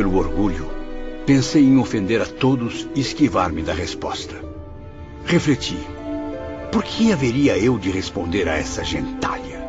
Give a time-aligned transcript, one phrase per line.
[0.00, 0.66] Pelo orgulho,
[1.26, 4.34] pensei em ofender a todos e esquivar-me da resposta.
[5.26, 5.76] Refleti.
[6.72, 9.62] Por que haveria eu de responder a essa gentalha?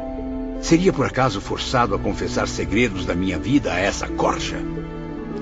[0.61, 4.55] Seria por acaso forçado a confessar segredos da minha vida a essa corja?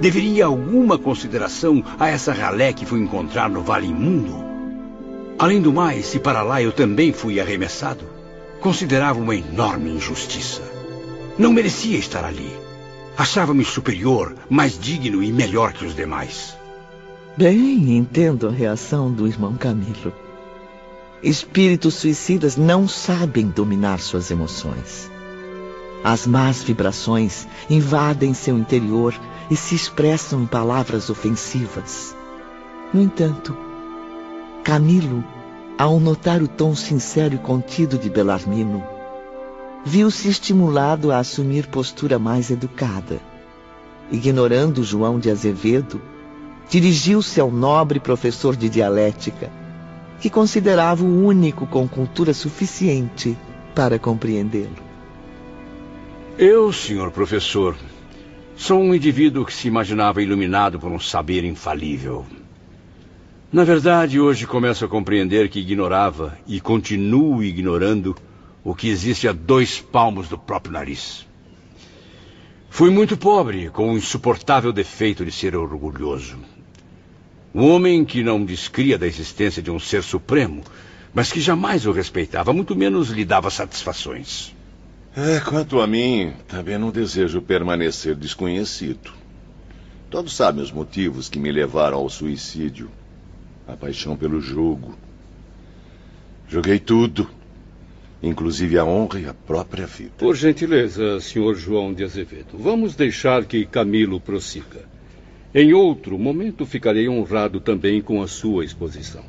[0.02, 4.44] Deveria alguma consideração a essa ralé que fui encontrar no Vale Imundo?
[5.38, 8.06] Além do mais, se para lá eu também fui arremessado,
[8.60, 10.64] considerava uma enorme injustiça.
[11.38, 12.69] Não merecia estar ali.
[13.20, 16.58] Achava-me superior, mais digno e melhor que os demais.
[17.36, 20.14] Bem, entendo a reação do irmão Camilo.
[21.22, 25.12] Espíritos suicidas não sabem dominar suas emoções.
[26.02, 29.14] As más vibrações invadem seu interior
[29.52, 32.16] e se expressam em palavras ofensivas.
[32.94, 33.54] No entanto,
[34.64, 35.26] Camilo,
[35.78, 38.82] ao notar o tom sincero e contido de Belarmino,
[39.86, 43.20] viu-se estimulado a assumir postura mais educada.
[44.12, 46.02] Ignorando João de Azevedo,
[46.70, 49.52] dirigiu-se ao nobre professor de dialética
[50.20, 53.38] que considerava o único com cultura suficiente
[53.74, 54.90] para compreendê-lo.
[56.38, 57.76] Eu, senhor professor,
[58.56, 62.26] sou um indivíduo que se imaginava iluminado por um saber infalível.
[63.52, 68.16] Na verdade, hoje começo a compreender que ignorava e continuo ignorando
[68.64, 71.26] o que existe a dois palmos do próprio nariz.
[72.70, 76.38] Fui muito pobre, com o insuportável defeito de ser orgulhoso.
[77.54, 80.64] Um homem que não descria da existência de um ser supremo,
[81.14, 84.54] mas que jamais o respeitava, muito menos lhe dava satisfações.
[85.16, 89.12] É, quanto a mim, também não desejo permanecer desconhecido.
[90.10, 92.90] Todos sabem os motivos que me levaram ao suicídio.
[93.68, 94.96] A paixão pelo jogo.
[96.48, 97.30] Joguei tudo,
[98.22, 100.12] inclusive a honra e a própria vida.
[100.18, 104.88] Por gentileza, senhor João de Azevedo, vamos deixar que Camilo prossiga.
[105.54, 109.24] Em outro momento ficarei honrado também com a sua exposição.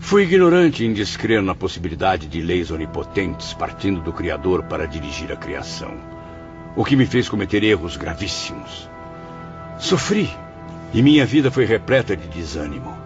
[0.00, 5.36] Fui ignorante em descrer na possibilidade de leis onipotentes partindo do Criador para dirigir a
[5.36, 5.94] criação,
[6.74, 8.90] o que me fez cometer erros gravíssimos.
[9.78, 10.28] Sofri
[10.92, 12.96] e minha vida foi repleta de desânimo.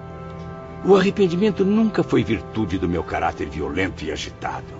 [0.84, 4.75] O arrependimento nunca foi virtude do meu caráter violento e agitado.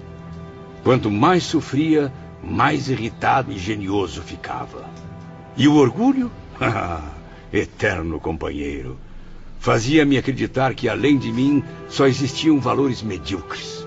[0.86, 4.88] Quanto mais sofria, mais irritado e genioso ficava.
[5.56, 6.30] E o orgulho?
[7.52, 8.96] eterno companheiro.
[9.58, 13.84] Fazia-me acreditar que além de mim só existiam valores medíocres.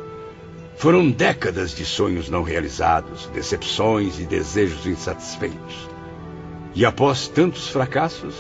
[0.76, 5.88] Foram décadas de sonhos não realizados, decepções e desejos insatisfeitos.
[6.76, 8.36] E após tantos fracassos,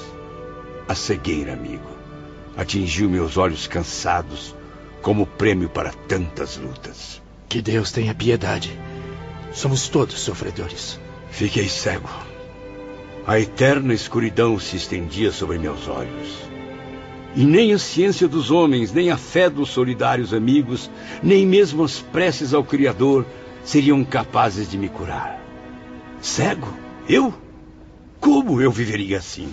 [0.86, 1.90] a cegueira, amigo,
[2.58, 4.54] atingiu meus olhos cansados
[5.02, 7.19] como prêmio para tantas lutas.
[7.50, 8.80] Que Deus tenha piedade.
[9.52, 11.00] Somos todos sofredores.
[11.32, 12.08] Fiquei cego.
[13.26, 16.48] A eterna escuridão se estendia sobre meus olhos.
[17.36, 20.92] E nem a ciência dos homens, nem a fé dos solidários amigos,
[21.24, 23.26] nem mesmo as preces ao Criador
[23.64, 25.44] seriam capazes de me curar.
[26.22, 26.72] Cego?
[27.08, 27.34] Eu?
[28.20, 29.50] Como eu viveria assim?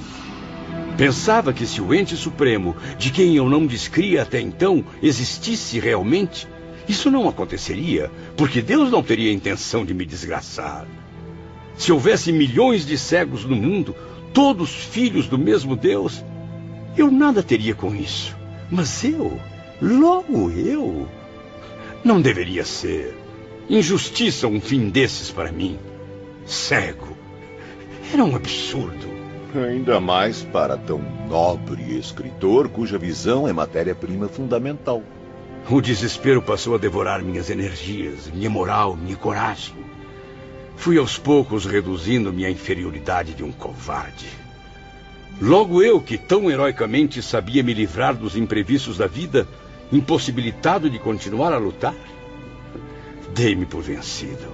[0.99, 6.47] Pensava que se o ente supremo, de quem eu não descria até então, existisse realmente,
[6.89, 10.87] isso não aconteceria, porque Deus não teria intenção de me desgraçar.
[11.77, 13.95] Se houvesse milhões de cegos no mundo,
[14.33, 16.25] todos filhos do mesmo Deus,
[16.97, 18.37] eu nada teria com isso.
[18.71, 19.39] Mas eu,
[19.81, 21.09] logo eu,
[22.05, 23.17] não deveria ser.
[23.69, 25.79] Injustiça um fim desses para mim.
[26.47, 27.17] Cego.
[28.13, 29.17] Era um absurdo.
[29.69, 35.03] Ainda mais para tão nobre escritor cuja visão é matéria-prima fundamental.
[35.69, 39.75] O desespero passou a devorar minhas energias, minha moral, minha coragem.
[40.77, 44.29] Fui aos poucos reduzindo minha inferioridade de um covarde.
[45.43, 49.49] Logo eu, que tão heroicamente sabia me livrar dos imprevistos da vida,
[49.91, 51.95] impossibilitado de continuar a lutar?
[53.35, 54.47] Dei-me por vencido.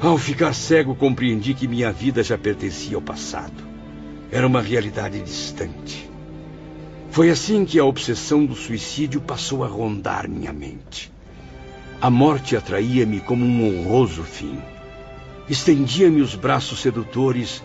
[0.00, 3.62] Ao ficar cego, compreendi que minha vida já pertencia ao passado.
[4.32, 6.10] Era uma realidade distante.
[7.18, 11.10] Foi assim que a obsessão do suicídio passou a rondar minha mente.
[12.00, 14.56] A morte atraía-me como um honroso fim.
[15.48, 17.60] Estendia-me os braços sedutores,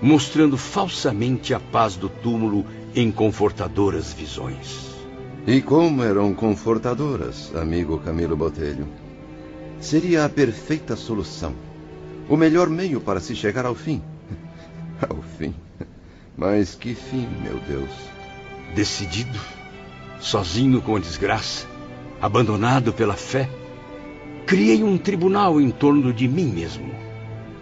[0.00, 2.64] mostrando falsamente a paz do túmulo
[2.96, 4.96] em confortadoras visões.
[5.46, 8.88] E como eram confortadoras, amigo Camilo Botelho?
[9.80, 11.54] Seria a perfeita solução.
[12.26, 14.00] O melhor meio para se chegar ao fim.
[15.06, 15.54] ao fim.
[16.34, 18.13] Mas que fim, meu Deus.
[18.74, 19.38] Decidido,
[20.18, 21.66] sozinho com a desgraça,
[22.20, 23.48] abandonado pela fé,
[24.46, 27.04] criei um tribunal em torno de mim mesmo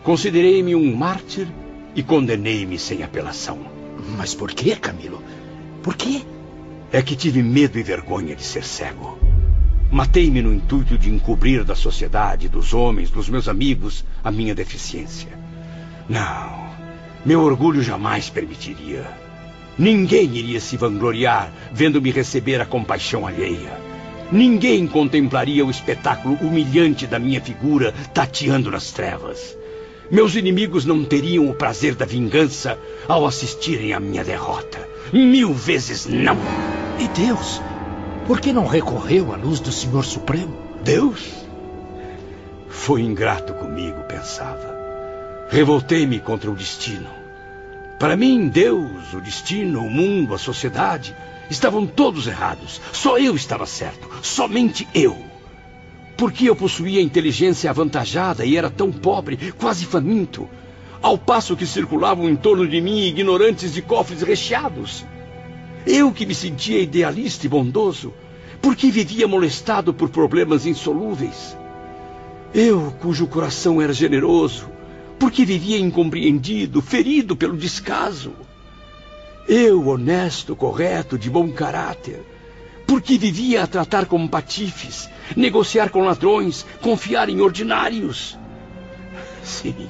[0.02, 1.46] Considerei-me um mártir
[1.94, 3.60] e condenei-me sem apelação.
[4.16, 5.22] Mas por que, Camilo?
[5.80, 6.22] Por quê?
[6.90, 9.16] É que tive medo e vergonha de ser cego.
[9.92, 15.38] Matei-me no intuito de encobrir da sociedade, dos homens, dos meus amigos, a minha deficiência.
[16.08, 16.70] Não,
[17.24, 19.21] meu orgulho jamais permitiria.
[19.78, 23.80] Ninguém iria se vangloriar vendo-me receber a compaixão alheia.
[24.30, 29.56] Ninguém contemplaria o espetáculo humilhante da minha figura tateando nas trevas.
[30.10, 32.78] Meus inimigos não teriam o prazer da vingança
[33.08, 34.86] ao assistirem à minha derrota.
[35.12, 36.36] Mil vezes não.
[36.98, 37.60] E Deus?
[38.26, 40.54] Por que não recorreu à luz do Senhor Supremo?
[40.82, 41.46] Deus?
[42.68, 44.74] Foi ingrato comigo, pensava.
[45.50, 47.21] Revoltei-me contra o destino.
[48.02, 51.14] Para mim, Deus, o destino, o mundo, a sociedade
[51.48, 52.80] estavam todos errados.
[52.92, 54.08] Só eu estava certo.
[54.22, 55.16] Somente eu.
[56.16, 60.50] Porque eu possuía inteligência avantajada e era tão pobre, quase faminto,
[61.00, 65.06] ao passo que circulavam em torno de mim ignorantes de cofres recheados.
[65.86, 68.12] Eu que me sentia idealista e bondoso,
[68.60, 71.56] porque vivia molestado por problemas insolúveis.
[72.52, 74.71] Eu, cujo coração era generoso,
[75.22, 78.32] porque vivia incompreendido, ferido pelo descaso.
[79.46, 82.20] Eu, honesto, correto, de bom caráter,
[82.88, 88.36] porque vivia a tratar como patifes, negociar com ladrões, confiar em ordinários.
[89.44, 89.88] Sim,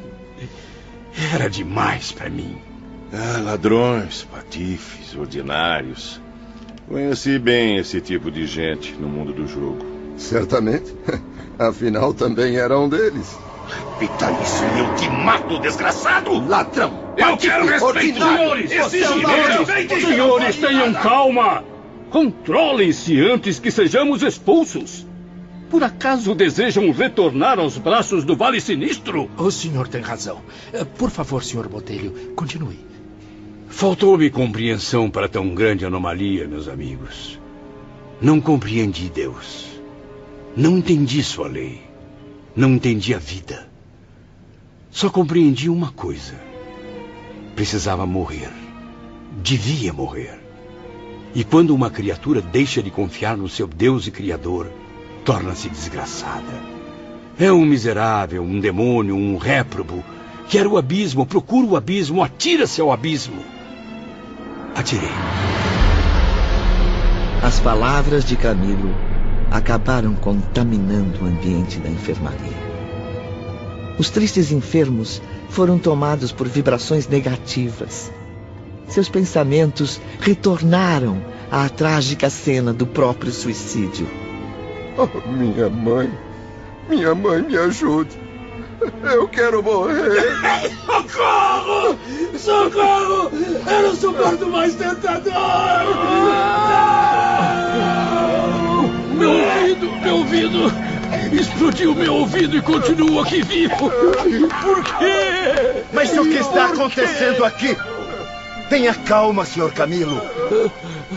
[1.32, 2.58] era demais para mim.
[3.11, 6.20] Ah, ladrões, patifes, ordinários.
[6.87, 9.78] Conheci bem esse tipo de gente no mundo do jogo.
[10.19, 10.94] Certamente.
[11.58, 13.35] Afinal, também era um deles.
[14.01, 16.47] Repita isso e eu te mato, desgraçado!
[16.47, 17.15] Ladrão!
[17.17, 18.71] Eu quero respeito, senhores!
[18.71, 21.65] Senhores, senhores, tenham calma!
[22.11, 25.07] Controlem-se antes que sejamos expulsos!
[25.71, 29.31] Por acaso desejam retornar aos braços do Vale Sinistro?
[29.39, 30.43] O senhor tem razão.
[30.73, 32.79] Eh, Por favor, senhor Botelho, continue.
[33.69, 37.41] Faltou-me compreensão para tão grande anomalia, meus amigos.
[38.21, 39.67] Não compreendi Deus.
[40.55, 41.81] Não entendi sua lei.
[42.54, 43.66] Não entendi a vida.
[44.90, 46.34] Só compreendi uma coisa.
[47.56, 48.50] Precisava morrer.
[49.43, 50.38] Devia morrer.
[51.34, 54.70] E quando uma criatura deixa de confiar no seu Deus e Criador,
[55.25, 56.60] torna-se desgraçada.
[57.38, 60.04] É um miserável, um demônio, um réprobo.
[60.46, 63.43] Quer o abismo, procura o abismo, atira-se ao abismo.
[64.75, 65.08] Atirei.
[67.43, 69.12] As palavras de Camilo
[69.52, 72.72] acabaram contaminando o ambiente da enfermaria.
[73.99, 75.20] Os tristes enfermos
[75.50, 78.10] foram tomados por vibrações negativas.
[78.88, 84.08] Seus pensamentos retornaram à trágica cena do próprio suicídio.
[84.96, 86.10] Oh, minha mãe.
[86.88, 88.19] Minha mãe, me ajude.
[89.02, 90.38] Eu quero morrer.
[90.87, 91.99] Socorro!
[92.38, 93.30] Socorro!
[93.71, 95.32] Eu não suporto mais tentador!
[99.23, 100.59] Meu ouvido, meu ouvido!
[101.33, 103.76] Explodiu meu ouvido e continuo aqui vivo!
[103.79, 105.85] Por quê?
[105.93, 107.76] Mas o que está acontecendo aqui?
[108.69, 110.21] Tenha calma, senhor Camilo.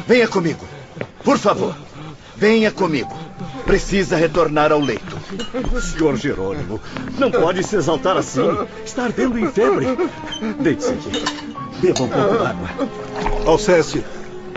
[0.05, 0.63] Venha comigo.
[1.23, 1.75] Por favor.
[2.35, 3.11] Venha comigo.
[3.65, 5.17] Precisa retornar ao leito.
[5.81, 6.79] Senhor Jerônimo,
[7.17, 8.55] não pode se exaltar assim.
[8.85, 9.87] Está ardendo em febre.
[10.59, 11.25] Deite-se aqui.
[11.81, 12.69] Beba um pouco d'água.
[13.47, 14.05] Alceste,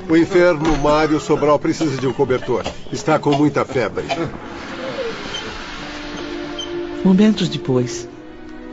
[0.09, 2.65] o enfermo Mário Sobral precisa de um cobertor.
[2.91, 4.07] Está com muita febre.
[7.05, 8.09] Momentos depois,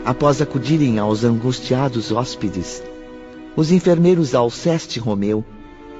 [0.05, 2.81] após acudirem aos angustiados hóspedes,
[3.55, 5.43] os enfermeiros Alceste e Romeu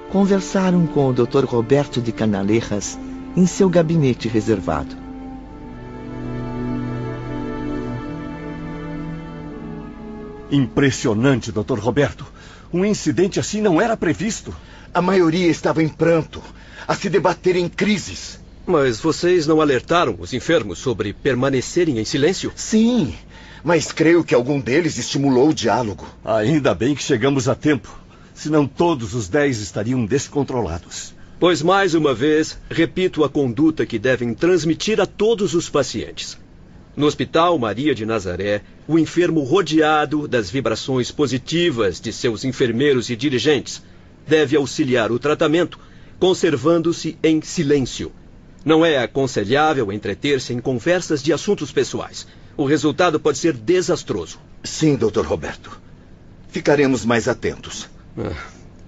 [0.09, 1.43] conversaram com o Dr.
[1.45, 2.97] Roberto de Canalejas
[3.35, 4.95] em seu gabinete reservado.
[10.49, 11.79] Impressionante, Dr.
[11.79, 12.25] Roberto.
[12.73, 14.53] Um incidente assim não era previsto.
[14.95, 16.41] A maioria estava em pranto,
[16.87, 18.39] a se debater em crises.
[18.65, 22.53] Mas vocês não alertaram os enfermos sobre permanecerem em silêncio?
[22.55, 23.13] Sim,
[23.61, 26.07] mas creio que algum deles estimulou o diálogo.
[26.23, 27.93] Ainda bem que chegamos a tempo.
[28.33, 31.13] Senão todos os dez estariam descontrolados.
[31.41, 36.37] Pois, mais uma vez, repito a conduta que devem transmitir a todos os pacientes.
[36.95, 43.15] No Hospital Maria de Nazaré, o enfermo rodeado das vibrações positivas de seus enfermeiros e
[43.17, 43.83] dirigentes
[44.27, 45.79] deve auxiliar o tratamento,
[46.19, 48.11] conservando-se em silêncio.
[48.63, 52.27] Não é aconselhável entreter-se em conversas de assuntos pessoais.
[52.57, 54.39] O resultado pode ser desastroso.
[54.63, 55.79] Sim, doutor Roberto.
[56.49, 57.87] Ficaremos mais atentos.
[58.17, 58.31] Ah,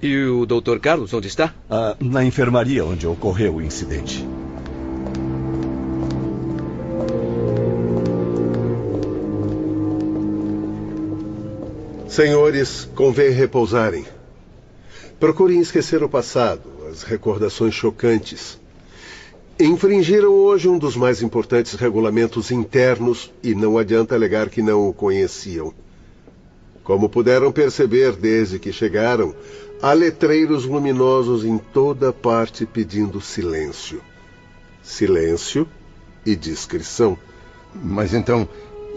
[0.01, 0.79] E o Dr.
[0.79, 1.53] Carlos, onde está?
[1.70, 4.25] Ah, na enfermaria onde ocorreu o incidente.
[12.08, 14.06] Senhores, convém repousarem.
[15.19, 18.59] Procurem esquecer o passado, as recordações chocantes.
[19.59, 24.93] Infringiram hoje um dos mais importantes regulamentos internos e não adianta alegar que não o
[24.93, 25.74] conheciam.
[26.83, 29.33] Como puderam perceber desde que chegaram,
[29.81, 34.00] há letreiros luminosos em toda parte pedindo silêncio.
[34.83, 35.67] Silêncio
[36.24, 37.17] e discrição.
[37.74, 38.47] Mas então,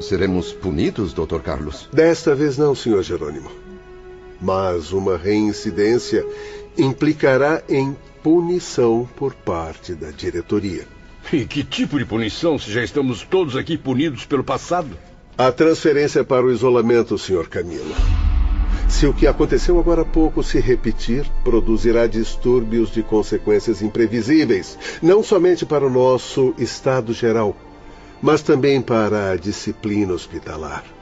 [0.03, 1.41] seremos punidos, Dr.
[1.43, 1.89] Carlos?
[1.91, 3.03] Desta vez não, Sr.
[3.03, 3.70] Jerônimo.
[4.41, 6.25] Mas uma reincidência
[6.77, 10.87] implicará em punição por parte da diretoria.
[11.33, 14.97] E que tipo de punição se já estamos todos aqui punidos pelo passado?
[15.37, 17.49] A transferência para o isolamento, Sr.
[17.49, 17.95] Camilo.
[18.89, 25.23] Se o que aconteceu agora há pouco se repetir, produzirá distúrbios de consequências imprevisíveis, não
[25.23, 27.57] somente para o nosso estado geral,
[28.21, 31.00] mas também para a disciplina hospitalar.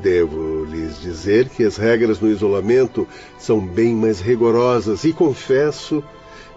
[0.00, 3.06] Devo lhes dizer que as regras no isolamento
[3.38, 6.02] são bem mais rigorosas e, confesso,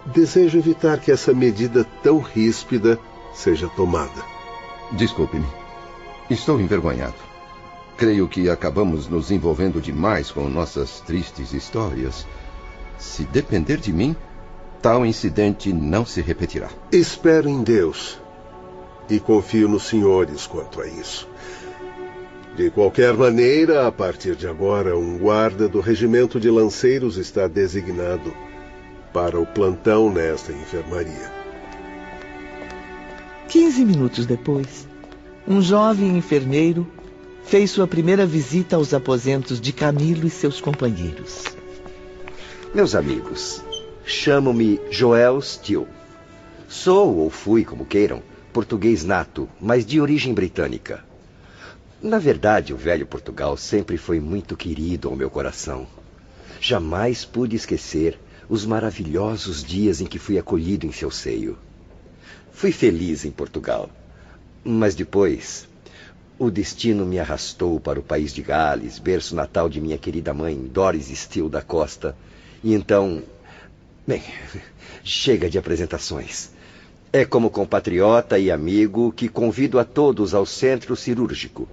[0.06, 2.98] desejo evitar que essa medida tão ríspida
[3.34, 4.24] seja tomada.
[4.92, 5.46] Desculpe-me.
[6.30, 7.14] Estou envergonhado.
[7.96, 12.26] Creio que acabamos nos envolvendo demais com nossas tristes histórias.
[12.98, 14.16] Se depender de mim,
[14.82, 16.68] tal incidente não se repetirá.
[16.90, 18.18] Espero em Deus
[19.08, 21.28] e confio nos senhores quanto a isso.
[22.56, 28.34] De qualquer maneira, a partir de agora, um guarda do regimento de lanceiros está designado
[29.12, 31.30] para o plantão nesta enfermaria.
[33.46, 34.88] Quinze minutos depois,
[35.46, 36.86] um jovem enfermeiro
[37.44, 41.44] fez sua primeira visita aos aposentos de Camilo e seus companheiros.
[42.74, 43.62] Meus amigos,
[44.06, 45.86] chamo-me Joel Steele.
[46.68, 51.04] Sou, ou fui, como queiram, português nato, mas de origem britânica.
[52.06, 55.88] Na verdade, o velho Portugal sempre foi muito querido ao meu coração.
[56.60, 58.16] Jamais pude esquecer
[58.48, 61.58] os maravilhosos dias em que fui acolhido em seu seio.
[62.52, 63.90] Fui feliz em Portugal,
[64.62, 65.68] mas depois
[66.38, 70.56] o destino me arrastou para o país de Gales, berço natal de minha querida mãe,
[70.56, 72.16] Doris Steele da Costa.
[72.62, 73.20] E então.
[74.06, 74.22] Bem,
[75.02, 76.52] chega de apresentações.
[77.12, 81.68] É como compatriota e amigo que convido a todos ao centro cirúrgico.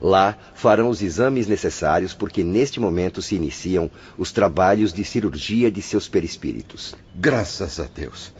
[0.00, 5.80] Lá farão os exames necessários porque neste momento se iniciam os trabalhos de cirurgia de
[5.80, 6.94] seus perispíritos.
[7.14, 8.32] Graças a Deus.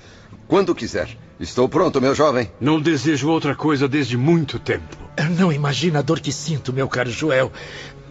[0.47, 1.09] Quando quiser.
[1.39, 2.51] Estou pronto, meu jovem.
[2.61, 4.97] Não desejo outra coisa desde muito tempo.
[5.39, 7.53] Não imagina a dor que sinto, meu caro Joel.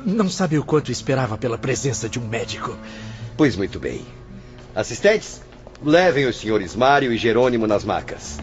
[0.06, 2.78] Não sabe o quanto esperava pela presença de um médico.
[3.36, 4.06] Pois muito bem.
[4.76, 5.42] Assistentes,
[5.84, 8.38] levem os senhores Mário e Jerônimo nas macas.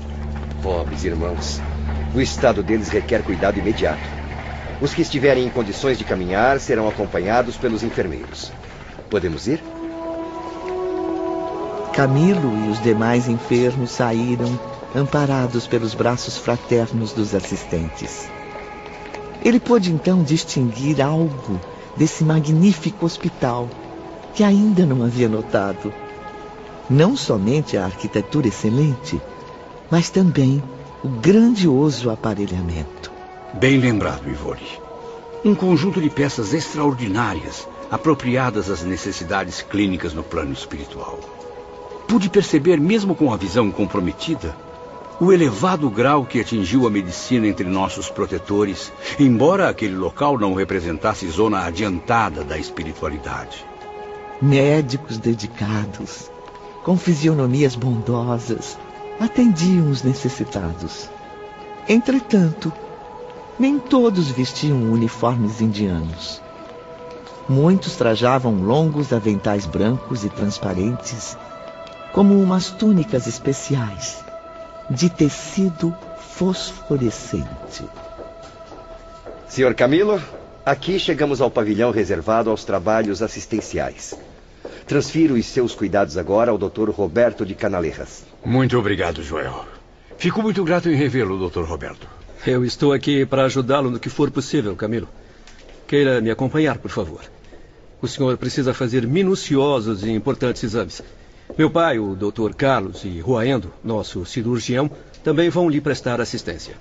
[0.63, 1.61] Pobres irmãos.
[2.15, 4.22] O estado deles requer cuidado imediato.
[4.83, 8.51] Os que estiverem em condições de caminhar serão acompanhados pelos enfermeiros.
[9.09, 9.63] Podemos ir?
[11.95, 14.59] Camilo e os demais enfermos saíram,
[14.93, 18.29] amparados pelos braços fraternos dos assistentes.
[19.45, 21.61] Ele pôde então distinguir algo
[21.97, 23.69] desse magnífico hospital
[24.35, 25.95] que ainda não havia notado.
[26.91, 29.21] Não somente a arquitetura excelente,
[29.89, 30.61] mas também
[31.05, 33.12] o grandioso aparelhamento.
[33.55, 34.81] Bem lembrado, Ivori.
[35.45, 41.21] Um conjunto de peças extraordinárias, apropriadas às necessidades clínicas no plano espiritual.
[42.09, 44.57] Pude perceber, mesmo com a visão comprometida,
[45.21, 48.91] o elevado grau que atingiu a medicina entre nossos protetores,
[49.21, 53.67] embora aquele local não representasse zona adiantada da espiritualidade.
[54.41, 56.31] Médicos dedicados,
[56.83, 58.79] com fisionomias bondosas,
[59.21, 61.11] atendiam os necessitados.
[61.89, 62.73] Entretanto,
[63.59, 66.41] nem todos vestiam uniformes indianos.
[67.49, 71.37] Muitos trajavam longos aventais brancos e transparentes,
[72.13, 74.25] como umas túnicas especiais,
[74.89, 77.85] de tecido fosforescente.
[79.49, 80.21] Senhor Camilo,
[80.65, 84.15] aqui chegamos ao pavilhão reservado aos trabalhos assistenciais.
[84.87, 86.91] Transfiro os seus cuidados agora ao Dr.
[86.91, 88.25] Roberto de Canalerras.
[88.45, 89.65] Muito obrigado, Joel.
[90.17, 91.65] Fico muito grato em revê-lo, Dr.
[91.65, 92.22] Roberto.
[92.45, 95.09] Eu estou aqui para ajudá-lo no que for possível, Camilo.
[95.87, 97.21] Queira me acompanhar, por favor.
[98.01, 101.03] O senhor precisa fazer minuciosos e importantes exames.
[101.57, 102.53] Meu pai, o Dr.
[102.57, 104.91] Carlos e Ruaendo, nosso cirurgião,
[105.23, 106.75] também vão lhe prestar assistência.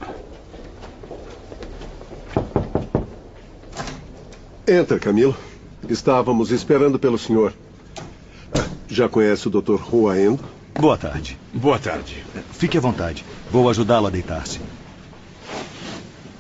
[4.68, 5.36] Entra, Camilo.
[5.88, 7.54] Estávamos esperando pelo senhor.
[8.54, 9.76] Ah, Já conhece o Dr.
[9.76, 10.44] Ruaendo?
[10.80, 11.38] Boa tarde.
[11.54, 12.24] Boa tarde.
[12.54, 13.24] Fique à vontade.
[13.52, 14.60] Vou ajudá-lo a deitar-se.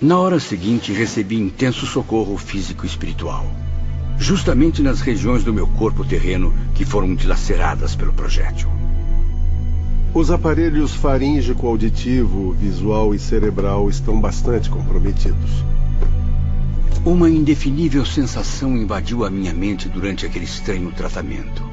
[0.02, 3.46] Na hora seguinte, recebi intenso socorro físico e espiritual.
[4.22, 8.70] justamente nas regiões do meu corpo terreno que foram dilaceradas pelo projétil.
[10.14, 15.66] Os aparelhos faríngico, auditivo, visual e cerebral estão bastante comprometidos.
[17.04, 21.64] Uma indefinível sensação invadiu a minha mente durante aquele estranho tratamento.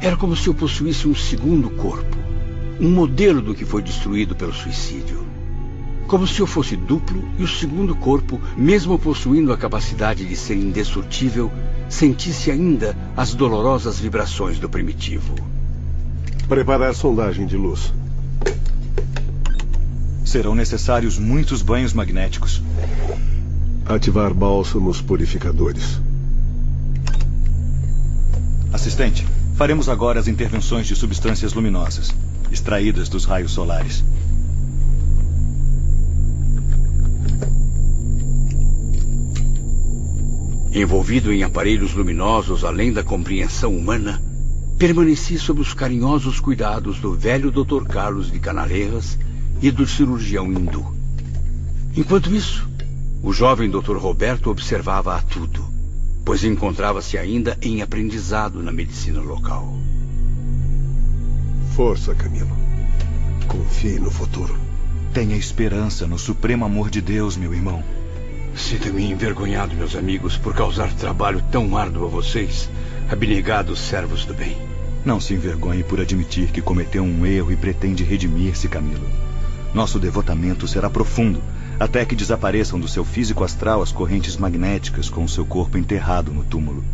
[0.00, 2.16] Era como se eu possuísse um segundo corpo,
[2.80, 5.24] um modelo do que foi destruído pelo suicídio.
[6.06, 10.54] Como se eu fosse duplo e o segundo corpo, mesmo possuindo a capacidade de ser
[10.54, 11.50] indestrutível,
[11.88, 15.34] sentisse ainda as dolorosas vibrações do primitivo.
[16.48, 17.92] Preparar sondagem de luz.
[20.24, 22.62] Serão necessários muitos banhos magnéticos.
[23.86, 26.00] Ativar bálsamos purificadores.
[28.72, 32.12] Assistente, faremos agora as intervenções de substâncias luminosas,
[32.50, 34.04] extraídas dos raios solares.
[40.74, 44.20] Envolvido em aparelhos luminosos além da compreensão humana,
[44.76, 47.84] permaneci sob os carinhosos cuidados do velho Dr.
[47.84, 49.16] Carlos de Canalejas
[49.62, 50.84] e do cirurgião hindu.
[51.96, 52.68] Enquanto isso,
[53.22, 53.96] o jovem Dr.
[53.96, 55.64] Roberto observava a tudo,
[56.24, 59.78] pois encontrava-se ainda em aprendizado na medicina local.
[61.76, 62.50] Força, Camilo.
[63.46, 64.56] Confie no futuro.
[65.12, 67.84] Tenha esperança no supremo amor de Deus, meu irmão.
[68.56, 72.70] Sinto-me envergonhado, meus amigos, por causar trabalho tão árduo a vocês,
[73.10, 74.56] abnegados servos do bem.
[75.04, 79.06] Não se envergonhe por admitir que cometeu um erro e pretende redimir-se, Camilo.
[79.74, 81.42] Nosso devotamento será profundo,
[81.80, 86.32] até que desapareçam do seu físico astral as correntes magnéticas com o seu corpo enterrado
[86.32, 86.84] no túmulo.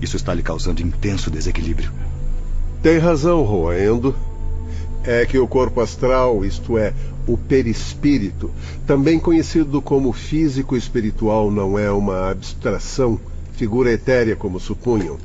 [0.00, 1.92] Isso está lhe causando intenso desequilíbrio.
[2.82, 4.16] Tem razão, Roendo.
[5.02, 6.92] É que o corpo astral, isto é,
[7.26, 8.50] o perispírito,
[8.86, 13.18] também conhecido como físico espiritual, não é uma abstração,
[13.54, 15.18] figura etérea como supunham.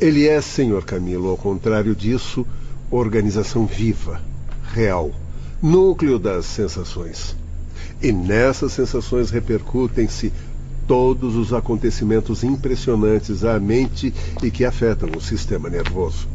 [0.00, 2.46] Ele é, senhor Camilo, ao contrário disso,
[2.90, 4.20] organização viva,
[4.72, 5.10] real,
[5.62, 7.36] núcleo das sensações.
[8.00, 10.32] E nessas sensações repercutem-se
[10.86, 16.28] todos os acontecimentos impressionantes à mente e que afetam o sistema nervoso.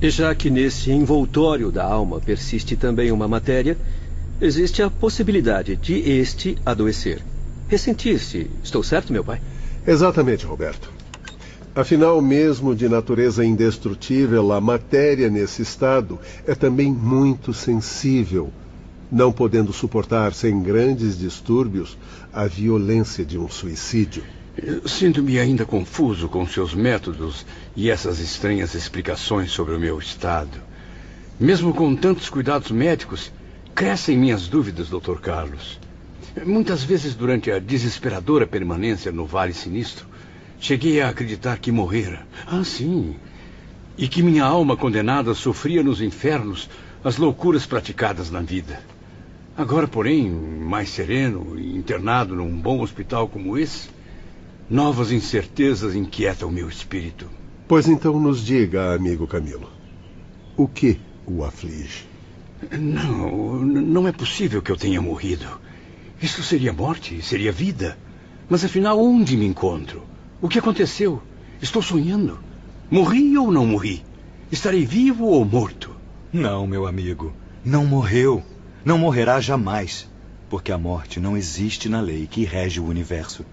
[0.00, 3.76] Já que nesse envoltório da alma persiste também uma matéria,
[4.40, 7.20] existe a possibilidade de este adoecer.
[7.66, 8.48] Ressentir-se.
[8.62, 9.40] Estou certo, meu pai?
[9.84, 10.88] Exatamente, Roberto.
[11.74, 18.52] Afinal, mesmo de natureza indestrutível, a matéria nesse estado é também muito sensível,
[19.10, 21.98] não podendo suportar sem grandes distúrbios
[22.32, 24.22] a violência de um suicídio.
[24.86, 30.58] Sinto-me ainda confuso com seus métodos e essas estranhas explicações sobre o meu estado.
[31.38, 33.32] Mesmo com tantos cuidados médicos,
[33.74, 35.20] crescem minhas dúvidas, Dr.
[35.20, 35.78] Carlos.
[36.44, 40.06] Muitas vezes, durante a desesperadora permanência no Vale Sinistro,
[40.58, 42.26] cheguei a acreditar que morrera.
[42.46, 43.14] Ah, sim.
[43.96, 46.68] E que minha alma condenada sofria nos infernos
[47.04, 48.80] as loucuras praticadas na vida.
[49.56, 53.88] Agora, porém, mais sereno internado num bom hospital como esse,
[54.70, 57.26] Novas incertezas inquietam meu espírito.
[57.66, 59.70] Pois então nos diga, amigo Camilo,
[60.58, 62.04] o que o aflige?
[62.78, 65.46] Não, não é possível que eu tenha morrido.
[66.20, 67.98] Isso seria morte, seria vida.
[68.46, 70.02] Mas afinal, onde me encontro?
[70.38, 71.22] O que aconteceu?
[71.62, 72.38] Estou sonhando.
[72.90, 74.04] Morri ou não morri?
[74.52, 75.96] Estarei vivo ou morto?
[76.30, 77.32] Não, meu amigo.
[77.64, 78.42] Não morreu.
[78.84, 80.06] Não morrerá jamais.
[80.50, 83.46] Porque a morte não existe na lei que rege o universo.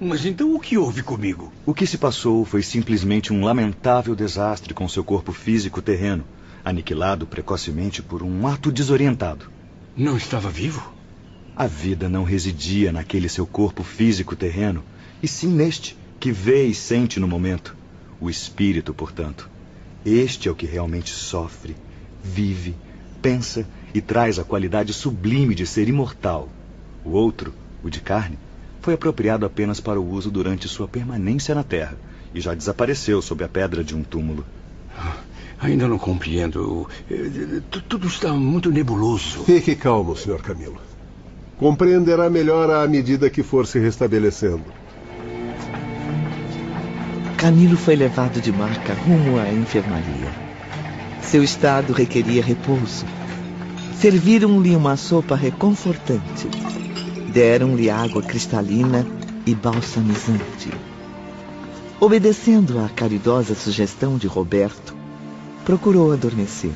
[0.00, 1.52] Mas então o que houve comigo?
[1.64, 6.24] O que se passou foi simplesmente um lamentável desastre com seu corpo físico terreno,
[6.64, 9.46] aniquilado precocemente por um ato desorientado.
[9.96, 10.92] Não estava vivo?
[11.56, 14.84] A vida não residia naquele seu corpo físico terreno,
[15.22, 17.74] e sim neste, que vê e sente no momento.
[18.20, 19.48] O espírito, portanto.
[20.04, 21.74] Este é o que realmente sofre,
[22.22, 22.76] vive,
[23.22, 26.48] pensa e traz a qualidade sublime de ser imortal.
[27.04, 28.38] O outro, o de carne,
[28.86, 31.98] foi apropriado apenas para o uso durante sua permanência na Terra
[32.32, 34.46] e já desapareceu sob a pedra de um túmulo.
[35.58, 36.88] Ainda não compreendo.
[37.88, 39.42] Tudo está muito nebuloso.
[39.42, 40.40] Fique calmo, Sr.
[40.40, 40.78] Camilo.
[41.58, 44.62] Compreenderá melhor à medida que for se restabelecendo.
[47.38, 50.30] Camilo foi levado de marca rumo à enfermaria.
[51.22, 53.04] Seu estado requeria repouso.
[53.96, 56.85] Serviram-lhe uma sopa reconfortante
[57.36, 59.06] Deram-lhe água cristalina
[59.44, 60.70] e balsamizante.
[62.00, 64.96] Obedecendo à caridosa sugestão de Roberto,
[65.62, 66.72] procurou adormecer.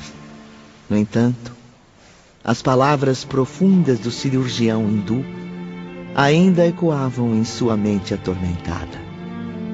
[0.87, 1.51] No entanto,
[2.43, 5.25] as palavras profundas do cirurgião hindu
[6.13, 9.01] ainda ecoavam em sua mente atormentada.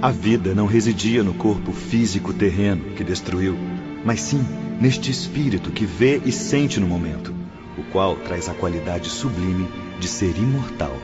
[0.02, 3.58] A vida não residia no corpo físico terreno que destruiu,
[4.06, 4.39] mas sim
[4.80, 7.36] neste espírito que vê e sente no momento,
[7.78, 9.67] o qual traz a qualidade sublime
[10.00, 10.96] de ser imortal.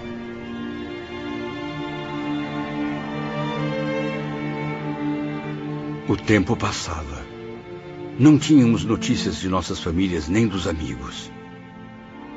[6.08, 7.24] O tempo passava.
[8.20, 11.32] Não tínhamos notícias de nossas famílias nem dos amigos.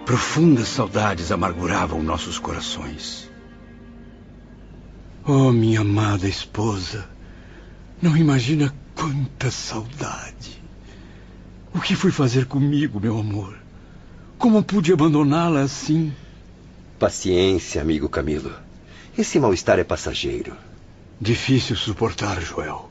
[0.07, 3.31] Profundas saudades amarguravam nossos corações.
[5.27, 7.11] Oh, minha amada esposa,
[8.01, 10.63] não imagina quanta saudade.
[11.75, 13.59] O que foi fazer comigo, meu amor?
[14.39, 16.13] Como pude abandoná-la assim?
[16.99, 18.55] Paciência, amigo Camilo.
[19.19, 20.57] Esse mal-estar é passageiro.
[21.21, 22.91] Difícil suportar, Joel.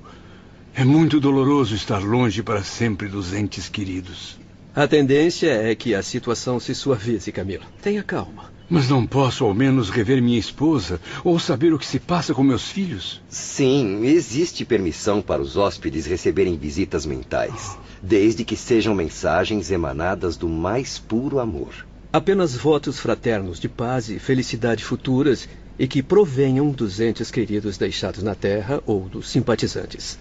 [0.75, 4.39] É muito doloroso estar longe para sempre dos entes queridos.
[4.75, 7.63] A tendência é que a situação se suavize, Camilo.
[7.81, 8.53] Tenha calma.
[8.69, 12.43] Mas não posso ao menos rever minha esposa ou saber o que se passa com
[12.43, 13.23] meus filhos?
[13.27, 20.47] Sim, existe permissão para os hóspedes receberem visitas mentais, desde que sejam mensagens emanadas do
[20.47, 21.73] mais puro amor.
[22.15, 28.23] Apenas votos fraternos de paz e felicidade futuras e que provenham dos entes queridos deixados
[28.23, 30.17] na Terra ou dos simpatizantes.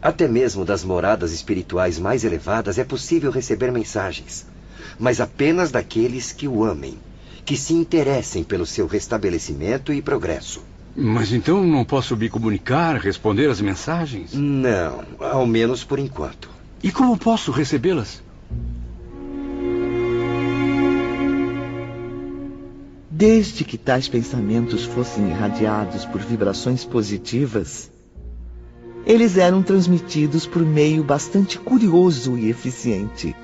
[0.00, 4.46] Até mesmo das moradas espirituais mais elevadas é possível receber mensagens,
[4.96, 6.96] mas apenas daqueles que o amem,
[7.44, 10.62] que se interessem pelo seu restabelecimento e progresso.
[10.94, 14.34] Mas então não posso me comunicar, responder as mensagens?
[14.34, 16.48] Não, ao menos por enquanto.
[16.80, 18.22] E como posso recebê-las?
[23.18, 27.90] Desde que tais pensamentos fossem irradiados por vibrações positivas,
[29.04, 33.34] eles eram transmitidos por meio bastante curioso e eficiente,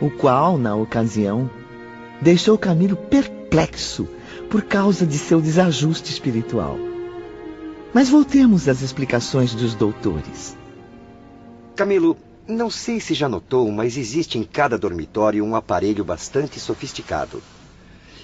[0.00, 1.48] o qual, na ocasião,
[2.20, 4.08] deixou Camilo perplexo
[4.50, 6.76] por causa de seu desajuste espiritual.
[7.94, 10.56] Mas voltemos às explicações dos doutores.
[11.76, 12.16] Camilo,
[12.48, 17.40] não sei se já notou, mas existe em cada dormitório um aparelho bastante sofisticado.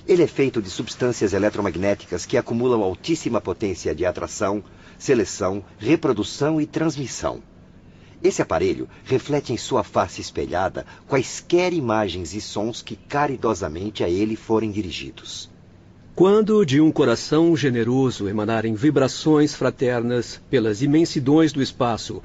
[0.06, 4.62] Ele é feito de substâncias eletromagnéticas que acumulam altíssima potência de atração,
[4.98, 7.42] seleção, reprodução e transmissão.
[8.22, 14.36] Esse aparelho reflete em sua face espelhada quaisquer imagens e sons que caridosamente a ele
[14.36, 15.50] forem dirigidos.
[16.14, 22.22] Quando de um coração generoso emanarem vibrações fraternas pelas imensidões do espaço,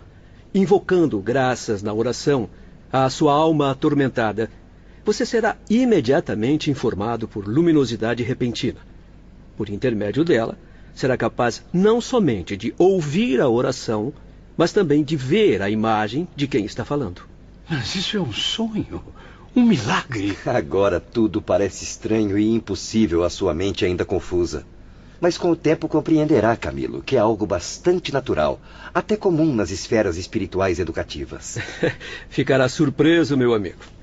[0.54, 2.50] invocando graças na oração
[2.92, 4.52] à sua alma atormentada,
[5.08, 8.82] você será imediatamente informado por luminosidade repentina.
[9.56, 10.58] Por intermédio dela,
[10.94, 14.12] será capaz não somente de ouvir a oração,
[14.58, 17.22] mas também de ver a imagem de quem está falando.
[17.70, 19.02] Mas isso é um sonho,
[19.56, 20.38] um milagre.
[20.46, 24.66] Agora tudo parece estranho e impossível à sua mente ainda confusa.
[25.22, 28.60] Mas com o tempo compreenderá, Camilo, que é algo bastante natural,
[28.94, 31.58] até comum nas esferas espirituais educativas.
[32.28, 33.97] Ficará surpreso, meu amigo.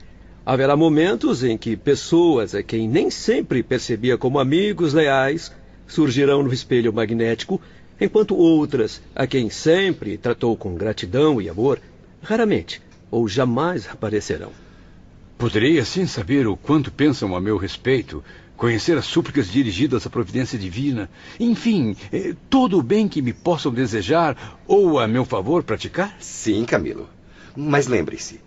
[0.47, 5.51] Haverá momentos em que pessoas a quem nem sempre percebia como amigos leais
[5.87, 7.61] surgirão no espelho magnético,
[7.99, 11.81] enquanto outras, a quem sempre tratou com gratidão e amor,
[12.23, 14.51] raramente ou jamais aparecerão.
[15.39, 18.23] Poderei assim saber o quanto pensam a meu respeito,
[18.55, 21.09] conhecer as súplicas dirigidas à providência divina,
[21.41, 26.17] enfim, eh, todo o bem que me possam desejar ou a meu favor praticar?
[26.21, 27.09] Sim, Camilo.
[27.57, 28.41] Mas lembre-se,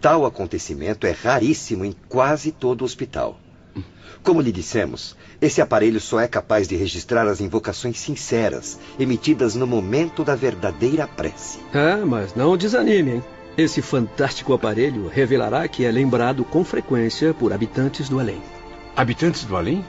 [0.00, 3.38] tal acontecimento é raríssimo em quase todo o hospital.
[4.22, 9.66] Como lhe dissemos, esse aparelho só é capaz de registrar as invocações sinceras, emitidas no
[9.66, 11.60] momento da verdadeira prece.
[11.72, 13.24] Ah, mas não desanime, hein?
[13.56, 18.42] Esse fantástico aparelho revelará que é lembrado com frequência por habitantes do além.
[18.96, 19.84] Habitantes do além?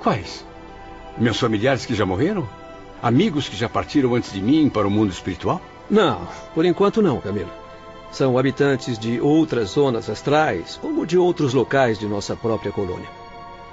[0.00, 0.44] Quais?
[1.18, 2.48] Meus familiares que já morreram?
[3.02, 5.60] Amigos que já partiram antes de mim para o mundo espiritual?
[5.90, 7.61] Não, por enquanto não, Camilo.
[8.12, 13.08] São habitantes de outras zonas astrais, como de outros locais de nossa própria colônia.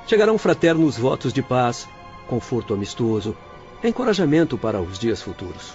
[0.08, 1.88] Chegarão fraternos votos de paz,
[2.26, 3.36] conforto amistoso,
[3.84, 5.74] encorajamento para os dias futuros.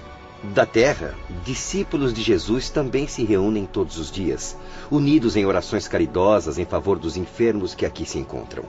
[0.55, 4.57] Da terra, discípulos de Jesus também se reúnem todos os dias,
[4.91, 8.65] unidos em orações caridosas em favor dos enfermos que aqui se encontram.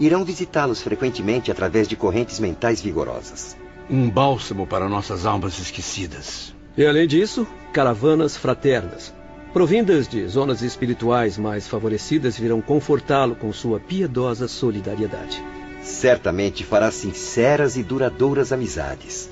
[0.00, 3.56] Irão visitá-los frequentemente através de correntes mentais vigorosas.
[3.88, 6.55] Um bálsamo para nossas almas esquecidas.
[6.76, 9.14] E além disso, caravanas fraternas,
[9.52, 15.42] provindas de zonas espirituais mais favorecidas, virão confortá-lo com sua piedosa solidariedade.
[15.80, 19.30] Certamente fará sinceras e duradouras amizades.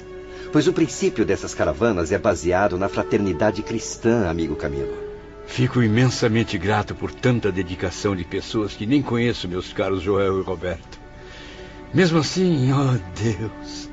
[0.51, 4.97] Pois o princípio dessas caravanas é baseado na fraternidade cristã, amigo Camilo.
[5.47, 10.43] Fico imensamente grato por tanta dedicação de pessoas que nem conheço, meus caros Joel e
[10.43, 10.99] Roberto.
[11.93, 13.91] Mesmo assim, oh Deus,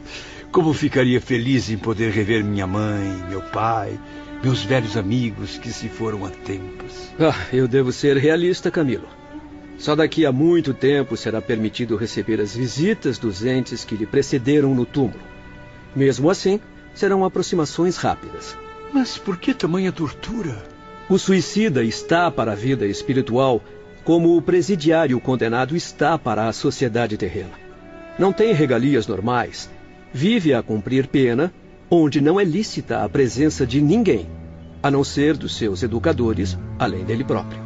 [0.52, 3.98] Como ficaria feliz em poder rever minha mãe, meu pai,
[4.44, 7.10] meus velhos amigos que se foram há tempos.
[7.18, 9.08] Ah, eu devo ser realista, Camilo.
[9.78, 14.76] Só daqui a muito tempo será permitido receber as visitas dos entes que lhe precederam
[14.76, 15.24] no túmulo.
[15.96, 16.60] Mesmo assim,
[16.94, 18.58] serão aproximações rápidas.
[18.94, 20.62] Mas por que tamanha tortura?
[21.10, 23.64] O suicida está para a vida espiritual
[24.04, 27.54] como o presidiário condenado está para a sociedade terrena.
[28.20, 29.70] Não tem regalias normais,
[30.13, 31.54] vive a cumprir pena
[31.89, 34.28] onde não é lícita a presença de ninguém,
[34.82, 37.62] a não ser dos seus educadores, além dele próprio.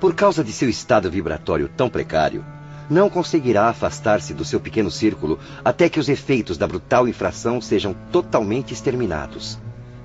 [0.00, 2.44] Por causa de seu estado vibratório tão precário,
[2.88, 7.94] não conseguirá afastar-se do seu pequeno círculo até que os efeitos da brutal infração sejam
[8.12, 9.58] totalmente exterminados.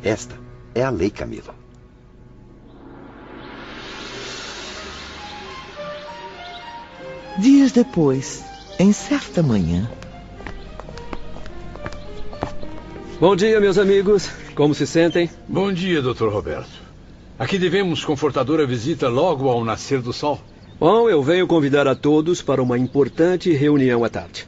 [0.04, 0.36] Esta
[0.76, 1.54] é a lei, Camilo.
[7.38, 8.44] Dias depois,
[8.78, 9.90] em certa manhã.
[13.24, 14.30] Bom dia, meus amigos.
[14.54, 15.30] Como se sentem?
[15.48, 16.28] Bom dia, Dr.
[16.28, 16.82] Roberto.
[17.40, 20.42] Aqui devemos confortadora visita logo ao nascer do sol.
[20.78, 24.46] Bom, eu venho convidar a todos para uma importante reunião à tarde.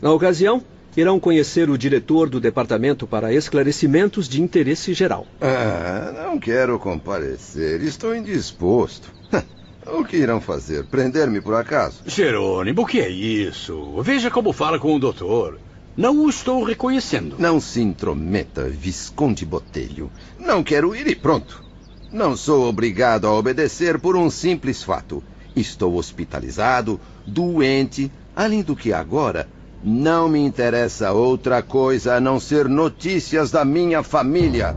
[0.00, 0.64] Na ocasião,
[0.96, 5.26] irão conhecer o diretor do Departamento para Esclarecimentos de Interesse Geral.
[5.38, 7.82] Ah, não quero comparecer.
[7.82, 9.12] Estou indisposto.
[9.88, 10.84] O que irão fazer?
[10.86, 12.02] Prender-me por acaso?
[12.06, 14.02] Jerônimo, o que é isso?
[14.02, 15.60] Veja como fala com o doutor.
[15.96, 17.36] Não o estou reconhecendo.
[17.38, 20.10] Não se intrometa, Visconde Botelho.
[20.38, 21.64] Não quero ir e pronto.
[22.12, 25.22] Não sou obrigado a obedecer por um simples fato.
[25.54, 29.48] Estou hospitalizado, doente, além do que agora
[29.82, 34.74] não me interessa outra coisa a não ser notícias da minha família.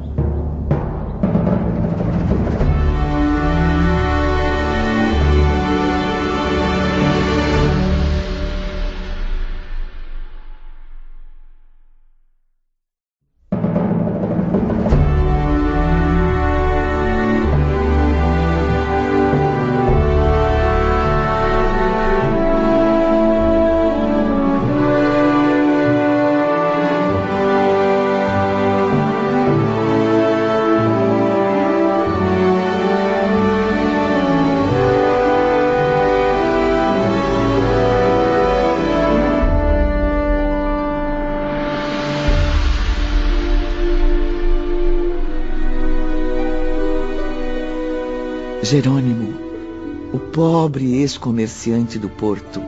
[51.09, 52.61] Ex-comerciante do porto,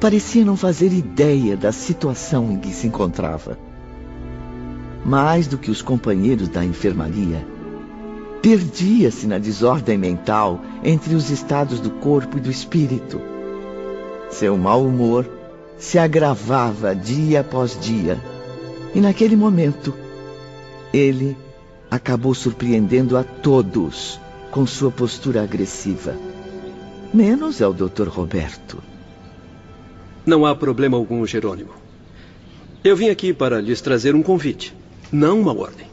[0.00, 3.56] parecia não fazer ideia da situação em que se encontrava.
[5.04, 7.46] Mais do que os companheiros da enfermaria,
[8.40, 13.20] perdia-se na desordem mental entre os estados do corpo e do espírito.
[14.28, 15.28] Seu mau humor
[15.78, 18.18] se agravava dia após dia,
[18.94, 19.94] e naquele momento,
[20.92, 21.36] ele
[21.88, 26.31] acabou surpreendendo a todos com sua postura agressiva.
[27.12, 28.08] Menos ao Dr.
[28.08, 28.82] Roberto.
[30.24, 31.74] Não há problema algum, Jerônimo.
[32.82, 34.74] Eu vim aqui para lhes trazer um convite,
[35.12, 35.86] não uma ordem.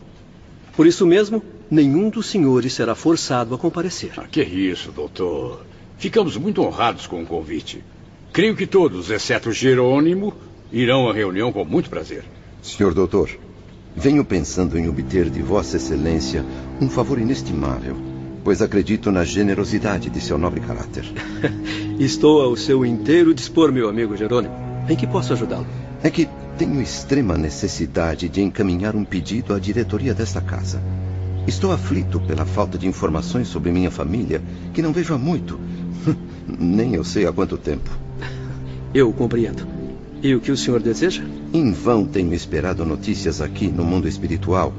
[0.77, 4.13] Por isso mesmo, nenhum dos senhores será forçado a comparecer.
[4.15, 5.65] Ah, que isso, doutor.
[5.97, 7.83] Ficamos muito honrados com o convite.
[8.31, 10.33] Creio que todos, exceto Jerônimo,
[10.71, 12.23] irão à reunião com muito prazer.
[12.61, 13.29] Senhor doutor,
[13.93, 16.45] venho pensando em obter de Vossa Excelência
[16.79, 18.08] um favor inestimável
[18.43, 21.05] pois acredito na generosidade de seu nobre caráter.
[21.99, 24.53] Estou ao seu inteiro dispor, meu amigo Jerônimo.
[24.87, 25.67] Em que posso ajudá-lo?
[26.01, 30.81] É que tenho extrema necessidade de encaminhar um pedido à diretoria desta casa.
[31.47, 34.41] Estou aflito pela falta de informações sobre minha família,
[34.73, 35.59] que não vejo há muito.
[36.47, 37.89] Nem eu sei há quanto tempo.
[38.93, 39.67] Eu compreendo.
[40.21, 41.23] E o que o senhor deseja?
[41.53, 44.73] Em vão tenho esperado notícias aqui no mundo espiritual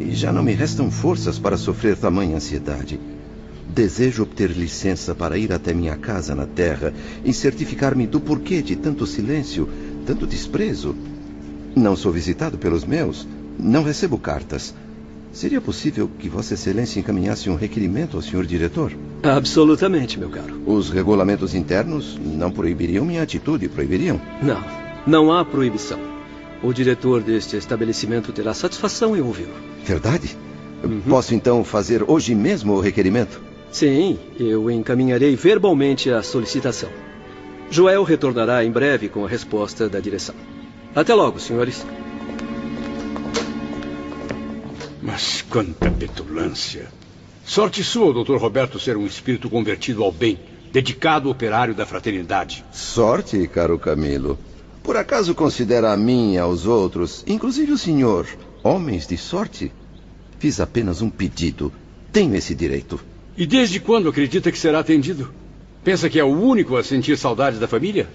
[0.00, 2.98] e já não me restam forças para sofrer tamanha ansiedade.
[3.68, 6.92] Desejo obter licença para ir até minha casa na Terra
[7.24, 9.68] e certificar-me do porquê de tanto silêncio,
[10.06, 10.96] tanto desprezo.
[11.76, 13.26] Não sou visitado pelos meus,
[13.58, 14.74] não recebo cartas.
[15.32, 18.92] Seria possível que Vossa Excelência encaminhasse um requerimento ao senhor diretor?
[19.22, 20.62] Absolutamente, meu caro.
[20.66, 24.20] Os regulamentos internos não proibiriam minha atitude, proibiriam?
[24.42, 24.64] Não,
[25.06, 26.17] não há proibição.
[26.62, 29.54] O diretor deste estabelecimento terá satisfação em ouvi-lo.
[29.84, 30.36] Verdade?
[30.82, 31.00] Uhum.
[31.08, 33.40] Posso então fazer hoje mesmo o requerimento?
[33.70, 36.88] Sim, eu encaminharei verbalmente a solicitação.
[37.70, 40.34] Joel retornará em breve com a resposta da direção.
[40.94, 41.84] Até logo, senhores.
[45.02, 46.86] Mas quanta petulância.
[47.44, 50.38] Sorte sua, doutor Roberto, ser um espírito convertido ao bem,
[50.72, 52.64] dedicado ao operário da fraternidade.
[52.72, 54.38] Sorte, caro Camilo.
[54.88, 58.26] Por acaso considera a mim e aos outros, inclusive o senhor,
[58.62, 59.70] homens de sorte?
[60.38, 61.70] Fiz apenas um pedido.
[62.10, 62.98] Tenho esse direito.
[63.36, 65.30] E desde quando acredita que será atendido?
[65.84, 68.08] Pensa que é o único a sentir saudades da família?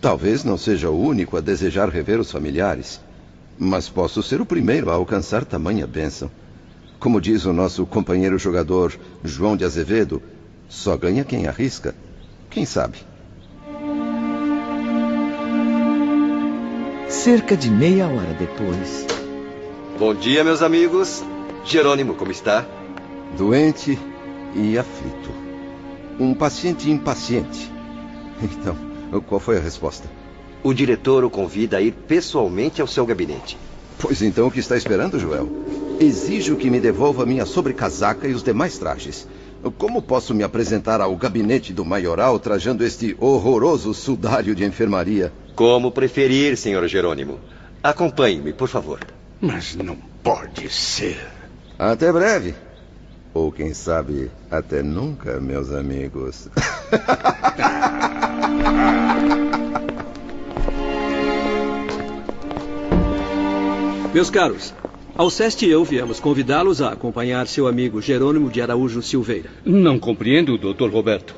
[0.00, 3.00] Talvez não seja o único a desejar rever os familiares,
[3.58, 6.30] mas posso ser o primeiro a alcançar tamanha bênção.
[7.00, 10.22] Como diz o nosso companheiro jogador João de Azevedo,
[10.68, 11.92] só ganha quem arrisca.
[12.48, 13.09] Quem sabe?
[17.10, 19.04] Cerca de meia hora depois.
[19.98, 21.24] Bom dia, meus amigos.
[21.64, 22.64] Jerônimo, como está?
[23.36, 23.98] Doente
[24.54, 25.28] e aflito.
[26.20, 27.68] Um paciente impaciente.
[28.40, 28.76] Então,
[29.22, 30.08] qual foi a resposta?
[30.62, 33.58] O diretor o convida a ir pessoalmente ao seu gabinete.
[33.98, 35.48] Pois então, o que está esperando, Joel?
[35.98, 39.26] Exijo que me devolva minha sobrecasaca e os demais trajes.
[39.76, 45.32] Como posso me apresentar ao gabinete do maioral trajando este horroroso sudário de enfermaria?
[45.60, 47.38] Como preferir, senhor Jerônimo.
[47.82, 48.98] Acompanhe-me, por favor.
[49.42, 51.20] Mas não pode ser.
[51.78, 52.54] Até breve.
[53.34, 56.48] Ou quem sabe, até nunca, meus amigos.
[64.14, 64.72] Meus caros,
[65.14, 69.50] Alceste e eu viemos convidá-los a acompanhar seu amigo Jerônimo de Araújo Silveira.
[69.62, 70.88] Não compreendo, Dr.
[70.88, 71.36] Roberto.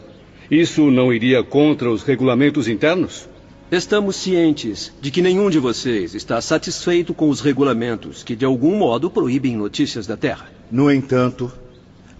[0.49, 3.32] Isso não iria contra os regulamentos internos?
[3.73, 8.77] Estamos cientes de que nenhum de vocês está satisfeito com os regulamentos que, de algum
[8.77, 10.47] modo, proíbem notícias da Terra.
[10.71, 11.51] No entanto,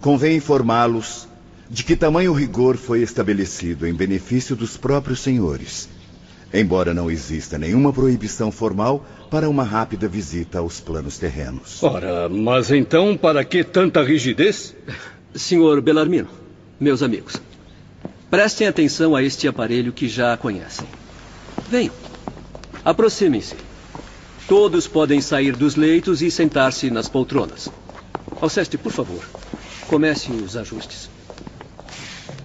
[0.01, 1.27] convém informá-los
[1.69, 5.87] de que tamanho rigor foi estabelecido em benefício dos próprios senhores,
[6.51, 11.83] embora não exista nenhuma proibição formal para uma rápida visita aos planos terrenos.
[11.83, 14.75] Ora, mas então para que tanta rigidez?
[15.35, 16.29] Senhor Belarmino,
[16.79, 17.39] meus amigos,
[18.31, 20.87] prestem atenção a este aparelho que já conhecem.
[21.69, 21.93] Venham,
[22.83, 23.55] aproximem-se.
[24.47, 27.69] Todos podem sair dos leitos e sentar-se nas poltronas.
[28.41, 29.23] Alceste, por favor,
[29.87, 31.09] comece os ajustes.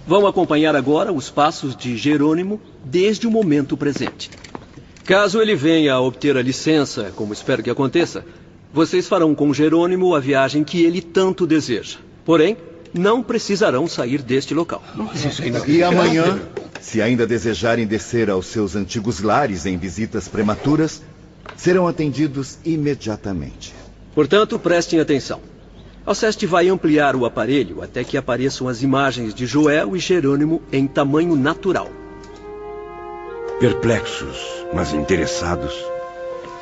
[0.07, 4.31] Vão acompanhar agora os passos de Jerônimo desde o momento presente.
[5.05, 8.25] Caso ele venha a obter a licença, como espero que aconteça,
[8.71, 11.97] vocês farão com Jerônimo a viagem que ele tanto deseja.
[12.23, 12.55] Porém,
[12.93, 14.81] não precisarão sair deste local.
[15.67, 16.39] E amanhã,
[16.81, 21.01] se ainda desejarem descer aos seus antigos lares em visitas prematuras,
[21.55, 23.73] serão atendidos imediatamente.
[24.13, 25.39] Portanto, prestem atenção.
[26.05, 30.87] Alceste vai ampliar o aparelho até que apareçam as imagens de Joel e Jerônimo em
[30.87, 31.89] tamanho natural.
[33.59, 34.37] Perplexos,
[34.73, 35.75] mas interessados,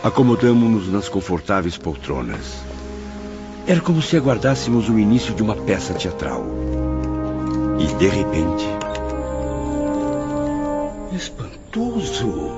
[0.04, 2.60] acomodamos-nos nas confortáveis poltronas.
[3.68, 6.46] Era como se aguardássemos o início de uma peça teatral.
[7.78, 8.66] E, de repente.
[11.14, 12.50] Espantoso!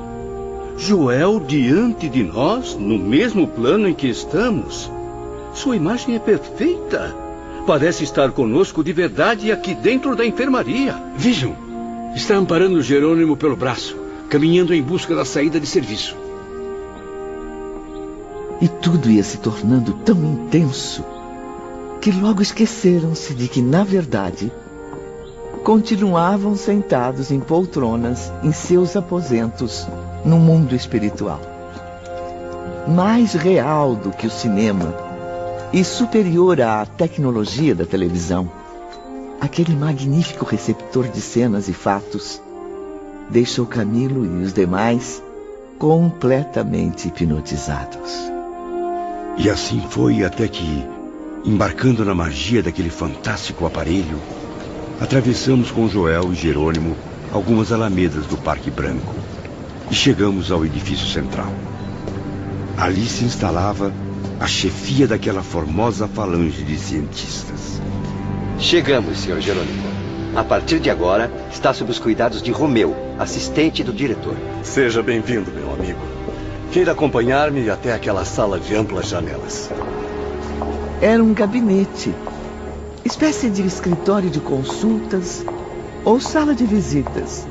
[0.77, 4.91] Joel diante de nós, no mesmo plano em que estamos.
[5.55, 7.15] Sua imagem é perfeita.
[7.65, 10.95] Parece estar conosco de verdade aqui dentro da enfermaria.
[11.17, 11.55] Vejam,
[12.15, 13.97] está amparando Jerônimo pelo braço,
[14.29, 16.28] caminhando em busca da saída de serviço.
[18.61, 21.03] E tudo ia se tornando tão intenso
[22.01, 24.51] que logo esqueceram-se de que, na verdade,
[25.63, 29.87] continuavam sentados em poltronas em seus aposentos
[30.25, 31.39] no mundo espiritual.
[32.87, 34.95] Mais real do que o cinema
[35.71, 38.49] e superior à tecnologia da televisão,
[39.39, 42.41] aquele magnífico receptor de cenas e fatos
[43.29, 45.21] deixou Camilo e os demais
[45.77, 48.38] completamente hipnotizados.
[49.39, 50.85] E assim foi até que,
[51.45, 54.19] embarcando na magia daquele fantástico aparelho,
[54.99, 56.93] atravessamos com Joel e Jerônimo
[57.31, 59.15] algumas alamedas do Parque Branco
[59.89, 61.49] e chegamos ao edifício central.
[62.77, 63.93] Ali se instalava
[64.41, 67.81] a chefia daquela formosa falange de cientistas.
[68.57, 69.39] Chegamos, Sr.
[69.39, 69.87] Jerônimo.
[70.35, 74.35] A partir de agora, está sob os cuidados de Romeu, assistente do diretor.
[74.63, 76.18] Seja bem-vindo, meu amigo.
[76.71, 79.71] Queira acompanhar-me até aquela sala de amplas janelas.
[81.01, 82.13] Era um gabinete,
[83.03, 85.43] espécie de escritório de consultas
[86.05, 87.47] ou sala de visitas,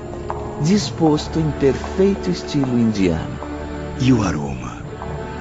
[0.63, 3.41] disposto em perfeito estilo indiano.
[4.01, 4.85] E o aroma?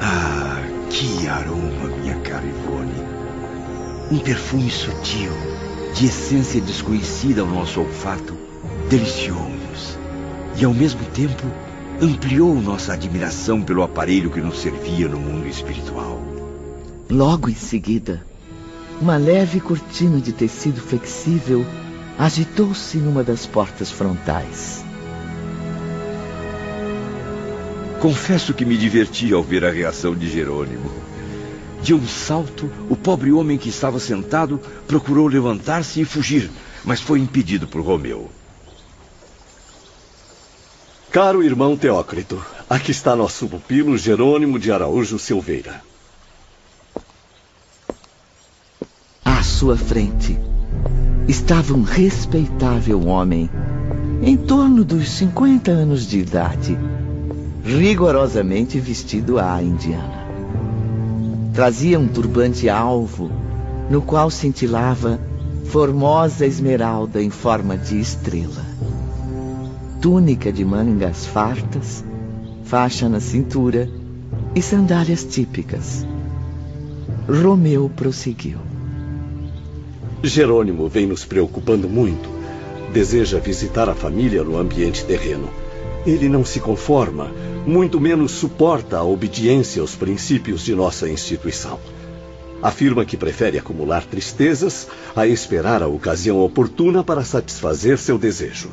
[0.02, 0.60] Ah,
[0.90, 3.04] que aroma, minha cara Ivone.
[4.10, 5.32] Um perfume sutil,
[5.94, 8.36] de essência desconhecida ao nosso olfato,
[8.90, 10.00] deliciou-nos.
[10.60, 11.46] E ao mesmo tempo
[12.00, 16.22] ampliou nossa admiração pelo aparelho que nos servia no mundo espiritual.
[17.10, 18.24] Logo em seguida,
[19.02, 21.66] uma leve cortina de tecido flexível
[22.18, 24.86] agitou-se numa das portas frontais.
[28.00, 30.92] Confesso que me diverti ao ver a reação de Jerônimo.
[31.82, 36.50] De um salto, o pobre homem que estava sentado procurou levantar-se e fugir,
[36.86, 38.30] mas foi impedido por Romeu.
[41.18, 42.40] Caro irmão Teócrito,
[42.70, 45.82] aqui está nosso pupilo Jerônimo de Araújo Silveira.
[49.26, 50.38] À sua frente
[51.28, 53.50] estava um respeitável homem,
[54.22, 56.78] em torno dos 50 anos de idade,
[57.64, 60.28] rigorosamente vestido à indiana.
[61.52, 63.32] Trazia um turbante alvo,
[63.90, 65.20] no qual cintilava
[65.66, 68.77] formosa esmeralda em forma de estrela.
[70.08, 72.02] Túnica de mangas fartas,
[72.64, 73.90] faixa na cintura
[74.56, 76.08] e sandálias típicas.
[77.28, 78.58] Romeu prosseguiu.
[80.24, 82.30] Jerônimo vem nos preocupando muito.
[82.94, 85.50] Deseja visitar a família no ambiente terreno.
[86.06, 87.30] Ele não se conforma,
[87.66, 91.78] muito menos suporta a obediência aos princípios de nossa instituição.
[92.62, 98.70] Afirma que prefere acumular tristezas a esperar a ocasião oportuna para satisfazer seu desejo.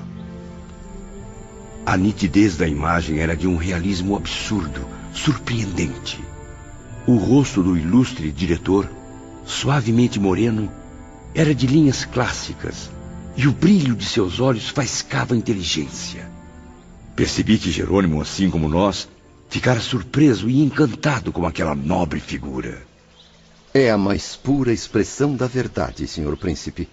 [1.87, 6.19] A nitidez da imagem era de um realismo absurdo, surpreendente.
[7.07, 8.91] O rosto do ilustre diretor,
[9.45, 10.73] suavemente moreno,
[11.35, 12.91] era de linhas clássicas,
[13.37, 16.27] e o brilho de seus olhos faiscava inteligência.
[17.15, 19.09] Percebi que Jerônimo, assim como nós,
[19.51, 22.83] ficara surpreso e encantado com aquela nobre figura.
[23.75, 26.89] É a mais pura expressão da verdade, senhor príncipe.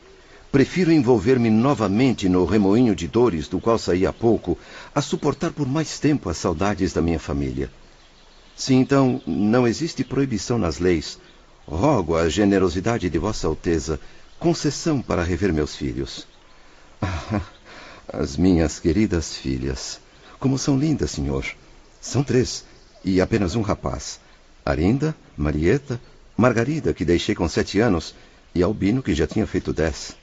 [0.51, 4.57] Prefiro envolver-me novamente no remoinho de dores do qual saí há pouco,
[4.93, 7.71] a suportar por mais tempo as saudades da minha família.
[8.53, 11.17] Se então não existe proibição nas leis,
[11.65, 13.97] rogo a generosidade de Vossa Alteza
[14.37, 16.27] concessão para rever meus filhos.
[17.01, 17.41] Ah,
[18.11, 20.01] as minhas queridas filhas.
[20.37, 21.45] Como são lindas, senhor.
[22.01, 22.65] São três,
[23.05, 24.19] e apenas um rapaz.
[24.65, 26.01] Arinda, Marieta,
[26.35, 28.13] Margarida, que deixei com sete anos,
[28.53, 30.19] e Albino, que já tinha feito dez.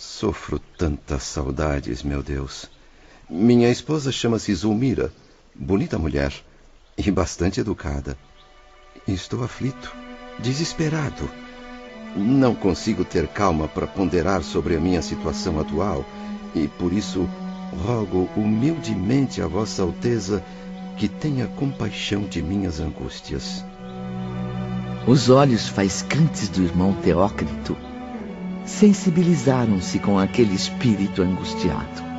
[0.00, 2.70] Sofro tantas saudades, meu Deus.
[3.28, 5.12] Minha esposa chama-se Zulmira,
[5.54, 6.32] bonita mulher
[6.96, 8.16] e bastante educada.
[9.06, 9.94] Estou aflito,
[10.38, 11.30] desesperado.
[12.16, 16.02] Não consigo ter calma para ponderar sobre a minha situação atual
[16.54, 17.28] e por isso
[17.84, 20.42] rogo humildemente a Vossa Alteza
[20.96, 23.62] que tenha compaixão de minhas angústias.
[25.06, 27.76] Os olhos faiscantes do irmão Teócrito
[28.64, 32.10] sensibilizaram-se com aquele espírito angustiado.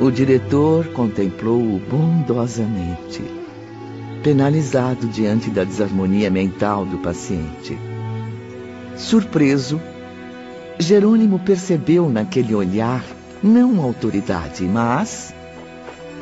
[0.00, 3.22] O diretor contemplou-o bondosamente,
[4.22, 7.76] penalizado diante da desarmonia mental do paciente.
[8.96, 9.80] Surpreso,
[10.78, 13.04] Jerônimo percebeu naquele olhar
[13.42, 15.34] não autoridade, mas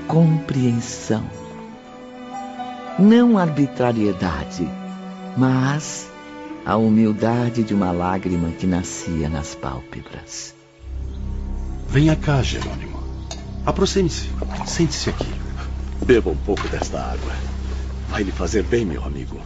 [0.06, 1.24] compreensão.
[2.98, 4.66] Não arbitrariedade,
[5.36, 6.10] mas
[6.66, 10.52] a humildade de uma lágrima que nascia nas pálpebras.
[11.88, 12.98] Venha cá, Jerônimo.
[13.64, 14.28] Aproxime-se.
[14.66, 15.32] Sente-se aqui.
[16.04, 17.32] Beba um pouco desta água.
[18.10, 19.40] Vai lhe fazer bem, meu amigo.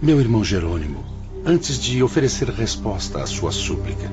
[0.00, 1.04] Meu irmão Jerônimo,
[1.44, 4.10] antes de oferecer resposta à sua súplica,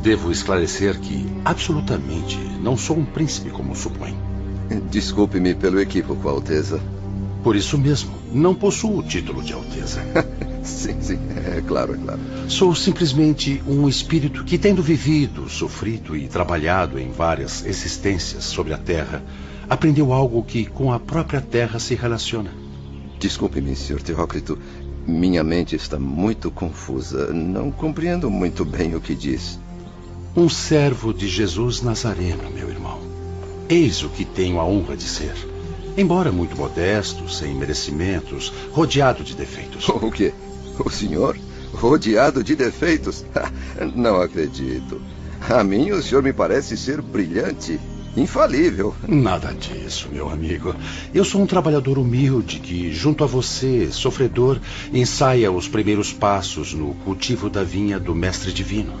[0.00, 4.16] devo esclarecer que, absolutamente, não sou um príncipe como supõe.
[4.88, 6.80] Desculpe-me pelo equívoco, Alteza.
[7.46, 10.02] Por isso mesmo, não possuo o título de Alteza.
[10.64, 11.16] sim, sim,
[11.56, 12.18] é claro, é claro.
[12.48, 18.78] Sou simplesmente um espírito que, tendo vivido, sofrido e trabalhado em várias existências sobre a
[18.78, 19.22] Terra,
[19.70, 22.50] aprendeu algo que com a própria Terra se relaciona.
[23.20, 24.02] Desculpe-me, Sr.
[24.02, 24.58] Teócrito.
[25.06, 27.32] Minha mente está muito confusa.
[27.32, 29.56] Não compreendo muito bem o que diz.
[30.36, 32.98] Um servo de Jesus Nazareno, meu irmão.
[33.68, 35.55] Eis o que tenho a honra de ser.
[35.96, 39.88] Embora muito modesto, sem merecimentos, rodeado de defeitos.
[39.88, 40.34] O quê?
[40.84, 41.38] O senhor?
[41.72, 43.24] Rodeado de defeitos?
[43.94, 45.00] Não acredito.
[45.48, 47.80] A mim o senhor me parece ser brilhante,
[48.14, 48.94] infalível.
[49.08, 50.74] Nada disso, meu amigo.
[51.14, 54.58] Eu sou um trabalhador humilde que, junto a você, sofredor,
[54.92, 58.92] ensaia os primeiros passos no cultivo da vinha do Mestre Divino.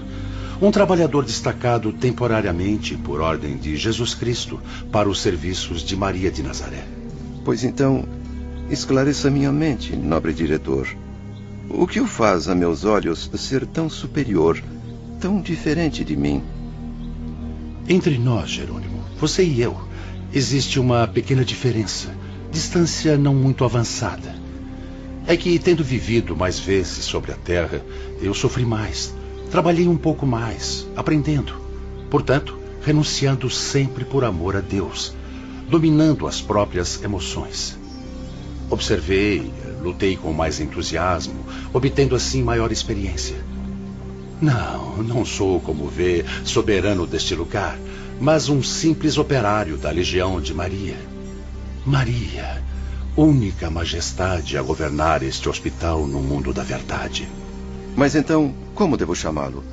[0.60, 4.58] Um trabalhador destacado temporariamente por ordem de Jesus Cristo
[4.90, 6.82] para os serviços de Maria de Nazaré.
[7.44, 8.04] Pois então,
[8.70, 10.88] esclareça minha mente, nobre diretor.
[11.68, 14.62] O que o faz a meus olhos ser tão superior,
[15.20, 16.42] tão diferente de mim?
[17.86, 19.76] Entre nós, Jerônimo, você e eu,
[20.32, 22.14] existe uma pequena diferença,
[22.50, 24.34] distância não muito avançada.
[25.26, 27.84] É que, tendo vivido mais vezes sobre a Terra,
[28.22, 29.12] eu sofri mais,
[29.50, 31.54] Trabalhei um pouco mais, aprendendo.
[32.10, 35.14] Portanto, renunciando sempre por amor a Deus.
[35.68, 37.76] dominando as próprias emoções.
[38.70, 43.36] Observei, lutei com mais entusiasmo, obtendo assim maior experiência.
[44.40, 47.78] Não, não sou, como vê, soberano deste lugar,
[48.20, 50.96] mas um simples operário da Legião de Maria.
[51.84, 52.62] Maria,
[53.16, 57.28] única majestade a governar este hospital no mundo da verdade.
[57.96, 59.64] Mas então, como devo chamá-lo?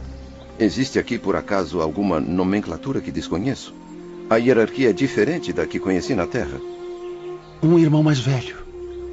[0.58, 3.76] Existe aqui, por acaso, alguma nomenclatura que desconheço?
[4.30, 6.60] A hierarquia é diferente da que conheci na Terra?
[7.62, 8.56] Um irmão mais velho.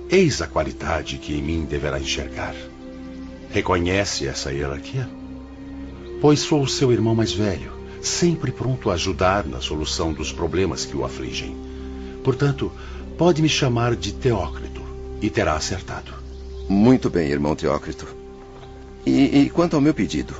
[0.09, 2.55] Eis a qualidade que em mim deverá enxergar.
[3.51, 5.11] Reconhece essa hierarquia?
[6.21, 10.97] Pois sou seu irmão mais velho, sempre pronto a ajudar na solução dos problemas que
[10.97, 11.57] o afligem.
[12.23, 12.71] Portanto,
[13.19, 14.83] pode me chamar de Teócrito
[15.21, 16.13] e terá acertado.
[16.69, 18.20] Muito bem, irmão Teócrito.
[19.07, 20.35] E, e quanto ao meu pedido?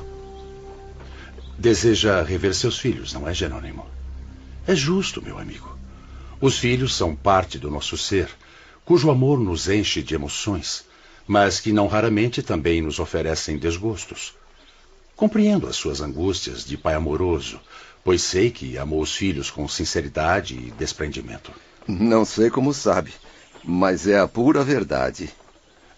[1.57, 3.85] Deseja rever seus filhos, não é, Jerônimo?
[4.67, 5.77] É justo, meu amigo.
[6.39, 8.29] Os filhos são parte do nosso ser,
[8.83, 10.85] cujo amor nos enche de emoções,
[11.27, 14.33] mas que não raramente também nos oferecem desgostos.
[15.15, 17.59] Compreendo as suas angústias de pai amoroso,
[18.03, 21.51] pois sei que amou os filhos com sinceridade e desprendimento.
[21.87, 23.13] Não sei como sabe,
[23.63, 25.29] mas é a pura verdade.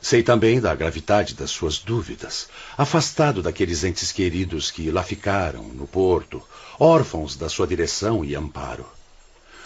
[0.04, 5.88] Sei também da gravidade das suas dúvidas, afastado daqueles entes queridos que lá ficaram, no
[5.88, 6.44] porto,
[6.78, 8.86] órfãos da sua direção e amparo.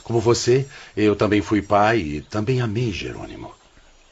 [0.04, 3.52] Como você, eu também fui pai e também amei Jerônimo.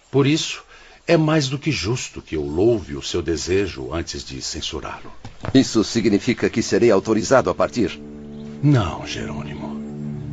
[0.10, 0.64] Por isso,
[1.06, 5.12] é mais do que justo que eu louve o seu desejo antes de censurá-lo.
[5.54, 8.02] Isso significa que serei autorizado a partir?
[8.64, 9.76] Não, Jerônimo.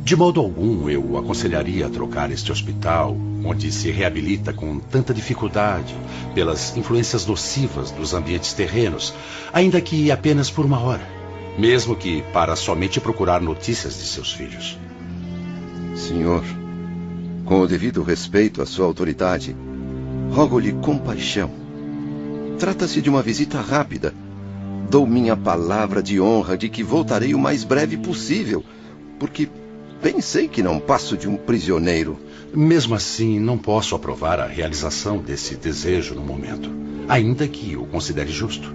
[0.03, 5.95] De modo algum eu aconselharia a trocar este hospital, onde se reabilita com tanta dificuldade,
[6.33, 9.13] pelas influências nocivas dos ambientes terrenos,
[9.51, 11.07] ainda que apenas por uma hora,
[11.57, 14.77] mesmo que para somente procurar notícias de seus filhos.
[15.95, 16.43] Senhor,
[17.45, 19.55] com o devido respeito à sua autoridade,
[20.31, 21.51] rogo-lhe compaixão.
[22.57, 24.13] Trata-se de uma visita rápida.
[24.89, 28.63] Dou minha palavra de honra de que voltarei o mais breve possível,
[29.19, 29.49] porque
[30.03, 32.19] Bem sei que não passo de um prisioneiro.
[32.55, 36.69] Mesmo assim, não posso aprovar a realização desse desejo no momento,
[37.09, 38.71] ainda que o considere justo.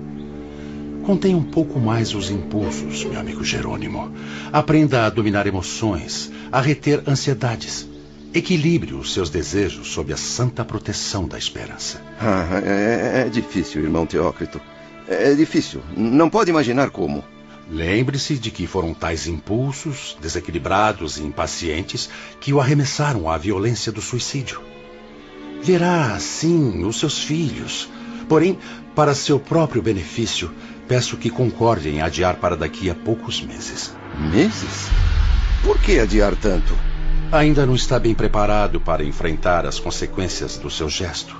[1.05, 4.13] Contenha um pouco mais os impulsos, meu amigo Jerônimo.
[4.53, 7.89] Aprenda a dominar emoções, a reter ansiedades.
[8.35, 12.03] Equilibre os seus desejos sob a santa proteção da esperança.
[12.21, 14.61] Ah, é, é difícil, irmão Teócrito.
[15.07, 15.81] É difícil.
[15.97, 17.25] Não pode imaginar como.
[17.71, 22.09] Lembre-se de que foram tais impulsos, desequilibrados e impacientes,
[22.41, 24.63] que o arremessaram à violência do suicídio.
[25.63, 27.89] Verá, sim, os seus filhos.
[28.27, 28.59] Porém,
[28.95, 30.51] para seu próprio benefício,
[30.87, 33.95] peço que concorde em adiar para daqui a poucos meses.
[34.19, 34.89] Meses?
[35.63, 36.75] Por que adiar tanto?
[37.31, 41.37] Ainda não está bem preparado para enfrentar as consequências do seu gesto.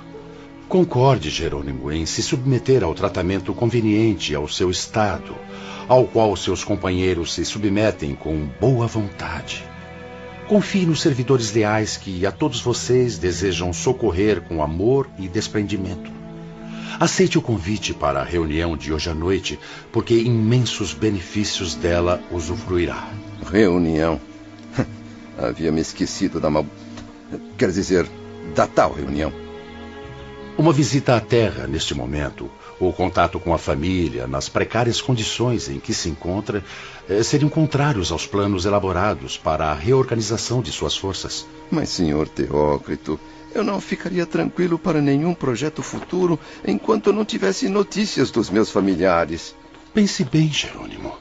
[0.67, 5.35] Concorde, Jerônimo, em se submeter ao tratamento conveniente ao seu estado,
[5.89, 9.67] ao qual seus companheiros se submetem com boa vontade.
[10.47, 16.11] Confie nos servidores leais que a todos vocês desejam socorrer com amor e desprendimento.
[16.99, 19.59] Aceite o convite para a reunião de hoje à noite,
[19.91, 23.09] porque imensos benefícios dela usufruirá.
[23.51, 24.21] Reunião?
[25.37, 26.65] Havia me esquecido da mal.
[27.57, 28.07] Quer dizer,
[28.53, 29.33] da tal reunião.
[30.57, 35.79] Uma visita à Terra, neste momento, o contato com a família, nas precárias condições em
[35.79, 36.63] que se encontra,
[37.09, 41.45] eh, seriam contrários aos planos elaborados para a reorganização de suas forças.
[41.69, 43.19] Mas, senhor Teócrito,
[43.53, 49.55] eu não ficaria tranquilo para nenhum projeto futuro enquanto não tivesse notícias dos meus familiares.
[49.93, 51.13] Pense bem, Jerônimo.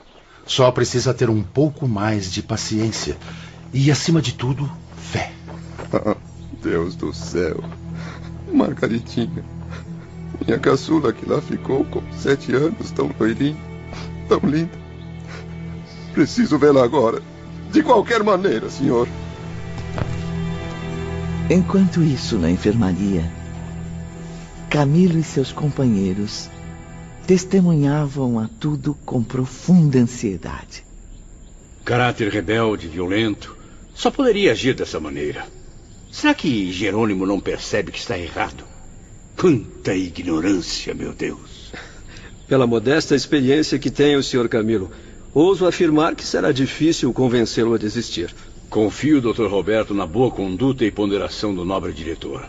[0.46, 3.16] Só precisa ter um pouco mais de paciência
[3.72, 5.32] e, acima de tudo, fé.
[6.62, 7.62] Deus do céu.
[8.52, 9.57] Margaritinha.
[10.46, 13.56] Minha caçula que lá ficou com sete anos, tão loirinha,
[14.28, 14.78] tão linda.
[16.12, 17.22] Preciso vê-la agora.
[17.70, 19.06] De qualquer maneira, senhor.
[21.50, 23.30] Enquanto isso, na enfermaria,
[24.70, 26.50] Camilo e seus companheiros
[27.26, 30.84] testemunhavam a tudo com profunda ansiedade.
[31.86, 33.56] Caráter rebelde, violento,
[33.94, 35.46] só poderia agir dessa maneira.
[36.12, 38.62] Será que Jerônimo não percebe que está errado?
[39.38, 41.72] Quanta ignorância, meu Deus.
[42.48, 44.48] Pela modesta experiência que tem o Sr.
[44.48, 44.90] Camilo,
[45.32, 48.34] ouso afirmar que será difícil convencê-lo a desistir.
[48.68, 49.46] Confio, Dr.
[49.46, 52.48] Roberto, na boa conduta e ponderação do nobre diretor.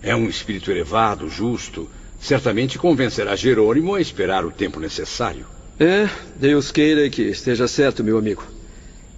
[0.00, 1.90] É um espírito elevado, justo.
[2.20, 5.44] Certamente convencerá Jerônimo a esperar o tempo necessário.
[5.76, 8.44] É, Deus queira que esteja certo, meu amigo.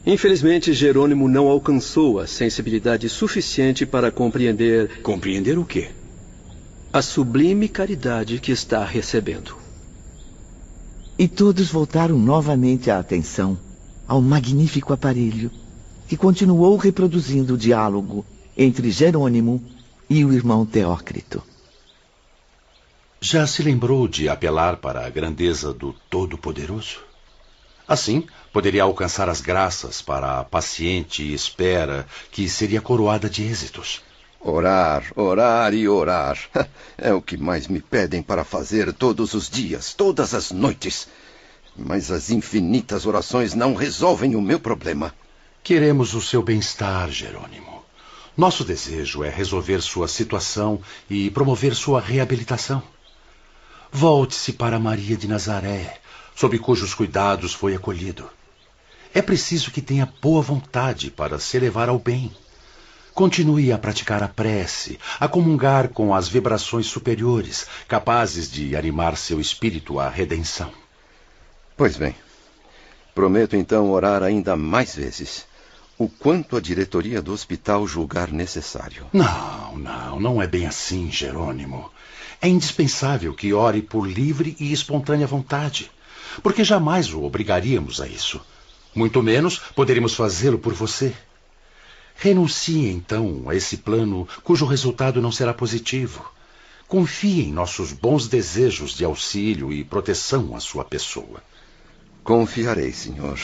[0.06, 5.02] Infelizmente, Jerônimo não alcançou a sensibilidade suficiente para compreender.
[5.02, 5.88] Compreender o quê?
[6.94, 9.56] A sublime caridade que está recebendo.
[11.18, 13.58] E todos voltaram novamente a atenção
[14.06, 15.50] ao magnífico aparelho
[16.06, 18.24] que continuou reproduzindo o diálogo
[18.56, 19.60] entre Jerônimo
[20.08, 21.42] e o irmão Teócrito.
[23.20, 27.00] Já se lembrou de apelar para a grandeza do Todo-Poderoso?
[27.88, 34.00] Assim, poderia alcançar as graças para a paciente espera que seria coroada de êxitos.
[34.46, 36.38] Orar, orar e orar.
[36.98, 41.08] É o que mais me pedem para fazer todos os dias, todas as noites.
[41.74, 45.12] Mas as infinitas orações não resolvem o meu problema.
[45.62, 47.82] Queremos o seu bem-estar, Jerônimo.
[48.36, 52.82] Nosso desejo é resolver sua situação e promover sua reabilitação.
[53.90, 56.00] Volte-se para Maria de Nazaré,
[56.36, 58.28] sob cujos cuidados foi acolhido.
[59.12, 62.30] É preciso que tenha boa vontade para se elevar ao bem.
[63.14, 69.40] Continue a praticar a prece, a comungar com as vibrações superiores, capazes de animar seu
[69.40, 70.72] espírito à redenção.
[71.76, 72.16] Pois bem,
[73.14, 75.46] prometo então orar ainda mais vezes,
[75.96, 79.06] o quanto a diretoria do hospital julgar necessário.
[79.12, 81.92] Não, não, não é bem assim, Jerônimo.
[82.42, 85.88] É indispensável que ore por livre e espontânea vontade,
[86.42, 88.40] porque jamais o obrigaríamos a isso.
[88.92, 91.14] Muito menos poderíamos fazê-lo por você.
[92.14, 96.24] Renuncie então a esse plano cujo resultado não será positivo.
[96.86, 101.42] Confie em nossos bons desejos de auxílio e proteção à sua pessoa.
[102.22, 103.38] Confiarei, senhor.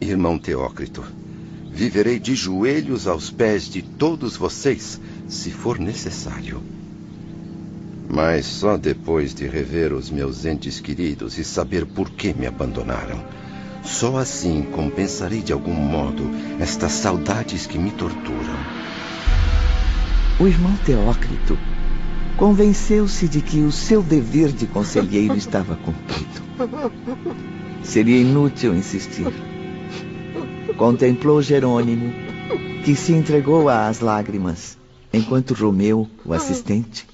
[0.00, 1.04] Irmão Teócrito,
[1.72, 6.62] viverei de joelhos aos pés de todos vocês, se for necessário.
[8.08, 13.22] Mas só depois de rever os meus entes queridos e saber por que me abandonaram.
[13.88, 16.30] Só assim compensarei de algum modo
[16.60, 18.54] estas saudades que me torturam.
[20.38, 21.58] O irmão Teócrito
[22.36, 26.42] convenceu-se de que o seu dever de conselheiro estava cumprido.
[27.82, 29.32] Seria inútil insistir.
[30.76, 32.12] Contemplou Jerônimo,
[32.84, 34.76] que se entregou às lágrimas,
[35.12, 37.06] enquanto Romeu, o assistente,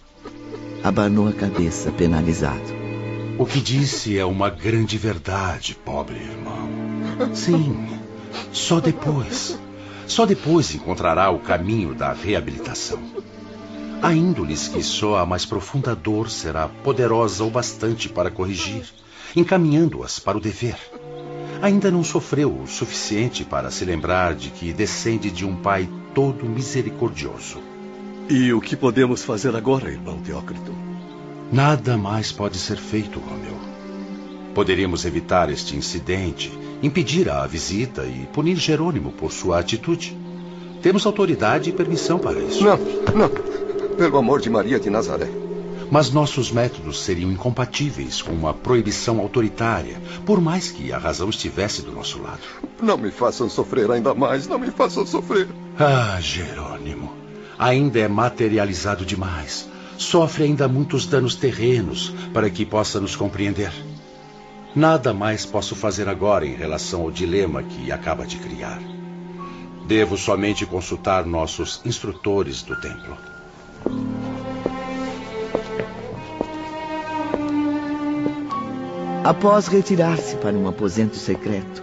[0.82, 2.83] abanou a cabeça, penalizado.
[3.36, 7.34] O que disse é uma grande verdade, pobre irmão.
[7.34, 7.88] Sim,
[8.52, 9.58] só depois.
[10.06, 13.02] Só depois encontrará o caminho da reabilitação.
[14.00, 18.84] Há índoles que só a mais profunda dor será poderosa o bastante para corrigir,
[19.34, 20.76] encaminhando-as para o dever.
[21.60, 26.44] Ainda não sofreu o suficiente para se lembrar de que descende de um pai todo
[26.44, 27.58] misericordioso.
[28.28, 30.93] E o que podemos fazer agora, irmão Teócrito?
[31.54, 33.56] Nada mais pode ser feito, Romeu.
[34.52, 36.52] Poderíamos evitar este incidente,
[36.82, 40.18] impedir a visita e punir Jerônimo por sua atitude.
[40.82, 42.64] Temos autoridade e permissão para isso.
[42.64, 42.76] Não,
[43.14, 43.30] não.
[43.96, 45.28] Pelo amor de Maria de Nazaré.
[45.92, 51.82] Mas nossos métodos seriam incompatíveis com uma proibição autoritária, por mais que a razão estivesse
[51.82, 52.42] do nosso lado.
[52.82, 55.46] Não me façam sofrer ainda mais, não me façam sofrer.
[55.78, 57.12] Ah, Jerônimo,
[57.56, 59.72] ainda é materializado demais.
[59.96, 63.72] Sofre ainda muitos danos terrenos para que possa nos compreender.
[64.74, 68.80] Nada mais posso fazer agora em relação ao dilema que acaba de criar.
[69.86, 73.16] Devo somente consultar nossos instrutores do templo.
[79.22, 81.82] Após retirar-se para um aposento secreto,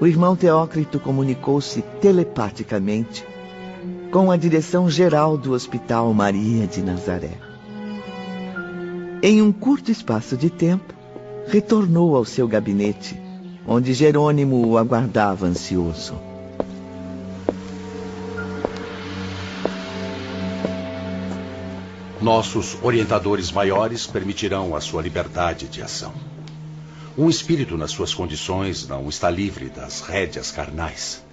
[0.00, 3.26] o irmão Teócrito comunicou-se telepaticamente
[4.10, 7.36] com a direção geral do Hospital Maria de Nazaré.
[9.22, 10.94] Em um curto espaço de tempo,
[11.46, 13.20] retornou ao seu gabinete,
[13.66, 16.14] onde Jerônimo o aguardava ansioso.
[22.20, 26.12] Nossos orientadores maiores permitirão a sua liberdade de ação.
[27.16, 31.27] Um espírito nas suas condições não está livre das rédeas carnais.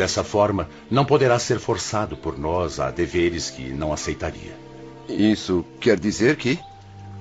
[0.00, 4.56] Dessa forma, não poderá ser forçado por nós a deveres que não aceitaria.
[5.06, 6.58] Isso quer dizer que?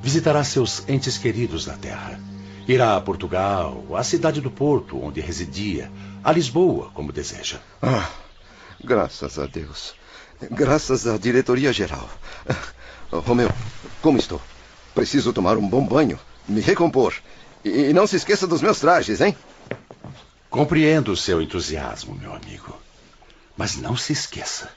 [0.01, 2.17] Visitará seus entes queridos na Terra.
[2.65, 5.91] Irá a Portugal, à cidade do Porto, onde residia,
[6.23, 7.59] a Lisboa, como deseja.
[7.81, 8.07] Ah,
[8.81, 9.93] graças a Deus.
[10.49, 12.09] Graças à diretoria geral.
[13.11, 13.51] Romeu,
[14.01, 14.41] como estou?
[14.95, 16.17] Preciso tomar um bom banho,
[16.47, 17.13] me recompor.
[17.65, 19.35] E não se esqueça dos meus trajes, hein?
[20.49, 22.75] Compreendo o seu entusiasmo, meu amigo.
[23.55, 24.69] Mas não se esqueça.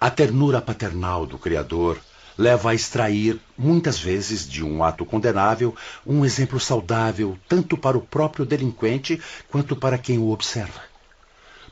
[0.00, 2.00] A ternura paternal do Criador
[2.36, 8.00] leva a extrair, muitas vezes, de um ato condenável, um exemplo saudável tanto para o
[8.00, 10.80] próprio delinquente quanto para quem o observa.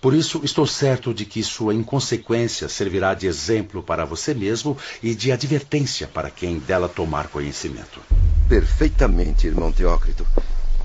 [0.00, 5.16] Por isso, estou certo de que sua inconsequência servirá de exemplo para você mesmo e
[5.16, 8.00] de advertência para quem dela tomar conhecimento.
[8.48, 10.24] Perfeitamente, irmão Teócrito.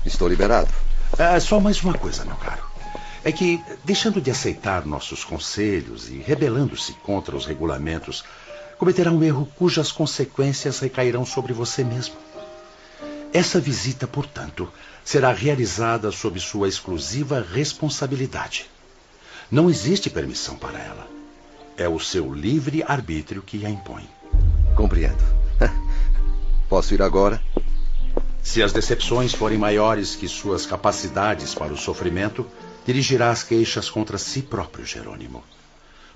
[0.04, 0.85] Estou liberado.
[1.18, 2.62] É, só mais uma coisa, meu caro.
[3.24, 8.24] É que, deixando de aceitar nossos conselhos e rebelando-se contra os regulamentos,
[8.78, 12.14] cometerá um erro cujas consequências recairão sobre você mesmo.
[13.32, 14.70] Essa visita, portanto,
[15.04, 18.66] será realizada sob sua exclusiva responsabilidade.
[19.50, 21.06] Não existe permissão para ela.
[21.76, 24.08] É o seu livre arbítrio que a impõe.
[24.74, 25.22] Compreendo.
[26.68, 27.42] Posso ir agora?
[28.46, 32.46] Se as decepções forem maiores que suas capacidades para o sofrimento,
[32.86, 35.42] dirigirá as queixas contra si próprio, Jerônimo.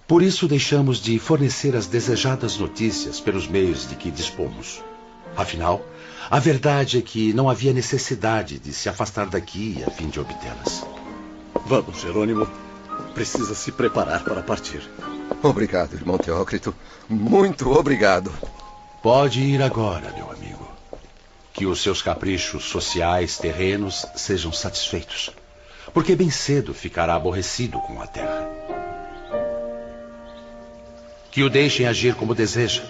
[0.07, 4.81] Por isso deixamos de fornecer as desejadas notícias pelos meios de que dispomos.
[5.37, 5.85] Afinal,
[6.31, 10.87] a verdade é que não havia necessidade de se afastar daqui a fim de obtê-las.
[11.67, 12.49] Vamos, Jerônimo.
[13.13, 14.89] Precisa se preparar para partir.
[15.43, 16.73] Obrigado, irmão Teócrito.
[17.09, 18.33] Muito obrigado.
[19.03, 20.60] Pode ir agora, meu amigo.
[21.53, 25.31] Que os seus caprichos sociais terrenos sejam satisfeitos.
[25.93, 28.49] Porque bem cedo ficará aborrecido com a terra.
[31.31, 32.83] Que o deixem agir como deseja.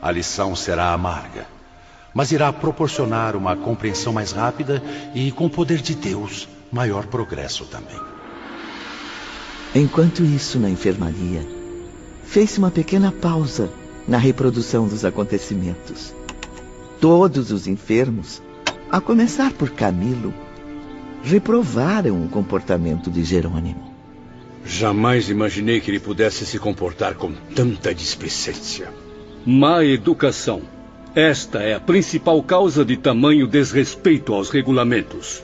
[0.00, 1.46] A lição será amarga,
[2.14, 4.82] mas irá proporcionar uma compreensão mais rápida
[5.14, 7.98] e, com o poder de Deus, maior progresso também.
[9.74, 11.46] Enquanto isso, na enfermaria,
[12.24, 13.70] fez-se uma pequena pausa
[14.06, 16.14] na reprodução dos acontecimentos.
[17.00, 18.42] Todos os enfermos,
[18.90, 20.32] a começar por Camilo,
[21.22, 23.94] reprovaram o comportamento de Jerônimo.
[24.64, 28.88] Jamais imaginei que ele pudesse se comportar com tanta displicência.
[29.44, 30.62] Má educação.
[31.14, 35.42] Esta é a principal causa de tamanho desrespeito aos regulamentos.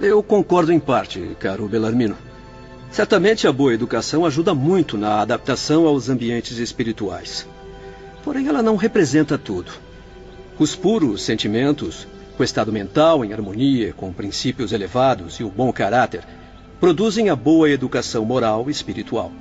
[0.00, 2.16] Eu concordo em parte, caro Belarmino.
[2.90, 7.46] Certamente a boa educação ajuda muito na adaptação aos ambientes espirituais.
[8.22, 9.83] Porém, ela não representa tudo.
[10.56, 12.06] Os puros sentimentos,
[12.38, 16.22] o estado mental em harmonia com princípios elevados e o bom caráter,
[16.78, 19.32] produzem a boa educação moral e espiritual.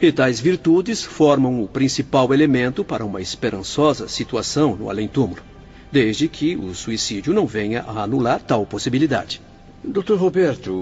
[0.00, 5.42] E tais virtudes formam o principal elemento para uma esperançosa situação no além-túmulo,
[5.90, 9.42] desde que o suicídio não venha a anular tal possibilidade.
[9.82, 10.14] Dr.
[10.14, 10.72] Roberto,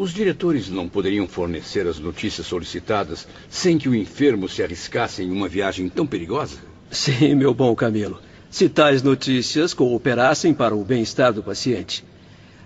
[0.00, 5.30] os diretores não poderiam fornecer as notícias solicitadas sem que o enfermo se arriscasse em
[5.30, 6.56] uma viagem tão perigosa?
[6.90, 8.29] Sim, meu bom Camilo.
[8.50, 12.04] Se tais notícias cooperassem para o bem-estar do paciente.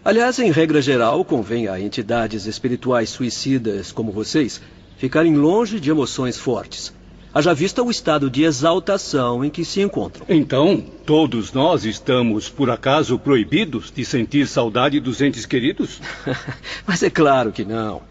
[0.05, 4.61] Aliás, em regra geral, convém a entidades espirituais suicidas como vocês
[4.97, 6.93] ficarem longe de emoções fortes
[7.35, 10.25] haja vista o estado de exaltação em que se encontram.
[10.29, 16.01] Então, todos nós estamos, por acaso, proibidos de sentir saudade dos entes queridos?
[16.87, 18.03] Mas é claro que não.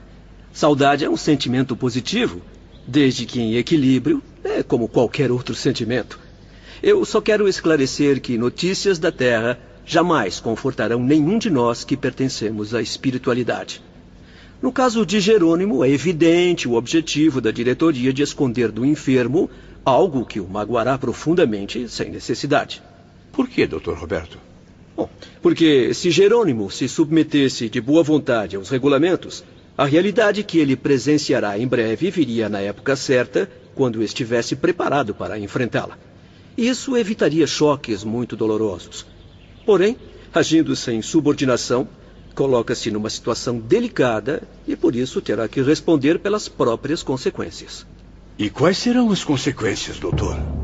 [0.51, 2.41] Saudade é um sentimento positivo,
[2.85, 6.19] desde que em equilíbrio, é como qualquer outro sentimento.
[6.83, 12.75] Eu só quero esclarecer que notícias da Terra jamais confortarão nenhum de nós que pertencemos
[12.75, 13.81] à espiritualidade.
[14.61, 19.49] No caso de Jerônimo, é evidente o objetivo da diretoria de esconder do enfermo
[19.85, 22.83] algo que o magoará profundamente sem necessidade.
[23.31, 24.37] Por que, doutor Roberto?
[24.93, 25.09] Bom,
[25.41, 29.41] porque se Jerônimo se submetesse de boa vontade aos regulamentos,
[29.77, 35.39] a realidade que ele presenciará em breve viria na época certa, quando estivesse preparado para
[35.39, 35.97] enfrentá-la.
[36.57, 39.05] Isso evitaria choques muito dolorosos.
[39.65, 39.97] Porém,
[40.33, 41.87] agindo sem subordinação,
[42.35, 47.85] coloca-se numa situação delicada e por isso terá que responder pelas próprias consequências.
[48.37, 50.62] E quais serão as consequências, doutor?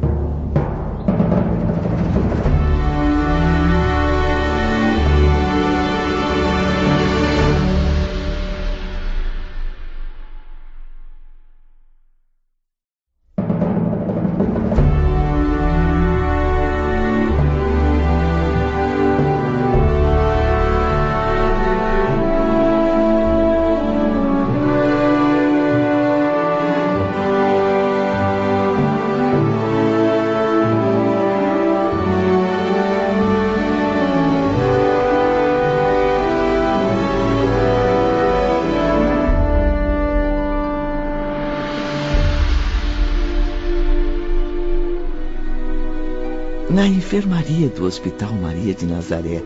[46.69, 49.41] Na enfermaria do Hospital Maria de Nazaré,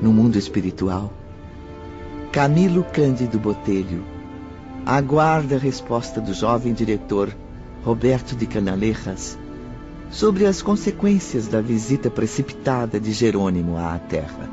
[0.00, 1.12] no mundo espiritual,
[2.30, 4.04] Camilo Cândido Botelho
[4.86, 7.36] aguarda a resposta do jovem diretor
[7.82, 9.36] Roberto de Canalejas
[10.08, 14.48] sobre as consequências da visita precipitada de Jerônimo à Terra.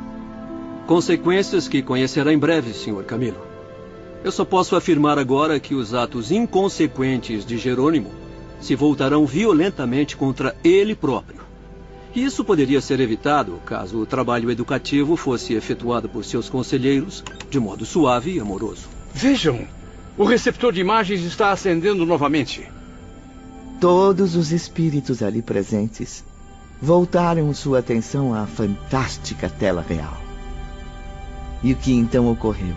[0.87, 3.45] Consequências que conhecerá em breve, senhor Camilo.
[4.23, 8.09] Eu só posso afirmar agora que os atos inconsequentes de Jerônimo
[8.59, 11.45] se voltarão violentamente contra ele próprio.
[12.15, 17.85] Isso poderia ser evitado caso o trabalho educativo fosse efetuado por seus conselheiros de modo
[17.85, 18.87] suave e amoroso.
[19.13, 19.67] Vejam,
[20.17, 22.65] o receptor de imagens está acendendo novamente.
[23.81, 26.23] Todos os espíritos ali presentes
[26.81, 30.17] voltaram sua atenção à fantástica tela real.
[31.61, 32.75] E o que então ocorreu?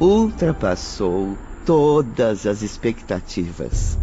[0.00, 3.96] Ultrapassou todas as expectativas,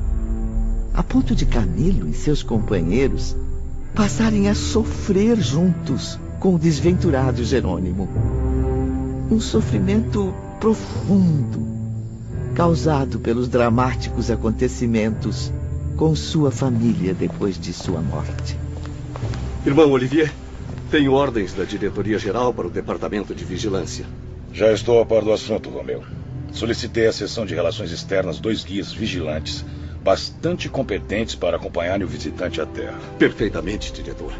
[0.93, 3.35] a ponto de Camilo e seus companheiros
[3.99, 8.07] passarem a sofrer juntos com o desventurado Jerônimo.
[9.29, 11.67] Um sofrimento profundo,
[12.55, 15.51] causado pelos dramáticos acontecimentos
[15.97, 18.57] com sua família depois de sua morte.
[19.65, 20.31] Irmão Olivier,
[20.89, 24.05] tenho ordens da diretoria-geral para o departamento de vigilância.
[24.53, 26.05] Já estou a par do assunto, Romeu.
[26.53, 29.65] Solicitei à seção de relações externas dois guias vigilantes
[30.03, 32.99] bastante competentes para acompanharem o visitante à Terra.
[33.17, 34.33] Perfeitamente, diretor.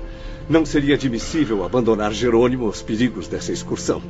[0.49, 4.01] Não seria admissível abandonar Jerônimo aos perigos dessa excursão.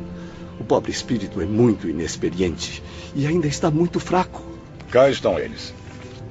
[0.59, 2.83] O pobre espírito é muito inexperiente
[3.15, 4.41] e ainda está muito fraco.
[4.89, 5.73] Cá estão eles.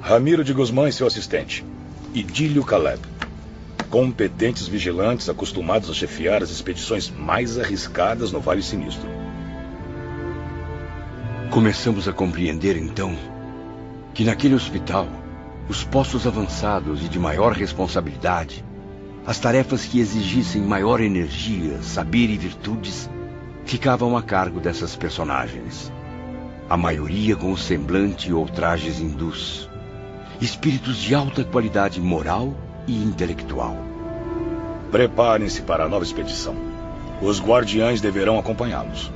[0.00, 1.64] Ramiro de Guzmán e seu assistente.
[2.14, 3.00] Idílio Caleb.
[3.90, 9.08] Competentes vigilantes acostumados a chefiar as expedições mais arriscadas no Vale Sinistro.
[11.50, 13.16] Começamos a compreender então
[14.18, 15.06] que naquele hospital,
[15.68, 18.64] os postos avançados e de maior responsabilidade,
[19.24, 23.08] as tarefas que exigissem maior energia, saber e virtudes,
[23.64, 25.92] ficavam a cargo dessas personagens.
[26.68, 29.70] A maioria com o semblante ou trajes hindus.
[30.40, 32.52] Espíritos de alta qualidade moral
[32.88, 33.76] e intelectual.
[34.90, 36.56] Preparem-se para a nova expedição.
[37.22, 39.12] Os guardiães deverão acompanhá-los.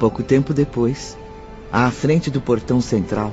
[0.00, 1.18] Pouco tempo depois,
[1.70, 3.30] à frente do portão central,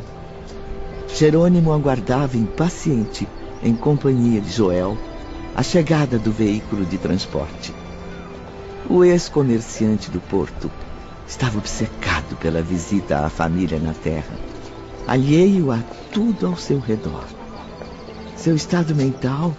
[1.14, 3.28] Jerônimo aguardava impaciente,
[3.64, 4.97] em companhia de Joel,
[5.56, 7.74] a chegada do veículo de transporte.
[8.89, 10.70] O ex-comerciante do porto
[11.28, 14.38] estava obcecado pela visita à família na terra,
[15.08, 15.80] alheio a
[16.12, 17.26] tudo ao seu redor.
[18.36, 19.56] Seu estado mental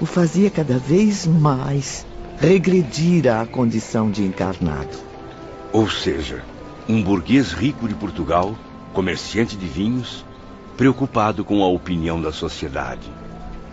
[0.00, 2.06] o fazia cada vez mais
[2.38, 4.96] regredir à condição de encarnado.
[5.72, 6.44] Ou seja,
[6.88, 8.56] um burguês rico de Portugal,
[8.92, 10.24] comerciante de vinhos,
[10.78, 13.12] preocupado com a opinião da sociedade,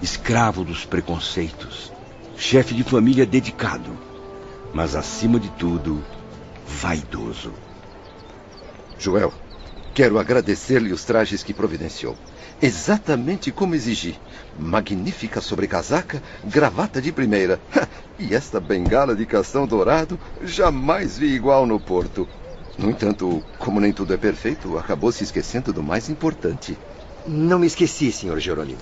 [0.01, 1.93] escravo dos preconceitos,
[2.35, 3.95] chefe de família dedicado,
[4.73, 6.03] mas acima de tudo,
[6.65, 7.53] vaidoso.
[8.97, 9.31] Joel,
[9.93, 12.17] quero agradecer-lhe os trajes que providenciou.
[12.59, 14.19] Exatamente como exigi.
[14.57, 17.59] Magnífica sobrecasaca, gravata de primeira.
[18.17, 22.27] e esta bengala de castão dourado, jamais vi igual no Porto.
[22.79, 26.75] No entanto, como nem tudo é perfeito, acabou se esquecendo do mais importante.
[27.27, 28.79] Não me esqueci, senhor Jerônimo.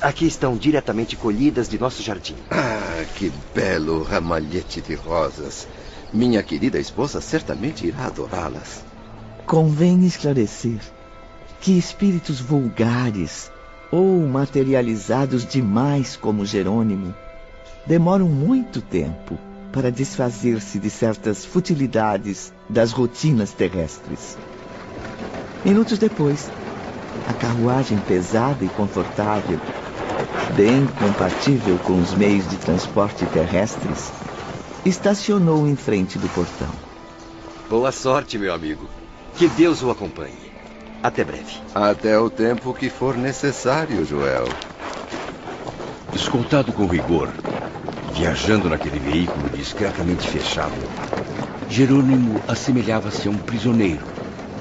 [0.00, 2.36] Aqui estão diretamente colhidas de nosso jardim.
[2.50, 5.66] Ah, que belo ramalhete de rosas.
[6.12, 8.84] Minha querida esposa certamente irá adorá-las.
[9.46, 10.78] Convém esclarecer
[11.60, 13.50] que espíritos vulgares
[13.90, 17.14] ou materializados demais como Jerônimo
[17.86, 19.36] demoram muito tempo
[19.72, 24.38] para desfazer-se de certas futilidades das rotinas terrestres.
[25.64, 26.50] Minutos depois,
[27.28, 29.58] a carruagem pesada e confortável,
[30.56, 34.12] bem compatível com os meios de transporte terrestres,
[34.84, 36.68] estacionou em frente do portão.
[37.68, 38.88] Boa sorte, meu amigo.
[39.36, 40.52] Que Deus o acompanhe.
[41.02, 41.60] Até breve.
[41.74, 44.48] Até o tempo que for necessário, Joel.
[46.14, 47.28] Escoltado com rigor,
[48.14, 50.74] viajando naquele veículo discretamente fechado,
[51.68, 54.04] Jerônimo assemelhava-se a um prisioneiro,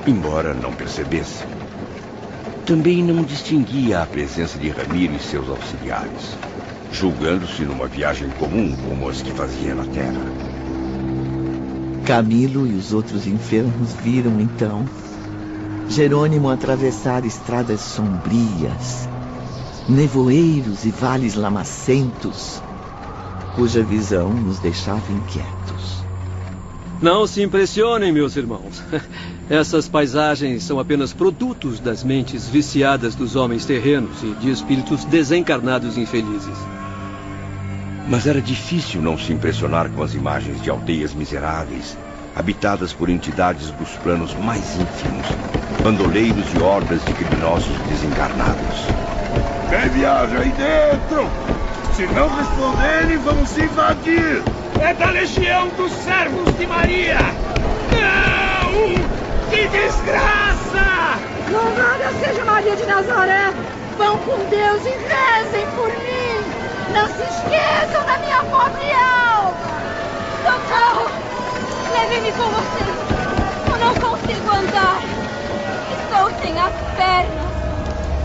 [0.07, 1.52] embora não percebesse.
[2.65, 6.37] Também não distinguia a presença de Ramiro e seus auxiliares,
[6.91, 10.25] julgando-se numa viagem comum como as que fazia na Terra.
[12.05, 14.85] Camilo e os outros enfermos viram então
[15.89, 19.07] Jerônimo atravessar estradas sombrias,
[19.87, 22.61] nevoeiros e vales lamacentos,
[23.55, 26.03] cuja visão nos deixava inquietos.
[27.01, 28.81] Não se impressionem, meus irmãos.
[29.53, 35.95] Essas paisagens são apenas produtos das mentes viciadas dos homens terrenos e de espíritos desencarnados
[35.95, 36.57] infelizes.
[38.09, 41.95] Mas era difícil não se impressionar com as imagens de aldeias miseráveis,
[42.35, 45.27] habitadas por entidades dos planos mais ínfimos,
[45.83, 48.87] bandoleiros e hordas de criminosos desencarnados.
[49.69, 51.29] Quem viaja aí dentro?
[51.93, 54.41] Se não responderem, vamos invadir!
[54.81, 57.19] É da legião dos servos de Maria!
[57.91, 58.32] Não!
[59.53, 61.19] Que desgraça!
[61.51, 63.53] Louvada seja Maria de Nazaré!
[63.99, 66.41] Vão com Deus e rezem por mim!
[66.91, 69.55] Não se esqueçam da minha pobre alma!
[70.41, 71.11] Socorro!
[71.93, 72.97] Leve-me com vocês!
[73.69, 75.03] Eu não consigo andar!
[76.01, 77.53] Estou sem as pernas!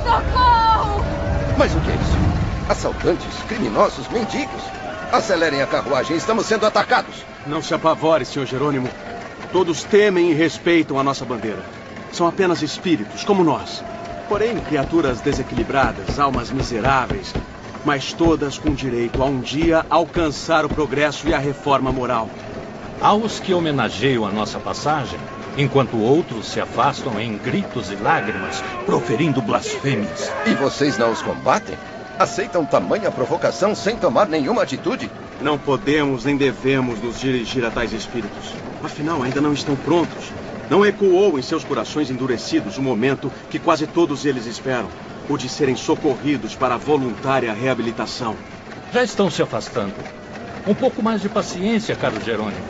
[0.02, 1.04] Socorro!
[1.58, 2.70] Mas o que é isso?
[2.70, 4.62] Assaltantes, criminosos, mendigos.
[5.12, 7.22] Acelerem a carruagem, estamos sendo atacados.
[7.46, 8.46] Não se apavore, Sr.
[8.46, 8.88] Jerônimo.
[9.52, 11.62] Todos temem e respeitam a nossa bandeira.
[12.12, 13.82] São apenas espíritos, como nós.
[14.28, 17.32] Porém, criaturas desequilibradas, almas miseráveis,
[17.84, 22.28] mas todas com direito a um dia alcançar o progresso e a reforma moral.
[23.00, 25.18] Aos que homenageiam a nossa passagem,
[25.56, 30.30] enquanto outros se afastam em gritos e lágrimas, proferindo blasfêmias.
[30.46, 31.76] E vocês não os combatem?
[32.18, 35.08] Aceitam tamanha provocação sem tomar nenhuma atitude?
[35.40, 38.54] Não podemos nem devemos nos dirigir a tais espíritos.
[38.82, 40.32] Afinal, ainda não estão prontos.
[40.68, 44.88] Não ecoou em seus corações endurecidos o momento que quase todos eles esperam:
[45.28, 48.34] o de serem socorridos para a voluntária reabilitação.
[48.92, 49.94] Já estão se afastando.
[50.66, 52.64] Um pouco mais de paciência, caro Jerônimo,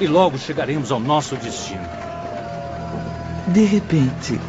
[0.00, 1.86] e logo chegaremos ao nosso destino.
[3.48, 4.40] De repente,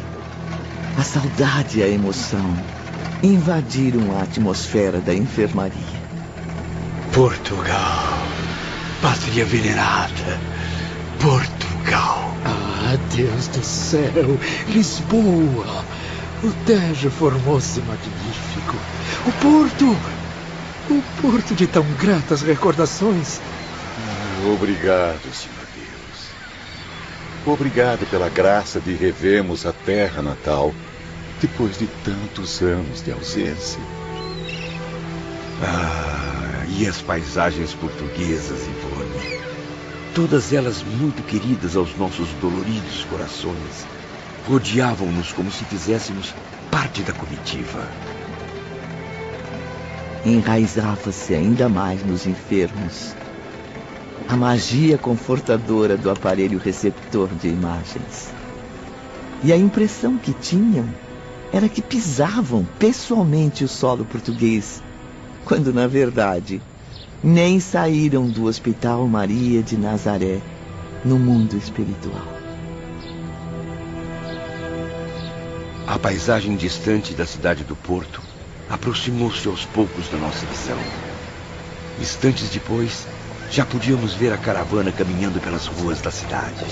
[0.98, 2.75] a saudade e a emoção
[3.26, 6.06] invadiram a atmosfera da enfermaria.
[7.12, 8.18] Portugal,
[9.02, 10.40] pátria venerada,
[11.20, 12.32] Portugal.
[12.44, 15.84] Ah, Deus do céu, Lisboa.
[16.44, 18.76] O Tejo formou-se magnífico.
[19.26, 19.96] O Porto,
[20.90, 23.40] o Porto de tão gratas recordações.
[23.40, 27.54] Ah, obrigado, Senhor Deus.
[27.54, 30.72] Obrigado pela graça de revermos a terra natal
[31.40, 33.80] depois de tantos anos de ausência.
[35.62, 39.40] Ah, e as paisagens portuguesas, Ivone.
[40.14, 43.86] Todas elas muito queridas aos nossos doloridos corações.
[44.48, 46.34] Rodeavam-nos como se fizéssemos
[46.70, 47.86] parte da comitiva.
[50.24, 53.14] Enraizava-se ainda mais nos enfermos
[54.28, 58.32] a magia confortadora do aparelho receptor de imagens.
[59.44, 60.88] E a impressão que tinham
[61.56, 64.82] era que pisavam pessoalmente o solo português,
[65.46, 66.60] quando na verdade
[67.24, 70.38] nem saíram do Hospital Maria de Nazaré
[71.02, 72.28] no mundo espiritual.
[75.86, 78.20] A paisagem distante da cidade do Porto
[78.68, 80.78] aproximou-se aos poucos da nossa visão.
[81.98, 83.06] Instantes depois,
[83.50, 86.66] já podíamos ver a caravana caminhando pelas ruas da cidade.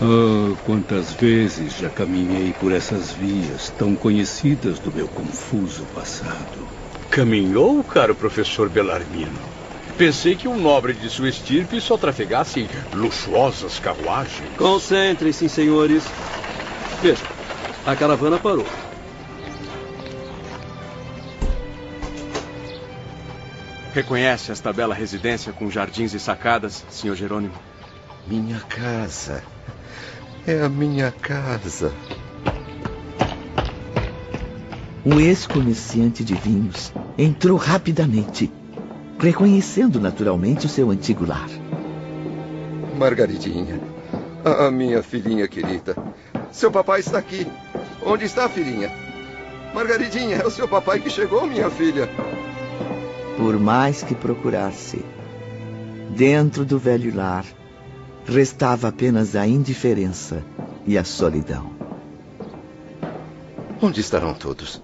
[0.00, 6.68] Ah, quantas vezes já caminhei por essas vias tão conhecidas do meu confuso passado.
[7.10, 9.38] Caminhou, caro professor Belarmino?
[9.96, 14.56] Pensei que um nobre de sua estirpe só trafegasse em luxuosas carruagens.
[14.56, 16.04] Concentrem-se, senhores.
[17.02, 17.24] Veja,
[17.84, 18.66] a caravana parou.
[23.92, 27.54] Reconhece esta bela residência com jardins e sacadas, senhor Jerônimo?
[28.28, 29.42] Minha casa.
[30.48, 31.92] É a minha casa.
[35.04, 38.50] O ex-comerciante de vinhos entrou rapidamente,
[39.20, 41.50] reconhecendo naturalmente o seu antigo lar.
[42.96, 43.78] Margaridinha,
[44.42, 45.94] a minha filhinha querida.
[46.50, 47.46] Seu papai está aqui.
[48.02, 48.90] Onde está, filhinha?
[49.74, 52.08] Margaridinha, é o seu papai que chegou, minha filha.
[53.36, 55.04] Por mais que procurasse,
[56.16, 57.44] dentro do velho lar,
[58.28, 60.44] restava apenas a indiferença
[60.86, 61.72] e a solidão.
[63.80, 64.82] Onde estarão todos?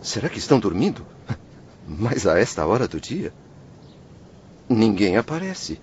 [0.00, 1.06] Será que estão dormindo?
[1.86, 3.32] Mas a esta hora do dia?
[4.68, 5.80] Ninguém aparece.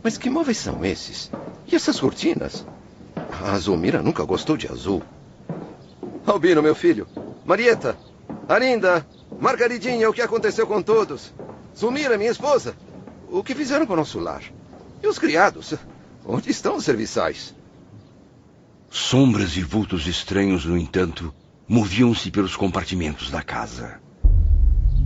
[0.00, 1.28] Mas que móveis são esses?
[1.66, 2.64] E essas cortinas?
[3.42, 5.02] A Zulmira nunca gostou de azul.
[6.24, 7.08] Albino, meu filho.
[7.44, 7.96] Marieta.
[8.48, 9.04] Arinda.
[9.40, 11.34] Margaridinha, o que aconteceu com todos?
[11.76, 12.76] Zulmira, minha esposa.
[13.28, 14.42] O que fizeram com o nosso lar?
[15.02, 15.74] E os criados?
[16.28, 17.54] Onde estão os serviçais?
[18.90, 21.32] Sombras e vultos estranhos, no entanto,
[21.68, 24.00] moviam-se pelos compartimentos da casa.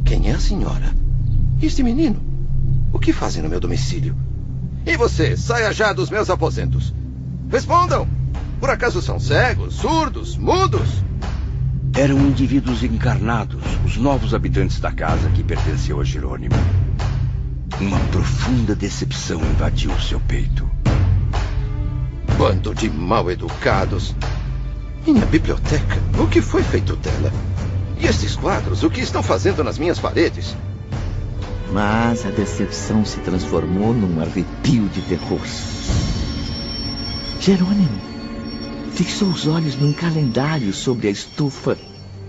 [0.07, 0.97] Quem é a senhora?
[1.61, 2.23] Este menino?
[2.91, 4.17] O que fazem no meu domicílio?
[4.87, 6.95] E você, saia já dos meus aposentos.
[7.51, 8.09] Respondam!
[8.59, 10.89] Por acaso são cegos, surdos, mudos?
[11.95, 16.55] Eram indivíduos encarnados, os novos habitantes da casa que pertenceu a Jerônimo.
[17.79, 20.81] Uma profunda decepção invadiu seu peito.
[22.41, 24.15] Bando de mal educados.
[25.07, 27.31] Minha biblioteca, o que foi feito dela?
[27.99, 30.57] E estes quadros, o que estão fazendo nas minhas paredes?
[31.71, 35.39] Mas a decepção se transformou num arrepio de terror.
[37.39, 38.01] Jerônimo
[38.95, 41.77] fixou os olhos num calendário sobre a estufa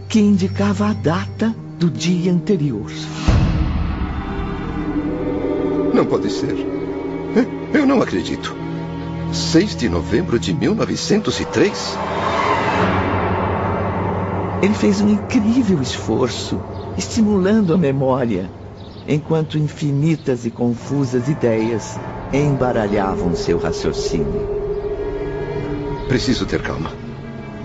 [0.10, 2.92] que indicava a data do dia anterior.
[5.94, 6.54] Não pode ser.
[7.74, 8.61] Eu não acredito.
[9.34, 11.98] 6 de novembro de 1903?
[14.62, 16.60] Ele fez um incrível esforço,
[16.98, 18.52] estimulando a memória,
[19.08, 21.98] enquanto infinitas e confusas ideias
[22.34, 24.50] embaralhavam seu raciocínio.
[26.10, 26.92] Preciso ter calma.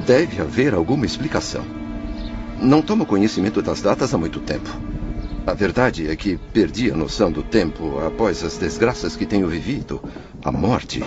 [0.06, 1.64] Deve haver alguma explicação.
[2.60, 4.70] Não tomo conhecimento das datas há muito tempo.
[5.44, 10.00] A verdade é que perdi a noção do tempo após as desgraças que tenho vivido.
[10.44, 11.02] A morte.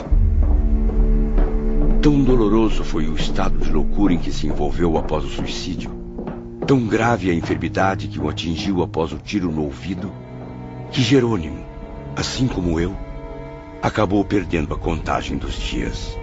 [2.01, 5.91] Tão doloroso foi o estado de loucura em que se envolveu após o suicídio.
[6.65, 10.09] Tão grave a enfermidade que o atingiu após o tiro no ouvido,
[10.91, 11.61] que Jerônimo,
[12.15, 12.95] assim como eu,
[13.81, 16.17] acabou perdendo a contagem dos dias.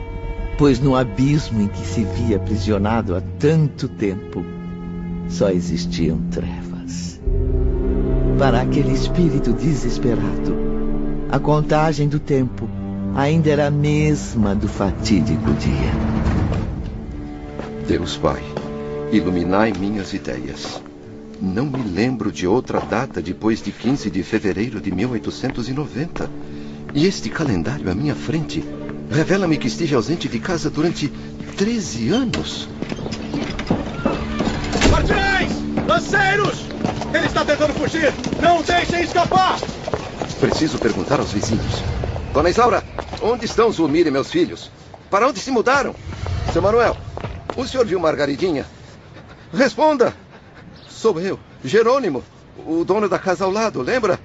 [0.57, 4.43] Pois no abismo em que se via aprisionado há tanto tempo,
[5.29, 7.21] só existiam trevas.
[8.39, 10.57] Para aquele espírito desesperado,
[11.31, 12.67] a contagem do tempo
[13.15, 15.93] ainda era a mesma do fatídico dia.
[17.87, 18.43] Deus Pai,
[19.13, 20.83] iluminai minhas ideias.
[21.41, 26.31] Não me lembro de outra data depois de 15 de fevereiro de 1890.
[26.95, 28.65] E este calendário à minha frente
[29.11, 31.13] revela-me que esteja ausente de casa durante
[31.57, 32.69] 13 anos.
[34.91, 35.53] Guardiães!
[35.87, 36.67] Lanceiros!
[37.15, 38.13] Ele está tentando fugir!
[38.41, 39.59] Não deixem escapar!
[40.41, 41.83] Preciso perguntar aos vizinhos.
[42.37, 42.85] Dona Isaura,
[43.23, 44.71] onde estão Zulmir e meus filhos?
[45.11, 45.95] Para onde se mudaram?
[46.53, 46.95] Seu Manuel,
[47.57, 48.67] o senhor viu Margaridinha?
[49.55, 50.15] Responda!
[50.87, 52.23] Sou eu, Jerônimo,
[52.67, 54.21] o dono da casa ao lado, lembra?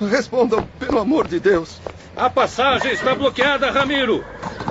[0.00, 1.80] Respondam, pelo amor de Deus.
[2.16, 4.24] A passagem está bloqueada, Ramiro.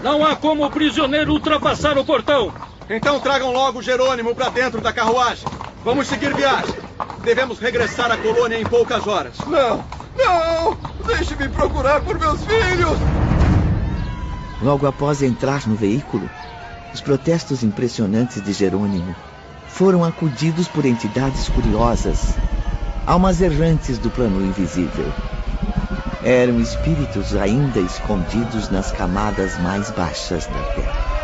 [0.04, 2.54] Não há como o prisioneiro ultrapassar o portão.
[2.90, 5.48] Então tragam logo Jerônimo para dentro da carruagem.
[5.86, 6.76] Vamos seguir viagem.
[7.24, 9.38] Devemos regressar à colônia em poucas horas.
[9.48, 9.86] Não,
[10.18, 10.78] não!
[11.06, 12.98] Deixe-me procurar por meus filhos!
[14.62, 16.30] Logo após entrar no veículo,
[16.94, 19.16] os protestos impressionantes de Jerônimo
[19.68, 22.36] foram acudidos por entidades curiosas,
[23.06, 25.12] almas errantes do plano invisível.
[26.24, 31.18] Eram espíritos ainda escondidos nas camadas mais baixas da terra.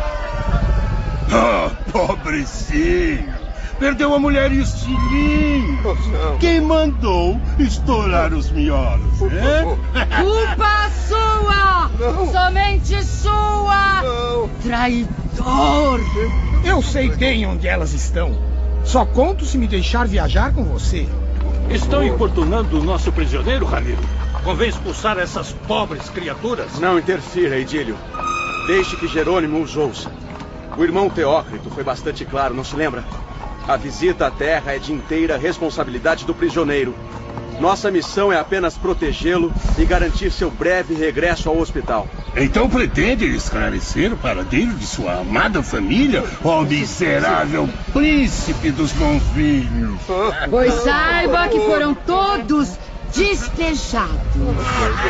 [1.32, 3.43] Ah, pobrecinho!
[3.84, 5.98] Perdeu a mulher e os filhinhos.
[6.40, 9.62] Quem mandou estourar os miolos, é?
[10.22, 11.90] Culpa sua!
[12.00, 12.32] Não.
[12.32, 14.02] Somente sua!
[14.02, 14.48] Não.
[14.62, 16.00] Traidor!
[16.64, 18.34] Eu sei bem onde elas estão.
[18.84, 21.06] Só conto se me deixar viajar com você.
[21.68, 24.00] Estão importunando o nosso prisioneiro, Ramiro?
[24.42, 26.78] Convém expulsar essas pobres criaturas?
[26.78, 27.98] Não interfira, Idílio.
[28.66, 30.10] Deixe que Jerônimo os ouça.
[30.74, 33.04] O irmão Teócrito foi bastante claro, não se lembra?
[33.66, 36.94] A visita à Terra é de inteira responsabilidade do prisioneiro.
[37.58, 42.06] Nossa missão é apenas protegê-lo e garantir seu breve regresso ao hospital.
[42.36, 50.00] Então pretende esclarecer o paradeiro de sua amada família, ó miserável príncipe dos bons vinhos?
[50.50, 52.76] Pois saiba que foram todos
[53.14, 54.14] despejados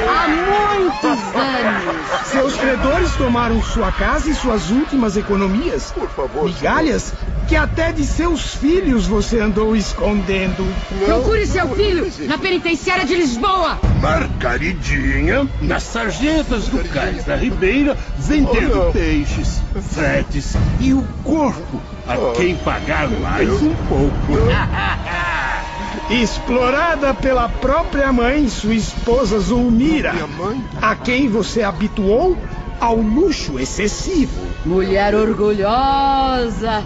[0.09, 2.26] há muitos anos.
[2.26, 5.90] Seus credores tomaram sua casa e suas últimas economias.
[5.93, 6.44] Por favor.
[6.44, 7.12] Migalhas
[7.48, 10.64] que até de seus filhos você andou escondendo.
[11.05, 13.78] Procure seu filho na penitenciária de Lisboa.
[14.01, 19.60] Margaridinha nas sarjetas do cais da Ribeira, vendendo peixes,
[19.93, 24.32] fretes e o corpo a quem pagar mais um pouco.
[26.11, 30.12] Explorada pela própria mãe, sua esposa Zulmira,
[30.81, 32.37] a quem você habituou
[32.81, 34.47] ao luxo excessivo.
[34.65, 36.85] Mulher orgulhosa.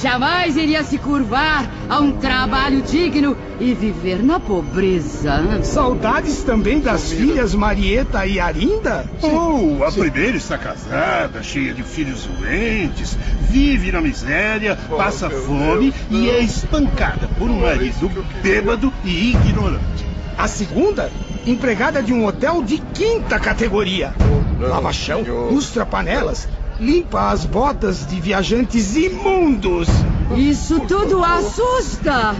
[0.00, 5.42] Jamais iria se curvar a um trabalho digno e viver na pobreza.
[5.64, 9.04] Saudades também das filhas Marieta e Arinda?
[9.20, 13.18] Oh, a primeira está casada, cheia de filhos doentes,
[13.50, 18.08] vive na miséria, passa fome e é espancada por um marido
[18.40, 20.06] bêbado e ignorante.
[20.36, 21.10] A segunda,
[21.44, 24.14] empregada de um hotel de quinta categoria.
[24.60, 26.48] Lava chão, lustra panelas,
[26.80, 29.88] limpa as botas de viajantes imundos.
[30.36, 32.34] Isso tudo assusta.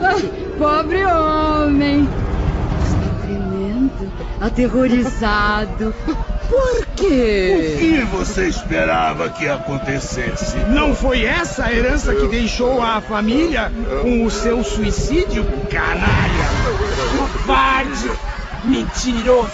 [0.00, 0.14] Ah,
[0.58, 2.08] pobre homem.
[2.84, 5.94] Está tremendo, aterrorizado.
[6.48, 7.74] Por quê?
[7.74, 10.56] O que você esperava que acontecesse?
[10.70, 16.44] Não foi essa a herança que deixou a família com o seu suicídio, canalha?
[17.16, 18.10] Covarde,
[18.64, 19.50] mentiroso,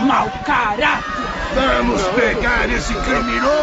[0.00, 1.19] mau caráter.
[1.54, 3.60] Vamos pegar esse criminoso!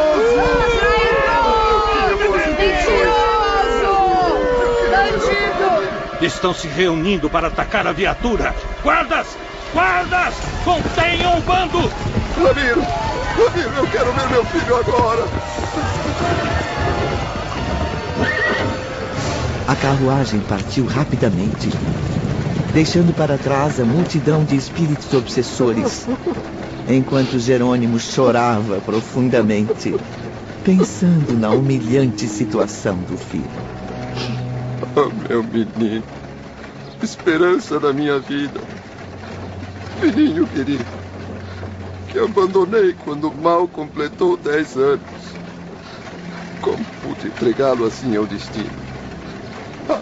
[6.21, 8.53] Estão se reunindo para atacar a viatura.
[8.83, 9.27] Guardas!
[9.73, 10.33] Guardas!
[10.65, 11.79] Contenham o bando!
[12.35, 12.81] Ramiro!
[12.81, 15.23] Ramiro, eu quero ver meu filho agora!
[19.67, 21.69] A carruagem partiu rapidamente,
[22.73, 26.07] deixando para trás a multidão de espíritos obsessores,
[26.89, 29.93] enquanto Jerônimo chorava profundamente,
[30.63, 33.49] pensando na humilhante situação do filho.
[34.95, 36.03] Oh, meu menino,
[37.01, 38.59] esperança da minha vida.
[39.99, 40.85] Filhinho querido,
[42.11, 45.01] que abandonei quando mal completou dez anos.
[46.61, 48.87] Como pude entregá-lo assim ao destino?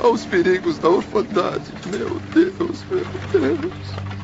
[0.04, 1.72] Aos perigos da orfandade.
[1.92, 4.15] Meu Deus, meu Deus.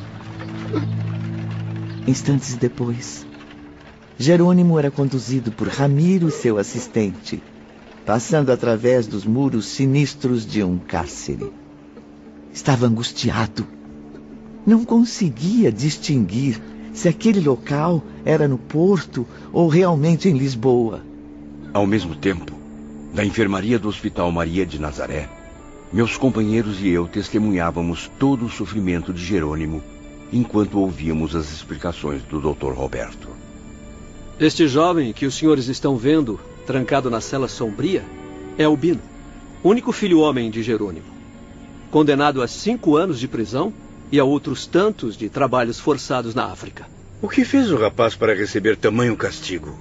[2.07, 3.28] Instantes depois,
[4.18, 7.41] Jerônimo era conduzido por Ramiro, seu assistente,
[8.03, 11.53] passando através dos muros sinistros de um cárcere.
[12.52, 13.68] Estava angustiado.
[14.65, 16.60] Não conseguia distinguir
[16.91, 21.03] se aquele local era no Porto ou realmente em Lisboa.
[21.72, 22.52] Ao mesmo tempo,
[23.14, 25.30] na enfermaria do Hospital Maria de Nazaré,
[25.94, 29.84] meus companheiros e eu testemunhávamos todo o sofrimento de Jerônimo
[30.32, 32.72] enquanto ouvíamos as explicações do Dr.
[32.72, 33.30] Roberto.
[34.40, 38.03] Este jovem que os senhores estão vendo, trancado na cela sombria,
[38.58, 39.02] é Albino,
[39.64, 41.06] único filho homem de Jerônimo.
[41.91, 43.74] Condenado a cinco anos de prisão
[44.12, 46.86] e a outros tantos de trabalhos forçados na África.
[47.22, 49.78] O que fez o rapaz para receber tamanho castigo?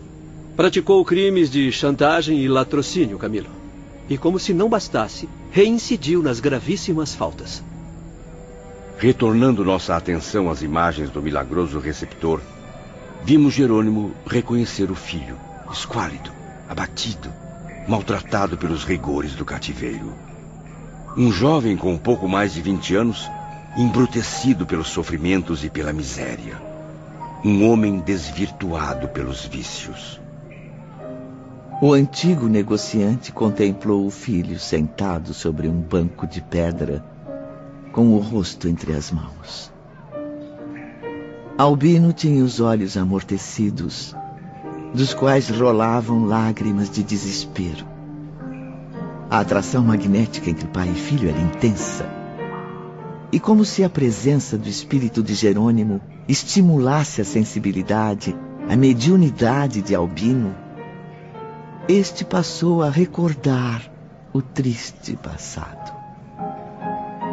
[0.57, 3.49] Praticou crimes de chantagem e latrocínio, Camilo.
[4.11, 7.63] E como se não bastasse, reincidiu nas gravíssimas faltas.
[9.01, 12.39] Retornando nossa atenção às imagens do milagroso receptor,
[13.25, 15.39] vimos Jerônimo reconhecer o filho,
[15.73, 16.31] esquálido,
[16.69, 17.33] abatido,
[17.89, 20.13] maltratado pelos rigores do cativeiro.
[21.17, 23.27] Um jovem com pouco mais de 20 anos,
[23.75, 26.61] embrutecido pelos sofrimentos e pela miséria.
[27.43, 30.21] Um homem desvirtuado pelos vícios.
[31.81, 37.03] O antigo negociante contemplou o filho sentado sobre um banco de pedra,
[37.93, 39.73] com o rosto entre as mãos.
[41.59, 44.17] Albino tinha os olhos amortecidos,
[44.95, 47.87] dos quais rolavam lágrimas de desespero.
[49.29, 52.09] A atração magnética entre pai e filho era intensa.
[53.31, 58.35] E como se a presença do espírito de Jerônimo estimulasse a sensibilidade,
[58.69, 60.55] a mediunidade de Albino,
[61.87, 63.83] este passou a recordar
[64.33, 66.00] o triste passado.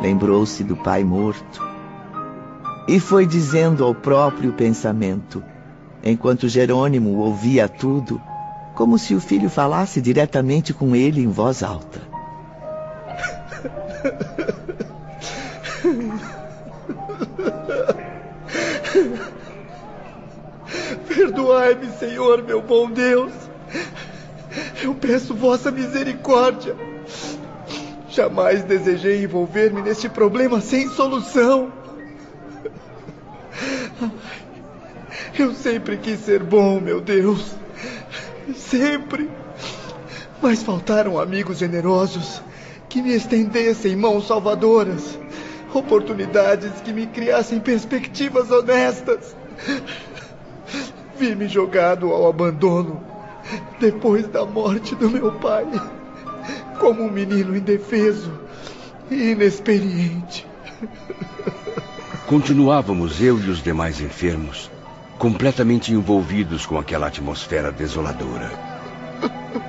[0.02, 1.62] Lembrou-se do pai morto
[2.88, 5.44] e foi dizendo ao próprio pensamento,
[6.04, 8.22] enquanto Jerônimo ouvia tudo,
[8.74, 12.00] como se o filho falasse diretamente com ele em voz alta.
[21.08, 23.34] Perdoai-me, Senhor, meu bom Deus.
[24.82, 26.76] Eu peço vossa misericórdia.
[28.18, 31.72] Jamais desejei envolver-me neste problema sem solução.
[35.38, 37.56] Eu sempre quis ser bom, meu Deus.
[38.56, 39.30] Sempre.
[40.42, 42.42] Mas faltaram amigos generosos
[42.90, 45.20] que me estendessem mãos salvadoras,
[45.72, 49.36] oportunidades que me criassem perspectivas honestas.
[51.20, 53.00] Vi-me jogado ao abandono
[53.80, 55.68] depois da morte do meu pai,
[56.80, 58.32] como um menino indefeso
[59.10, 60.46] e inexperiente.
[62.28, 64.70] Continuávamos eu e os demais enfermos,
[65.18, 68.52] completamente envolvidos com aquela atmosfera desoladora.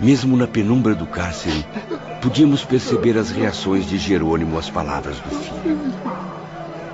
[0.01, 1.65] Mesmo na penumbra do cárcere,
[2.21, 5.79] podíamos perceber as reações de Jerônimo às palavras do filho.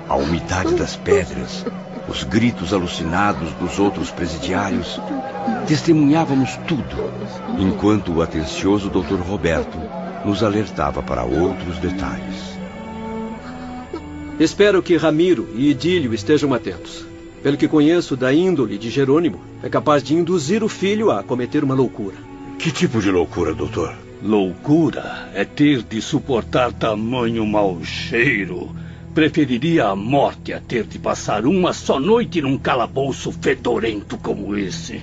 [0.07, 1.65] A umidade das pedras,
[2.07, 5.01] os gritos alucinados dos outros presidiários,
[5.67, 7.11] testemunhávamos tudo,
[7.57, 9.19] enquanto o atencioso Dr.
[9.19, 12.55] Roberto nos alertava para outros detalhes.
[14.39, 17.05] Espero que Ramiro e Idílio estejam atentos.
[17.41, 21.63] Pelo que conheço da índole de Jerônimo, é capaz de induzir o filho a cometer
[21.63, 22.15] uma loucura.
[22.57, 23.95] Que tipo de loucura, doutor?
[24.23, 28.75] Loucura é ter de suportar tamanho mau cheiro.
[29.13, 35.01] Preferiria a morte a ter de passar uma só noite num calabouço fedorento como esse.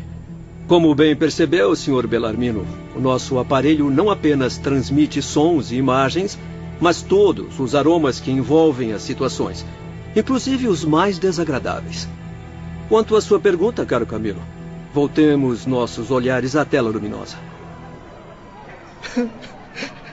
[0.72, 2.06] Como bem percebeu, Sr.
[2.06, 2.66] Belarmino,
[2.96, 6.38] o nosso aparelho não apenas transmite sons e imagens,
[6.80, 9.66] mas todos os aromas que envolvem as situações,
[10.16, 12.08] inclusive os mais desagradáveis.
[12.88, 14.40] Quanto à sua pergunta, caro Camilo,
[14.94, 17.36] Voltemos nossos olhares à tela luminosa.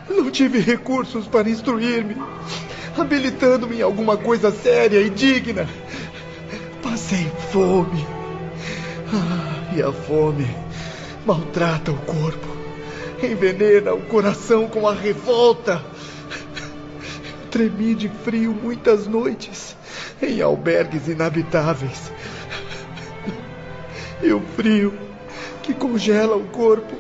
[0.09, 2.17] Não tive recursos para instruir-me,
[2.97, 5.69] habilitando-me em alguma coisa séria e digna.
[6.83, 8.05] Passei fome.
[9.13, 10.47] Ah, e a fome
[11.25, 12.47] maltrata o corpo,
[13.21, 15.83] envenena o coração com a revolta.
[17.51, 19.75] Tremi de frio muitas noites
[20.21, 22.11] em albergues inabitáveis.
[24.21, 24.93] E o frio
[25.63, 26.95] que congela o corpo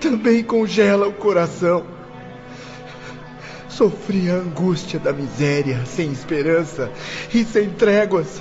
[0.00, 1.84] também congela o coração.
[3.68, 6.90] Sofri a angústia da miséria, sem esperança
[7.32, 8.40] e sem tréguas.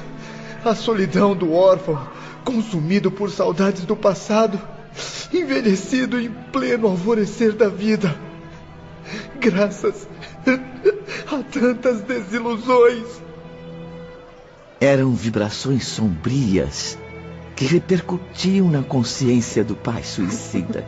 [0.63, 2.01] A solidão do órfão,
[2.43, 4.59] consumido por saudades do passado,
[5.33, 8.15] envelhecido em pleno alvorecer da vida.
[9.39, 10.07] Graças
[11.31, 13.21] a tantas desilusões.
[14.81, 16.97] Eram vibrações sombrias
[17.55, 20.85] que repercutiam na consciência do pai suicida.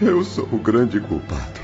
[0.00, 1.60] Eu sou o grande culpado.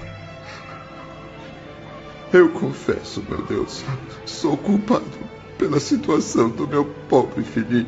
[2.33, 3.85] Eu confesso, meu Deus,
[4.27, 5.24] sou culpado
[5.59, 7.87] pela situação do meu pobre filhinho.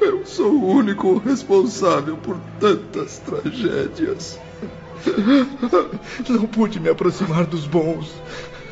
[0.00, 4.38] Eu sou o único responsável por tantas tragédias.
[6.28, 8.12] Não pude me aproximar dos bons,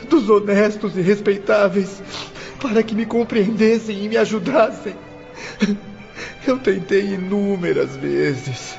[0.08, 2.02] dos honestos e respeitáveis,
[2.60, 4.94] para que me compreendessem e me ajudassem.
[6.46, 8.76] Eu tentei inúmeras vezes.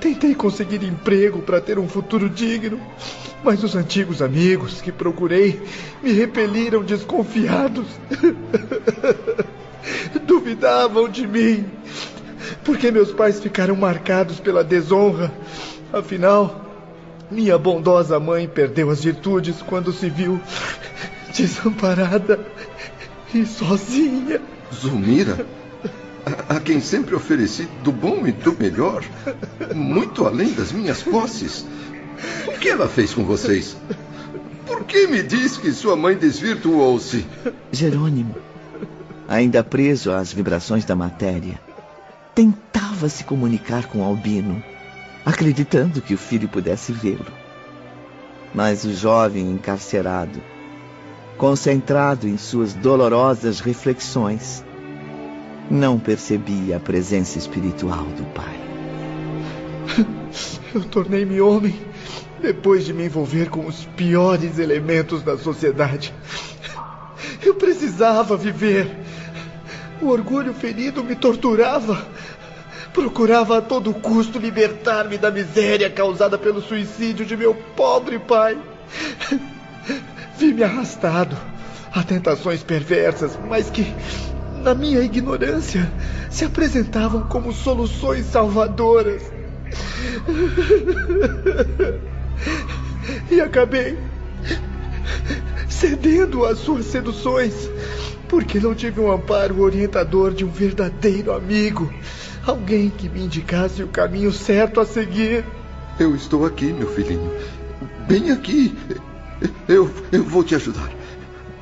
[0.00, 2.80] Tentei conseguir emprego para ter um futuro digno,
[3.42, 5.60] mas os antigos amigos que procurei
[6.02, 7.86] me repeliram desconfiados.
[10.26, 11.64] Duvidavam de mim,
[12.64, 15.32] porque meus pais ficaram marcados pela desonra.
[15.92, 16.64] Afinal,
[17.30, 20.40] minha bondosa mãe perdeu as virtudes quando se viu
[21.36, 22.40] desamparada
[23.32, 24.40] e sozinha.
[24.74, 25.46] Zulmira?
[26.26, 29.04] a, a quem sempre ofereci do bom e do melhor,
[29.74, 31.64] muito além das minhas posses.
[32.46, 33.76] O que ela fez com vocês?
[34.66, 37.24] Por que me diz que sua mãe desvirtuou-se?
[37.70, 38.34] Jerônimo,
[39.28, 41.60] ainda preso às vibrações da matéria,
[42.34, 44.62] tentava se comunicar com Albino,
[45.24, 47.26] acreditando que o filho pudesse vê-lo.
[48.54, 50.40] Mas o jovem encarcerado,
[51.36, 54.64] concentrado em suas dolorosas reflexões,
[55.70, 58.60] não percebia a presença espiritual do pai.
[60.74, 61.74] Eu tornei-me homem
[62.40, 66.12] depois de me envolver com os piores elementos da sociedade.
[67.44, 68.88] Eu precisava viver.
[70.00, 72.06] O orgulho ferido me torturava.
[72.92, 78.58] Procurava a todo custo libertar-me da miséria causada pelo suicídio de meu pobre pai.
[80.38, 81.36] Vi-me arrastado
[81.92, 83.86] a tentações perversas, mas que
[84.66, 85.88] na minha ignorância,
[86.28, 89.22] se apresentavam como soluções salvadoras.
[93.30, 93.98] E acabei
[95.68, 97.68] cedendo às suas seduções,
[98.28, 101.92] porque não tive um amparo orientador de um verdadeiro amigo,
[102.46, 105.44] alguém que me indicasse o caminho certo a seguir.
[105.98, 107.32] Eu estou aqui, meu filhinho.
[108.06, 108.76] Bem aqui.
[109.68, 110.90] Eu, eu vou te ajudar.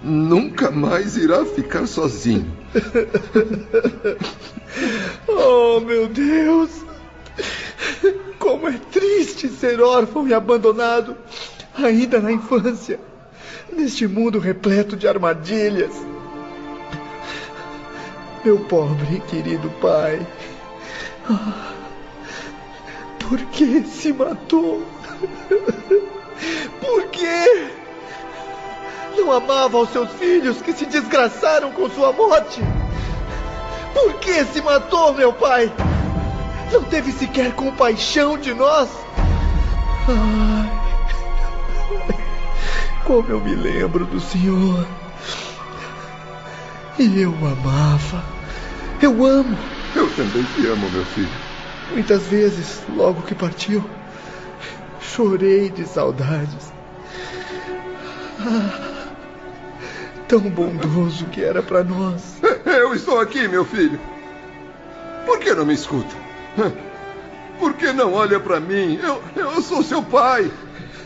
[0.02, 2.52] Nunca mais irá ficar sozinho.
[5.26, 6.84] oh, meu Deus!
[8.38, 11.16] Como é triste ser órfão e abandonado,
[11.76, 13.00] ainda na infância,
[13.72, 15.94] neste mundo repleto de armadilhas.
[18.44, 20.24] Meu pobre e querido pai.
[23.20, 24.84] Por que se matou?
[26.80, 27.70] Por quê?
[29.16, 32.60] Não amava os seus filhos que se desgraçaram com sua morte?
[33.94, 35.72] Por que se matou, meu pai?
[36.74, 38.88] Não teve sequer compaixão de nós?
[40.08, 40.68] Ai,
[43.04, 44.84] como eu me lembro do Senhor.
[46.98, 48.24] E eu amava.
[49.00, 49.56] Eu amo.
[49.94, 51.30] Eu também te amo, meu filho.
[51.92, 53.88] Muitas vezes, logo que partiu,
[55.00, 56.72] chorei de saudades.
[58.40, 59.12] Ah,
[60.26, 62.40] tão bondoso que era para nós.
[62.66, 64.00] Eu estou aqui, meu filho.
[65.24, 66.23] Por que não me escuta?
[67.58, 68.98] Por que não olha para mim?
[69.02, 70.50] Eu, eu sou seu pai.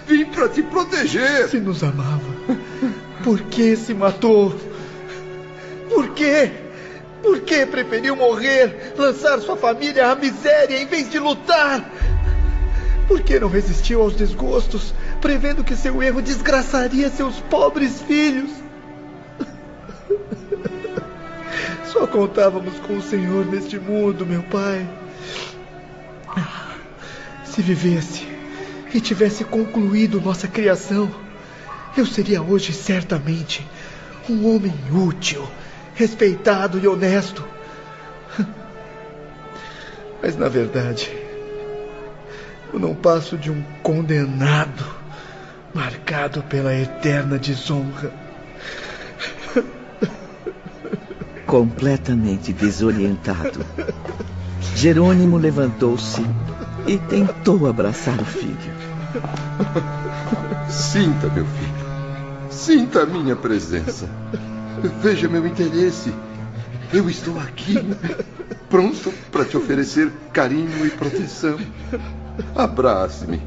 [0.06, 1.48] Vim para te proteger.
[1.48, 2.20] Se nos amava,
[3.22, 4.54] por que se matou?
[5.88, 6.50] Por quê?
[7.22, 11.84] Por que preferiu morrer, lançar sua família à miséria em vez de lutar?
[13.06, 18.50] Por que não resistiu aos desgostos, prevendo que seu erro desgraçaria seus pobres filhos?
[21.86, 24.86] Só contávamos com o Senhor neste mundo, meu pai.
[27.44, 28.26] Se vivesse
[28.92, 31.10] e tivesse concluído nossa criação,
[31.96, 33.66] eu seria hoje certamente
[34.28, 35.46] um homem útil,
[35.94, 37.44] respeitado e honesto.
[40.22, 41.10] Mas na verdade,
[42.72, 44.84] eu não passo de um condenado,
[45.74, 48.12] marcado pela eterna desonra.
[51.46, 53.64] Completamente desorientado,
[54.78, 56.24] Jerônimo levantou-se
[56.86, 58.72] e tentou abraçar o filho.
[60.70, 62.48] Sinta, meu filho.
[62.48, 64.08] Sinta a minha presença.
[65.02, 66.14] Veja meu interesse.
[66.92, 67.74] Eu estou aqui,
[68.70, 71.58] pronto para te oferecer carinho e proteção.
[72.54, 73.42] Abrace-me.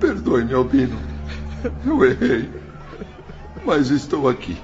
[0.00, 0.98] Perdoe-me, Albino.
[1.84, 2.48] Eu errei.
[3.66, 4.56] Mas estou aqui,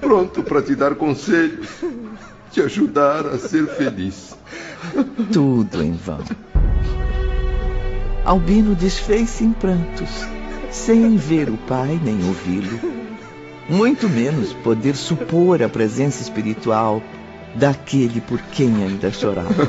[0.00, 1.68] pronto para te dar conselhos,
[2.50, 4.36] te ajudar a ser feliz.
[5.32, 6.20] Tudo em vão.
[8.24, 10.10] Albino desfez-se em prantos,
[10.70, 12.78] sem ver o pai nem ouvi-lo,
[13.68, 17.02] muito menos poder supor a presença espiritual
[17.54, 19.68] daquele por quem ainda chorava.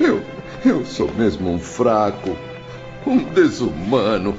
[0.00, 0.22] Eu,
[0.64, 2.36] eu sou mesmo um fraco,
[3.06, 4.34] um desumano,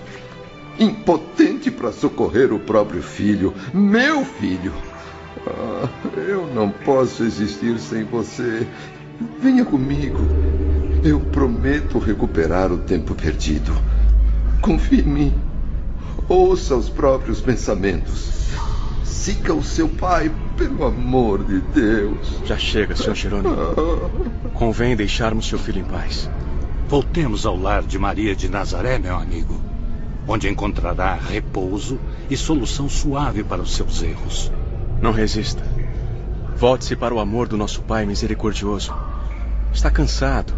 [0.79, 4.73] impotente para socorrer o próprio filho, meu filho.
[5.47, 8.67] Ah, eu não posso existir sem você.
[9.39, 10.19] Venha comigo.
[11.03, 13.73] Eu prometo recuperar o tempo perdido.
[14.61, 15.33] Confie em mim.
[16.29, 18.33] Ouça os próprios pensamentos.
[19.03, 22.41] Siga o seu pai, pelo amor de Deus.
[22.45, 23.15] Já chega, Sr.
[23.15, 23.55] Jerônimo.
[24.53, 26.29] Convém deixarmos seu filho em paz.
[26.87, 29.59] Voltemos ao lar de Maria de Nazaré, meu amigo,
[30.27, 31.99] onde encontrará repouso
[32.29, 34.51] e solução suave para os seus erros.
[35.03, 35.61] Não resista.
[36.55, 38.95] Volte-se para o amor do nosso Pai misericordioso.
[39.73, 40.53] Está cansado.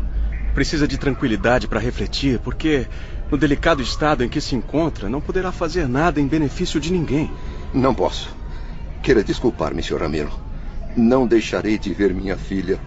[0.54, 2.86] Precisa de tranquilidade para refletir, porque,
[3.32, 7.32] no delicado estado em que se encontra, não poderá fazer nada em benefício de ninguém.
[7.74, 8.36] Não posso.
[9.02, 10.02] Queira desculpar-me, Sr.
[10.02, 10.32] Ramiro.
[10.96, 12.80] Não deixarei de ver minha filha,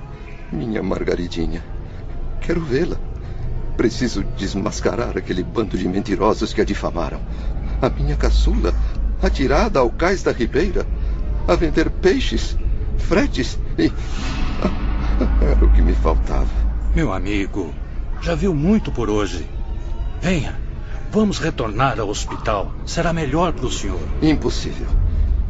[0.52, 1.64] minha Margaridinha.
[2.40, 2.98] Quero vê-la.
[3.76, 7.20] Preciso desmascarar aquele bando de mentirosos que a difamaram.
[7.82, 8.72] A minha caçula,
[9.20, 10.86] atirada ao cais da ribeira,
[11.49, 12.57] a vender peixes,
[12.99, 13.91] fretes e.
[15.41, 16.47] Era o que me faltava.
[16.95, 17.73] Meu amigo,
[18.20, 19.49] já viu muito por hoje.
[20.20, 20.55] Venha,
[21.11, 22.73] vamos retornar ao hospital.
[22.85, 24.01] Será melhor para o senhor.
[24.20, 24.87] Impossível.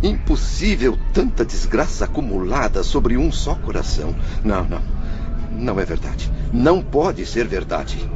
[0.00, 4.14] Impossível tanta desgraça acumulada sobre um só coração.
[4.44, 4.82] Não, não.
[5.50, 6.30] Não é verdade.
[6.52, 8.08] Não pode ser verdade.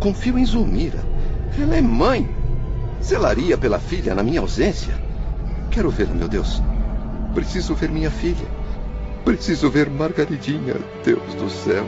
[0.00, 0.98] Confio em Zulmira.
[1.56, 2.28] Ela é mãe.
[3.00, 5.00] Zelaria pela filha na minha ausência.
[5.70, 6.60] Quero vê-la, meu Deus.
[7.34, 8.46] Preciso ver minha filha.
[9.24, 11.86] Preciso ver Margaridinha, Deus do céu.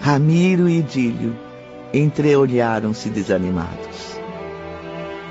[0.00, 1.34] Ramiro e Idílio
[1.92, 4.18] entreolharam-se desanimados.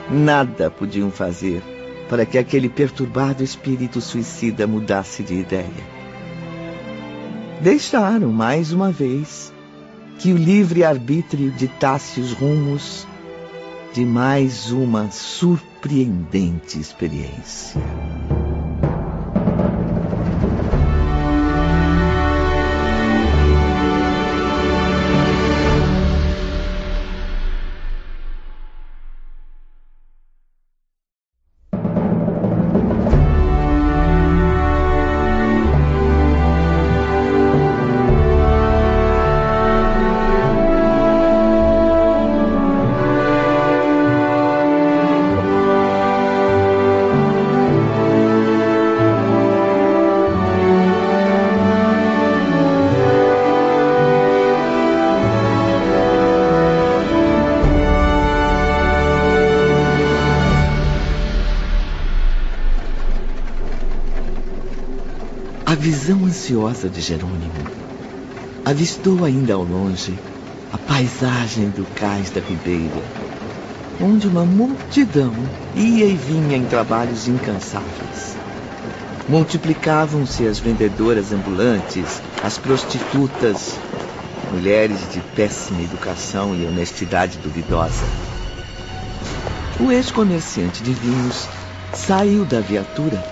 [0.09, 1.61] Nada podiam fazer
[2.09, 5.93] para que aquele perturbado espírito suicida mudasse de ideia.
[7.61, 9.53] Deixaram, mais uma vez,
[10.17, 13.07] que o livre-arbítrio ditasse os rumos
[13.93, 17.79] de mais uma surpreendente experiência.
[66.89, 67.83] De Jerônimo
[68.65, 70.17] avistou ainda ao longe
[70.71, 73.03] a paisagem do cais da ribeira,
[74.01, 75.33] onde uma multidão
[75.75, 78.35] ia e vinha em trabalhos incansáveis.
[79.27, 83.75] Multiplicavam-se as vendedoras ambulantes, as prostitutas,
[84.51, 88.05] mulheres de péssima educação e honestidade duvidosa.
[89.79, 91.47] O ex-comerciante de vinhos
[91.93, 93.23] saiu da viatura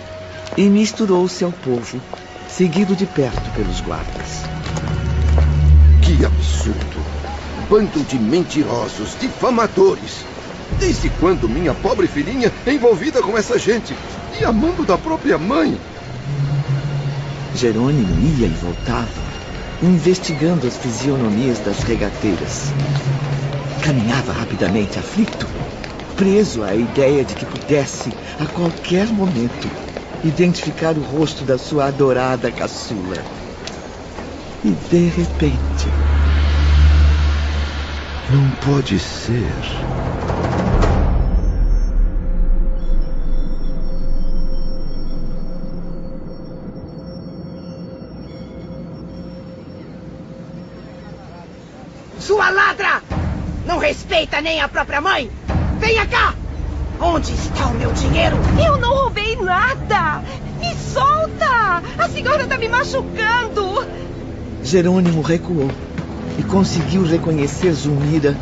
[0.58, 2.02] e misturou-se ao povo,
[2.52, 4.44] seguido de perto pelos guardas.
[6.02, 7.02] Que absurdo!
[7.70, 10.26] Bando de mentirosos, difamadores!
[10.78, 13.96] Desde quando minha pobre filhinha é envolvida com essa gente
[14.40, 15.78] e amando da própria mãe?
[17.56, 19.08] Jerônimo ia e voltava,
[19.82, 22.72] investigando as fisionomias das regateiras.
[23.84, 25.48] Caminhava rapidamente, aflito,
[26.16, 29.70] preso à ideia de que pudesse, a qualquer momento,
[30.24, 33.18] identificar o rosto da sua adorada caçula.
[34.64, 35.88] E de repente.
[38.30, 39.52] Não pode ser.
[52.20, 53.02] Sua ladra!
[53.66, 55.30] Não respeita nem a própria mãe!
[55.80, 56.41] Venha cá!
[57.04, 58.38] Onde está o meu dinheiro?
[58.64, 60.22] Eu não roubei nada!
[60.60, 61.82] Me solta!
[61.98, 63.88] A senhora está me machucando!
[64.62, 65.72] Jerônimo recuou
[66.38, 68.38] e conseguiu reconhecer Zulmira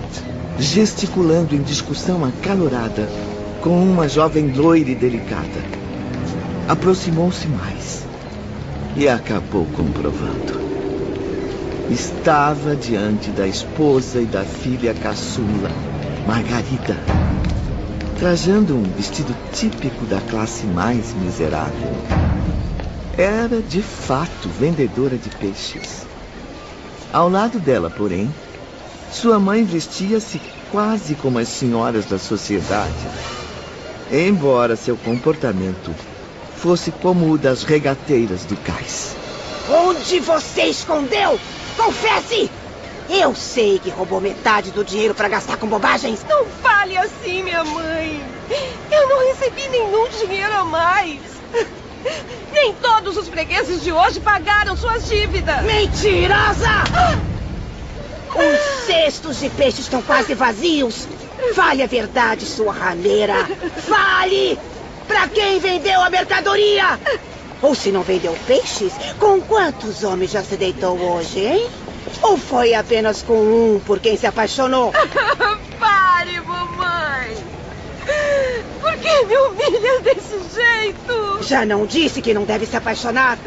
[0.60, 3.08] gesticulando em discussão acalorada
[3.62, 5.64] com uma jovem loira e delicada.
[6.68, 8.04] Aproximou-se mais
[8.98, 10.60] e acabou comprovando.
[11.90, 15.72] Estava diante da esposa e da filha caçula,
[16.28, 16.98] Margarida,
[18.20, 21.90] trajando um vestido típico da classe mais miserável.
[23.18, 26.06] Era, de fato, vendedora de peixes.
[27.14, 28.30] Ao lado dela, porém,
[29.10, 33.08] sua mãe vestia-se quase como as senhoras da sociedade.
[34.12, 35.96] Embora seu comportamento
[36.58, 39.16] fosse como o das regateiras do cais.
[39.70, 41.40] Onde você escondeu?
[41.78, 42.52] Confesse!
[43.10, 46.24] Eu sei que roubou metade do dinheiro para gastar com bobagens.
[46.30, 48.24] Não fale assim, minha mãe.
[48.92, 51.20] Eu não recebi nenhum dinheiro a mais.
[52.54, 55.64] Nem todos os fregueses de hoje pagaram suas dívidas.
[55.64, 56.84] Mentirosa!
[58.30, 61.08] Os cestos de peixe estão quase vazios.
[61.56, 63.46] Fale a verdade, sua rameira.
[63.88, 64.60] Fale!
[65.08, 67.00] Para quem vendeu a mercadoria?
[67.62, 71.68] Ou se não vendeu peixes, com quantos homens já se deitou hoje, hein?
[72.22, 74.92] Ou foi apenas com um por quem se apaixonou?
[75.80, 77.38] Pare, mamãe!
[78.82, 81.44] Por que me humilha desse jeito?
[81.44, 83.38] Já não disse que não deve se apaixonar?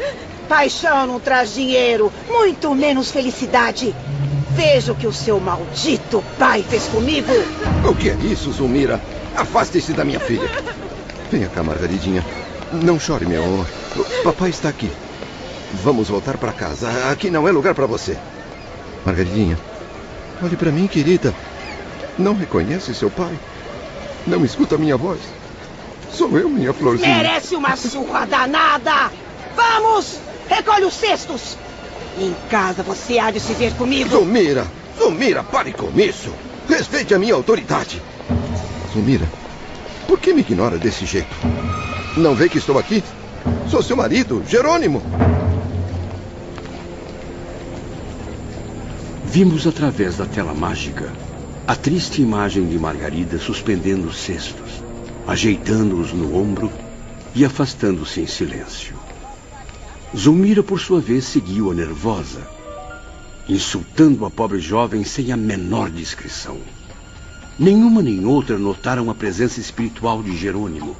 [0.47, 3.95] Paixão não traz dinheiro, muito menos felicidade.
[4.51, 7.31] Veja o que o seu maldito pai fez comigo.
[7.87, 9.01] O que é isso, Zulmira?
[9.35, 10.47] Afaste-se da minha filha.
[11.31, 12.23] Venha cá, Margaridinha.
[12.71, 13.65] Não chore, meu amor.
[13.95, 14.91] O papai está aqui.
[15.83, 16.87] Vamos voltar para casa.
[17.11, 18.17] Aqui não é lugar para você.
[19.05, 19.57] Margaridinha,
[20.41, 21.33] olhe para mim, querida.
[22.17, 23.37] Não reconhece seu pai?
[24.25, 25.19] Não escuta minha voz?
[26.11, 27.17] Sou eu, minha florzinha.
[27.17, 29.11] Merece uma surra danada!
[29.55, 30.19] Vamos!
[30.47, 31.57] Recolhe os cestos!
[32.17, 34.09] Em casa você há de se ver comigo.
[34.09, 34.65] Zumira!
[34.97, 36.31] Zumira, pare com isso!
[36.69, 38.01] Respeite a minha autoridade!
[38.93, 39.27] Zumira,
[40.07, 41.35] por que me ignora desse jeito?
[42.15, 43.03] Não vê que estou aqui?
[43.69, 45.01] Sou seu marido, Jerônimo!
[49.33, 51.11] Vimos através da tela mágica
[51.65, 54.83] a triste imagem de Margarida suspendendo os cestos,
[55.27, 56.71] ajeitando-os no ombro
[57.33, 58.95] e afastando-se em silêncio.
[60.15, 62.47] Zulmira, por sua vez, seguiu-a nervosa,
[63.49, 66.59] insultando a pobre jovem sem a menor discrição.
[67.57, 70.95] Nenhuma nem outra notaram a presença espiritual de Jerônimo,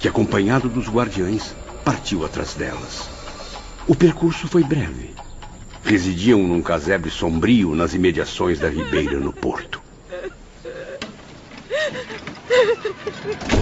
[0.00, 3.08] que, acompanhado dos guardiães, partiu atrás delas.
[3.86, 5.17] O percurso foi breve.
[5.88, 9.80] Residiam num casebre sombrio nas imediações da ribeira no porto.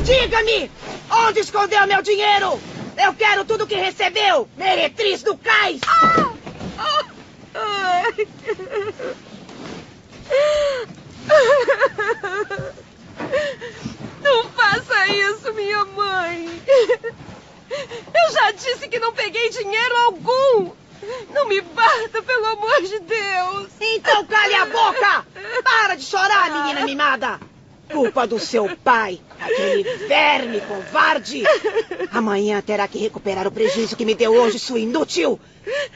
[0.03, 0.69] Diga-me!
[1.09, 2.61] Onde escondeu meu dinheiro?
[2.97, 4.49] Eu quero tudo que recebeu!
[4.57, 5.81] Meretriz do cais!
[5.87, 7.05] Ah!
[7.55, 8.03] Ah!
[14.21, 16.61] Não faça isso, minha mãe!
[17.71, 20.86] Eu já disse que não peguei dinheiro algum!
[21.33, 23.69] Não me bata, pelo amor de Deus!
[23.81, 25.27] Então cale a boca!
[25.63, 27.41] Para de chorar, menina mimada!
[27.93, 31.45] Culpa do seu pai, aquele verme covarde.
[32.11, 35.39] Amanhã terá que recuperar o prejuízo que me deu hoje, sua inútil.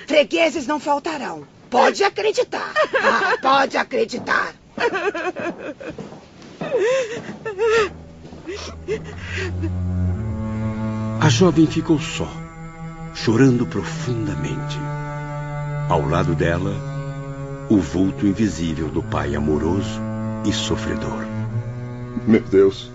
[0.07, 1.47] Fregueses não faltarão.
[1.69, 2.73] Pode acreditar.
[2.95, 4.55] Ah, pode acreditar.
[11.20, 12.28] A jovem ficou só,
[13.15, 14.78] chorando profundamente.
[15.91, 16.73] Ao lado dela,
[17.69, 20.01] o vulto invisível do pai amoroso
[20.47, 21.27] e sofredor.
[22.29, 22.93] Meu Deus,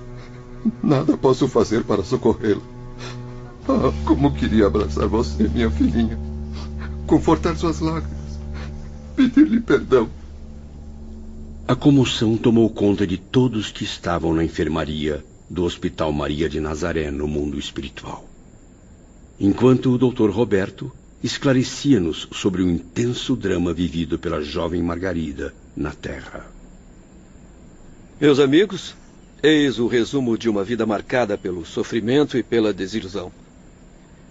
[0.81, 2.63] nada posso fazer para socorrê-lo.
[3.67, 6.17] Ah, como queria abraçar você, minha filhinha.
[7.05, 8.39] Confortar suas lágrimas.
[9.13, 10.09] Pedir-lhe perdão.
[11.67, 17.11] A comoção tomou conta de todos que estavam na enfermaria do Hospital Maria de Nazaré,
[17.11, 18.23] no mundo espiritual.
[19.37, 20.29] Enquanto o Dr.
[20.29, 20.89] Roberto
[21.25, 26.45] esclarecia-nos sobre o intenso drama vivido pela jovem Margarida na Terra.
[28.21, 28.95] Meus amigos,
[29.41, 33.31] eis o resumo de uma vida marcada pelo sofrimento e pela desilusão.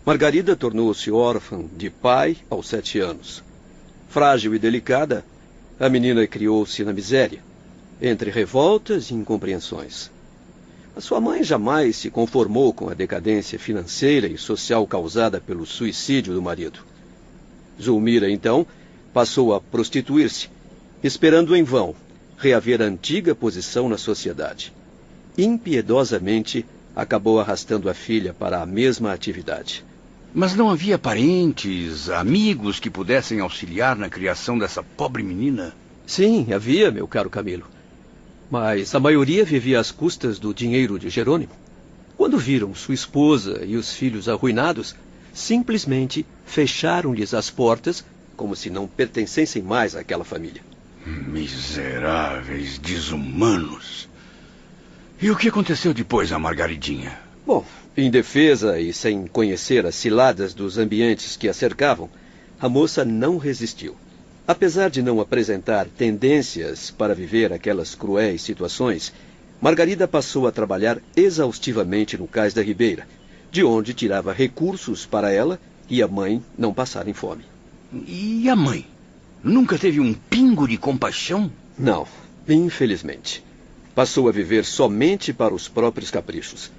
[0.07, 3.43] Margarida tornou-se órfã de pai aos sete anos.
[4.09, 5.25] Frágil e delicada,
[5.81, 7.43] a menina criou-se na miséria,
[8.01, 10.13] entre revoltas e incompreensões.
[10.97, 16.33] A sua mãe jamais se conformou com a decadência financeira e social causada pelo suicídio
[16.33, 16.81] do marido.
[17.83, 18.65] Zulmira, então,
[19.13, 20.49] passou a prostituir-se,
[21.03, 21.97] esperando em vão
[22.39, 24.73] reaver a antiga posição na sociedade.
[25.37, 26.65] Impiedosamente,
[26.95, 29.85] acabou arrastando a filha para a mesma atividade.
[30.33, 35.75] Mas não havia parentes, amigos que pudessem auxiliar na criação dessa pobre menina?
[36.07, 37.74] Sim, havia, meu caro Camilo.
[38.51, 41.53] Mas a maioria vivia às custas do dinheiro de Jerônimo.
[42.17, 44.95] Quando viram sua esposa e os filhos arruinados,
[45.33, 48.05] simplesmente fecharam-lhes as portas
[48.37, 50.63] como se não pertencessem mais àquela família.
[51.07, 54.09] Miseráveis, desumanos.
[55.21, 57.19] E o que aconteceu depois a Margaridinha?
[57.47, 57.65] Bom,
[57.97, 62.09] em defesa e sem conhecer as ciladas dos ambientes que a cercavam,
[62.61, 63.97] a moça não resistiu.
[64.47, 69.11] Apesar de não apresentar tendências para viver aquelas cruéis situações,
[69.59, 73.09] Margarida passou a trabalhar exaustivamente no cais da Ribeira,
[73.51, 75.59] de onde tirava recursos para ela
[75.89, 77.43] e a mãe não passarem fome.
[78.07, 78.87] E a mãe?
[79.43, 81.51] Nunca teve um pingo de compaixão?
[81.79, 82.07] Não,
[82.47, 83.43] infelizmente.
[83.95, 86.71] Passou a viver somente para os próprios caprichos.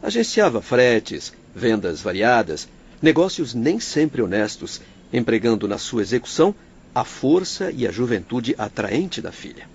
[0.00, 2.68] Agenciava fretes, vendas variadas,
[3.02, 4.80] negócios nem sempre honestos,
[5.12, 6.54] empregando na sua execução
[7.00, 9.68] a força e a juventude atraente da filha.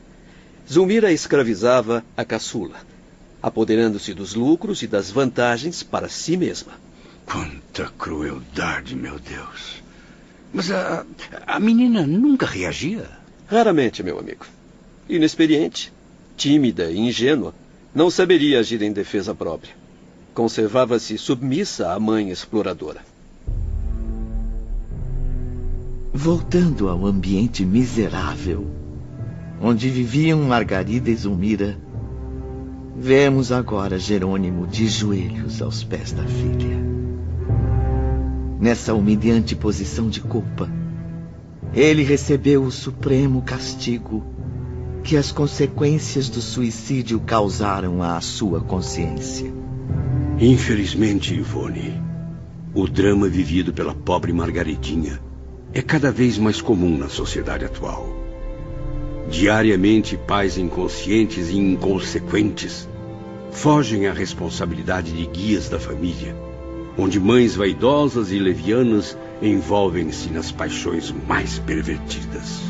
[0.72, 2.76] Zulmira escravizava a caçula,
[3.42, 6.74] apoderando-se dos lucros e das vantagens para si mesma.
[7.26, 9.84] Quanta crueldade, meu Deus.
[10.54, 11.06] Mas a,
[11.48, 13.10] a menina nunca reagia?
[13.48, 14.46] Raramente, meu amigo.
[15.08, 15.92] Inexperiente,
[16.38, 17.54] tímida e ingênua,
[17.94, 19.84] não saberia agir em defesa própria
[20.34, 23.02] conservava-se submissa à mãe exploradora.
[26.16, 28.68] Voltando ao ambiente miserável,
[29.60, 31.76] onde viviam Margarida e Zulmira,
[32.96, 36.78] vemos agora Jerônimo de joelhos aos pés da filha.
[38.62, 40.70] Nessa humilhante posição de culpa,
[41.74, 44.24] ele recebeu o supremo castigo
[45.04, 49.52] que as consequências do suicídio causaram à sua consciência.
[50.40, 52.00] Infelizmente, Ivone,
[52.72, 55.20] o drama vivido pela pobre Margaridinha
[55.74, 58.08] é cada vez mais comum na sociedade atual.
[59.30, 62.88] Diariamente, pais inconscientes e inconsequentes
[63.52, 66.36] fogem à responsabilidade de guias da família,
[66.98, 72.62] onde mães vaidosas e levianas envolvem-se nas paixões mais pervertidas.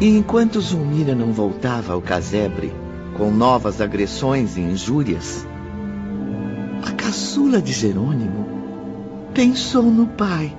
[0.00, 2.72] E enquanto Zulmira não voltava ao casebre
[3.16, 5.46] com novas agressões e injúrias,
[6.84, 8.46] a caçula de Jerônimo
[9.34, 10.56] pensou no pai,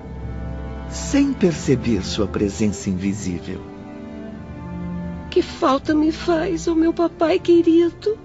[0.93, 3.59] sem perceber sua presença invisível.
[5.31, 8.17] Que falta me faz, oh meu papai querido.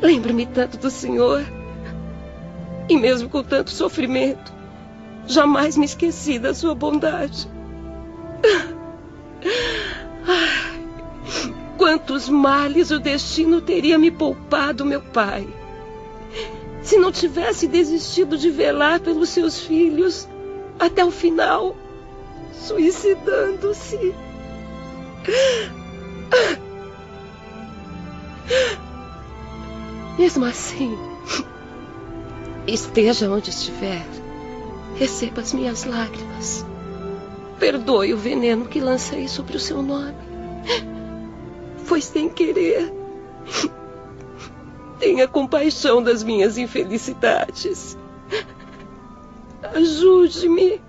[0.00, 1.44] Lembro-me tanto do senhor.
[2.88, 4.52] E mesmo com tanto sofrimento,
[5.26, 7.48] jamais me esqueci da sua bondade.
[11.76, 15.48] Quantos males o destino teria me poupado, meu pai
[16.82, 20.28] se não tivesse desistido de velar pelos seus filhos
[20.78, 21.76] até o final,
[22.52, 24.14] suicidando-se.
[30.18, 30.96] Mesmo assim,
[32.66, 34.04] esteja onde estiver,
[34.96, 36.66] receba as minhas lágrimas.
[37.58, 40.14] Perdoe o veneno que lancei sobre o seu nome.
[41.84, 42.92] Foi sem querer.
[44.98, 47.96] Tenha compaixão das minhas infelicidades.
[49.62, 50.80] Ajude-me.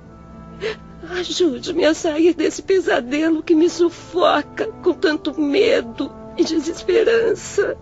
[1.09, 7.77] Ajude-me a sair desse pesadelo que me sufoca com tanto medo e desesperança.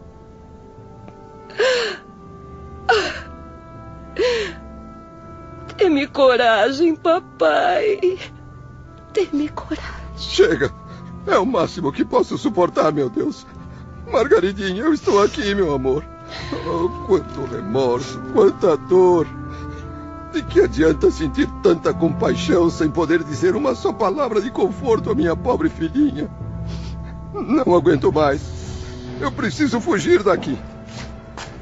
[5.77, 8.19] Dê-me coragem, papai.
[9.13, 10.17] Dê-me coragem.
[10.17, 10.71] Chega.
[11.27, 13.45] É o máximo que posso suportar, meu Deus.
[14.11, 16.03] Margaridinha, eu estou aqui, meu amor.
[16.65, 19.27] Oh, quanto remorso, quanta dor.
[20.31, 25.15] De que adianta sentir tanta compaixão sem poder dizer uma só palavra de conforto à
[25.15, 26.29] minha pobre filhinha?
[27.33, 28.41] Não aguento mais.
[29.19, 30.57] Eu preciso fugir daqui.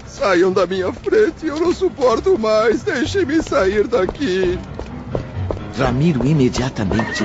[0.05, 2.83] Saiam da minha frente, eu não suporto mais.
[2.83, 4.59] Deixem-me sair daqui.
[5.77, 7.23] Ramiro imediatamente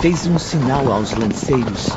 [0.00, 1.88] fez um sinal aos lanceiros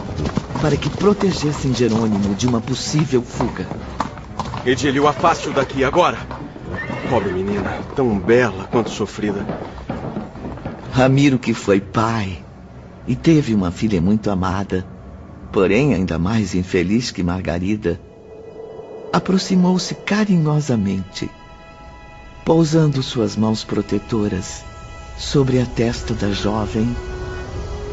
[0.61, 3.67] para que protegessem Jerônimo de uma possível fuga.
[4.65, 6.17] Edílio, afaste-o daqui agora.
[7.13, 9.45] Pobre menina, tão bela quanto sofrida.
[10.91, 12.43] Ramiro, que foi pai
[13.05, 14.83] e teve uma filha muito amada,
[15.51, 18.01] porém ainda mais infeliz que Margarida,
[19.11, 21.29] aproximou-se carinhosamente,
[22.43, 24.63] pousando suas mãos protetoras
[25.15, 26.95] sobre a testa da jovem,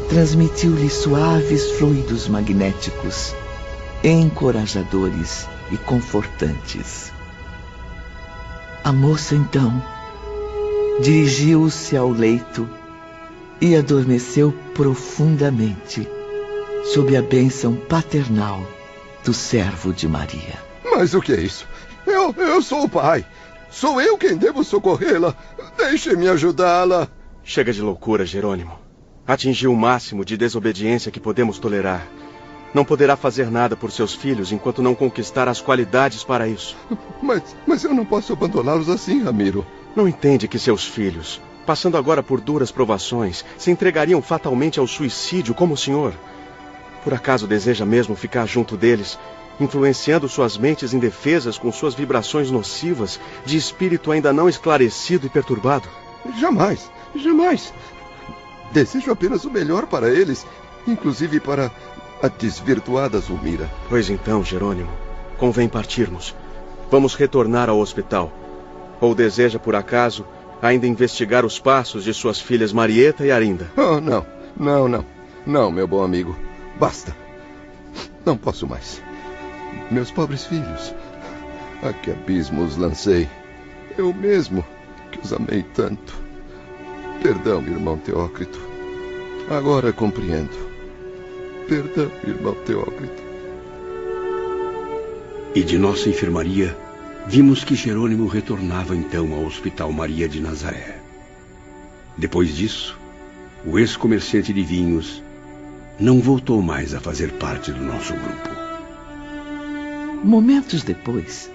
[0.09, 3.35] transmitiu-lhe suaves fluidos magnéticos,
[4.03, 7.20] encorajadores e confortantes.
[8.83, 9.71] A moça então
[11.01, 12.67] dirigiu-se ao leito
[13.59, 16.07] e adormeceu profundamente
[16.85, 18.65] sob a bênção paternal
[19.23, 20.59] do servo de Maria.
[20.83, 21.67] Mas o que é isso?
[22.07, 23.23] Eu, eu sou o pai.
[23.69, 25.35] Sou eu quem devo socorrê-la.
[25.77, 27.07] Deixe-me ajudá-la.
[27.43, 28.79] Chega de loucura, Jerônimo.
[29.27, 32.07] Atingiu o máximo de desobediência que podemos tolerar.
[32.73, 36.77] Não poderá fazer nada por seus filhos enquanto não conquistar as qualidades para isso.
[37.21, 39.63] Mas, mas eu não posso abandoná-los assim, Ramiro.
[39.95, 45.53] Não entende que seus filhos, passando agora por duras provações, se entregariam fatalmente ao suicídio
[45.53, 46.13] como o senhor?
[47.03, 49.19] Por acaso deseja mesmo ficar junto deles,
[49.59, 55.87] influenciando suas mentes indefesas com suas vibrações nocivas, de espírito ainda não esclarecido e perturbado?
[56.39, 57.71] Jamais, jamais.
[58.71, 60.45] Desejo apenas o melhor para eles,
[60.87, 61.71] inclusive para
[62.21, 63.69] a desvirtuada Zulmira.
[63.89, 64.91] Pois então, Jerônimo,
[65.37, 66.35] convém partirmos.
[66.89, 68.31] Vamos retornar ao hospital.
[68.99, 70.25] Ou deseja, por acaso,
[70.61, 73.71] ainda investigar os passos de suas filhas Marieta e Arinda?
[73.75, 74.25] Oh, não,
[74.55, 75.05] não, não.
[75.45, 76.37] Não, meu bom amigo.
[76.79, 77.15] Basta.
[78.23, 79.01] Não posso mais.
[79.89, 80.93] Meus pobres filhos.
[81.81, 83.27] A que abismo os lancei.
[83.97, 84.63] Eu mesmo,
[85.11, 86.13] que os amei tanto.
[87.23, 88.59] Perdão, irmão Teócrito.
[89.49, 90.70] Agora compreendo.
[91.67, 93.23] Perdão, irmão Teócrito.
[95.53, 96.75] E de nossa enfermaria,
[97.27, 100.99] vimos que Jerônimo retornava então ao Hospital Maria de Nazaré.
[102.17, 102.97] Depois disso,
[103.65, 105.21] o ex-comerciante de vinhos
[105.99, 108.49] não voltou mais a fazer parte do nosso grupo.
[110.23, 111.51] Momentos depois,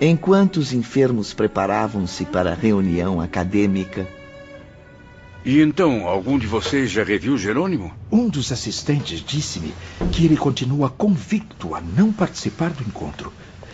[0.00, 4.06] enquanto os enfermos preparavam-se para a reunião acadêmica,
[5.48, 7.90] e então, algum de vocês já reviu Jerônimo?
[8.12, 9.72] Um dos assistentes disse-me
[10.12, 13.32] que ele continua convicto a não participar do encontro.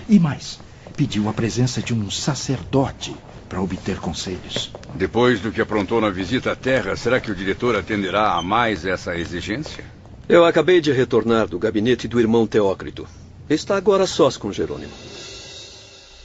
[0.08, 0.60] E mais,
[0.96, 3.12] pediu a presença de um sacerdote
[3.48, 4.70] para obter conselhos.
[4.94, 8.86] Depois do que aprontou na visita à Terra, será que o diretor atenderá a mais
[8.86, 9.84] essa exigência?
[10.28, 13.04] Eu acabei de retornar do gabinete do irmão Teócrito.
[13.50, 14.92] Está agora sós com Jerônimo.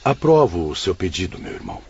[0.04, 1.89] Aprovo o seu pedido, meu irmão.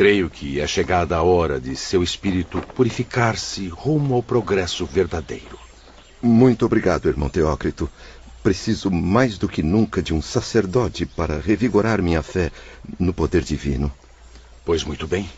[0.00, 5.58] Creio que é chegada a hora de seu espírito purificar-se rumo ao progresso verdadeiro.
[6.22, 7.86] Muito obrigado, irmão Teócrito.
[8.42, 12.50] Preciso mais do que nunca de um sacerdote para revigorar minha fé
[12.98, 13.92] no poder divino.
[14.64, 15.28] Pois muito bem.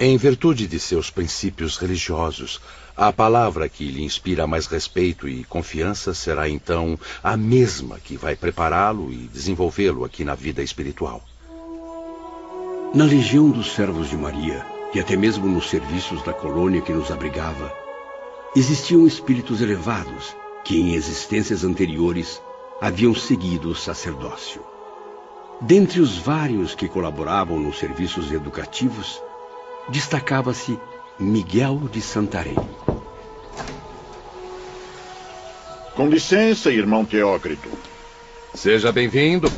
[0.00, 2.58] Em virtude de seus princípios religiosos,
[2.96, 8.34] a palavra que lhe inspira mais respeito e confiança será então a mesma que vai
[8.34, 11.22] prepará-lo e desenvolvê-lo aqui na vida espiritual.
[12.92, 17.12] Na legião dos servos de Maria, e até mesmo nos serviços da colônia que nos
[17.12, 17.72] abrigava,
[18.56, 20.34] existiam espíritos elevados
[20.64, 22.42] que, em existências anteriores,
[22.80, 24.60] haviam seguido o sacerdócio.
[25.60, 29.22] Dentre os vários que colaboravam nos serviços educativos,
[29.88, 30.76] destacava-se
[31.16, 32.56] Miguel de Santarém.
[35.94, 37.68] Com licença, irmão Teócrito.
[38.52, 39.48] Seja bem-vindo.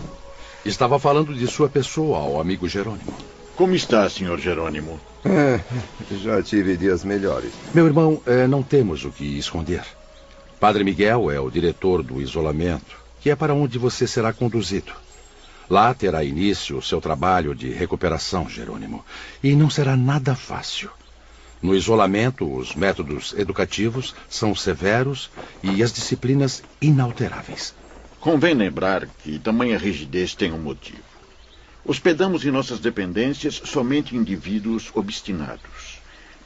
[0.64, 3.12] Estava falando de sua pessoa ao amigo Jerônimo.
[3.56, 5.00] Como está, senhor Jerônimo?
[5.24, 5.60] É,
[6.22, 7.52] já tive dias melhores.
[7.74, 9.84] Meu irmão, é, não temos o que esconder.
[10.60, 14.92] Padre Miguel é o diretor do isolamento, que é para onde você será conduzido.
[15.68, 19.04] Lá terá início o seu trabalho de recuperação, Jerônimo.
[19.42, 20.90] E não será nada fácil.
[21.60, 25.30] No isolamento, os métodos educativos são severos
[25.62, 27.74] e as disciplinas inalteráveis.
[28.22, 31.02] Convém lembrar que tamanha rigidez tem um motivo.
[31.84, 35.98] Hospedamos em nossas dependências somente indivíduos obstinados,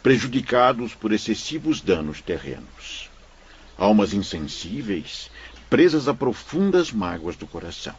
[0.02, 3.10] prejudicados por excessivos danos terrenos.
[3.76, 5.30] Almas insensíveis,
[5.68, 7.94] presas a profundas mágoas do coração.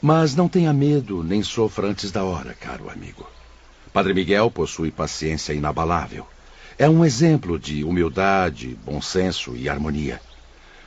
[0.00, 3.28] Mas não tenha medo nem sofra antes da hora, caro amigo.
[3.92, 6.26] Padre Miguel possui paciência inabalável.
[6.78, 10.18] É um exemplo de humildade, bom senso e harmonia.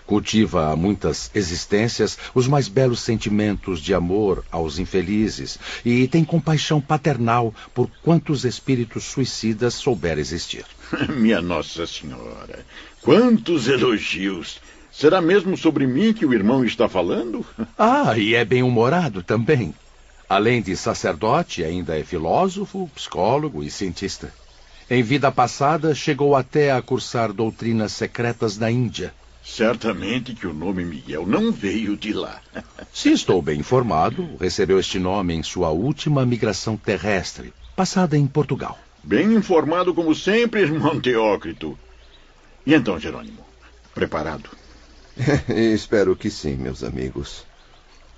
[0.06, 6.80] Cultiva a muitas existências os mais belos sentimentos de amor aos infelizes e tem compaixão
[6.80, 10.64] paternal por quantos espíritos suicidas souber existir.
[11.10, 12.66] Minha Nossa Senhora,
[13.02, 14.60] quantos elogios!
[14.92, 17.46] Será mesmo sobre mim que o irmão está falando?
[17.78, 19.74] Ah, e é bem-humorado também.
[20.30, 24.34] Além de sacerdote, ainda é filósofo, psicólogo e cientista.
[24.90, 29.14] Em vida passada, chegou até a cursar doutrinas secretas na Índia.
[29.46, 32.42] Certamente que o nome Miguel não veio de lá.
[32.92, 38.78] Se estou bem informado, recebeu este nome em sua última migração terrestre, passada em Portugal.
[39.04, 41.78] Bem informado como sempre, irmão Teócrito.
[42.66, 43.46] E então, Jerônimo,
[43.94, 44.50] preparado?
[45.48, 47.46] Espero que sim, meus amigos.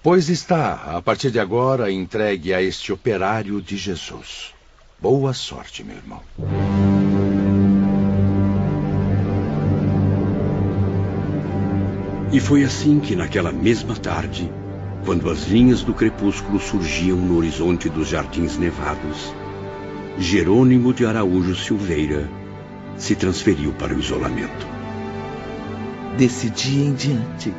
[0.01, 4.53] Pois está, a partir de agora, entregue a este operário de Jesus.
[4.99, 6.23] Boa sorte, meu irmão.
[12.31, 14.51] E foi assim que, naquela mesma tarde,
[15.05, 19.33] quando as linhas do crepúsculo surgiam no horizonte dos jardins nevados,
[20.19, 22.29] Jerônimo de Araújo Silveira
[22.97, 24.67] se transferiu para o isolamento.
[26.17, 27.53] Desse dia em diante,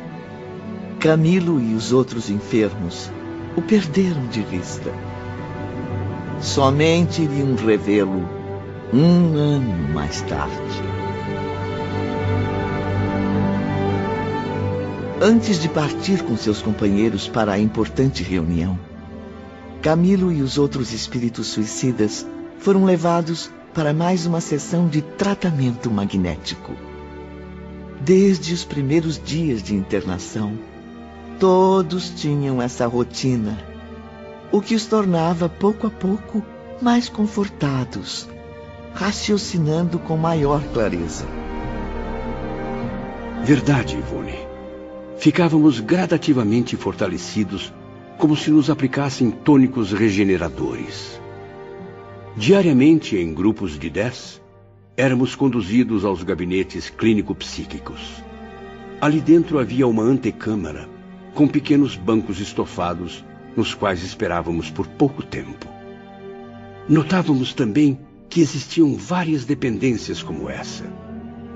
[0.99, 3.09] Camilo e os outros enfermos
[3.55, 4.91] o perderam de vista.
[6.41, 8.27] Somente iriam revê-lo
[8.93, 10.88] um ano mais tarde.
[15.21, 18.79] Antes de partir com seus companheiros para a importante reunião,
[19.81, 22.25] Camilo e os outros espíritos suicidas
[22.57, 26.71] foram levados para mais uma sessão de tratamento magnético.
[27.99, 30.57] Desde os primeiros dias de internação,
[31.37, 33.57] todos tinham essa rotina,
[34.53, 36.41] o que os tornava pouco a pouco
[36.81, 38.25] mais confortados,
[38.93, 41.25] raciocinando com maior clareza.
[43.43, 44.48] Verdade, Ivone.
[45.19, 47.73] Ficávamos gradativamente fortalecidos,
[48.17, 51.19] como se nos aplicassem tônicos regeneradores.
[52.37, 54.41] Diariamente, em grupos de dez,
[54.95, 58.23] éramos conduzidos aos gabinetes clínico-psíquicos.
[59.01, 60.87] Ali dentro havia uma antecâmara
[61.33, 63.25] com pequenos bancos estofados
[63.57, 65.67] nos quais esperávamos por pouco tempo.
[66.87, 70.85] Notávamos também que existiam várias dependências como essa,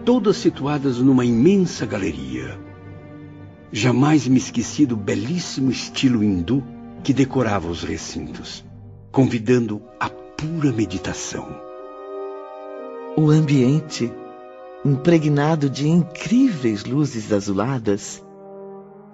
[0.04, 2.63] todas situadas numa imensa galeria.
[3.76, 6.64] Jamais me esqueci do belíssimo estilo hindu
[7.04, 8.64] que decorava os recintos,
[9.12, 11.48] convidando a pura meditação.
[13.18, 14.14] O ambiente,
[14.86, 18.24] impregnado de incríveis luzes azuladas,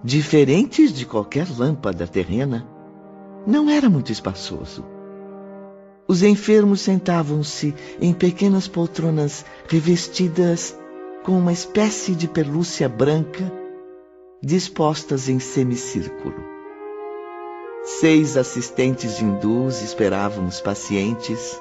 [0.03, 2.67] diferentes de qualquer lâmpada terrena,
[3.47, 4.83] não era muito espaçoso.
[6.05, 10.77] Os enfermos sentavam-se em pequenas poltronas revestidas
[11.23, 13.58] com uma espécie de pelúcia branca
[14.41, 16.35] dispostas em semicírculo.
[17.83, 21.59] Seis assistentes hindus esperavam os pacientes,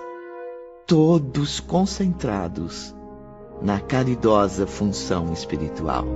[0.86, 2.94] todos concentrados
[3.60, 6.06] na caridosa função espiritual.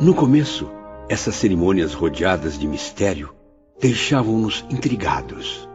[0.00, 0.70] No começo,
[1.08, 3.34] essas cerimônias rodeadas de mistério
[3.80, 5.68] deixavam-nos intrigados.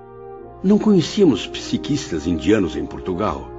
[0.63, 3.51] Não conhecíamos psiquistas indianos em Portugal.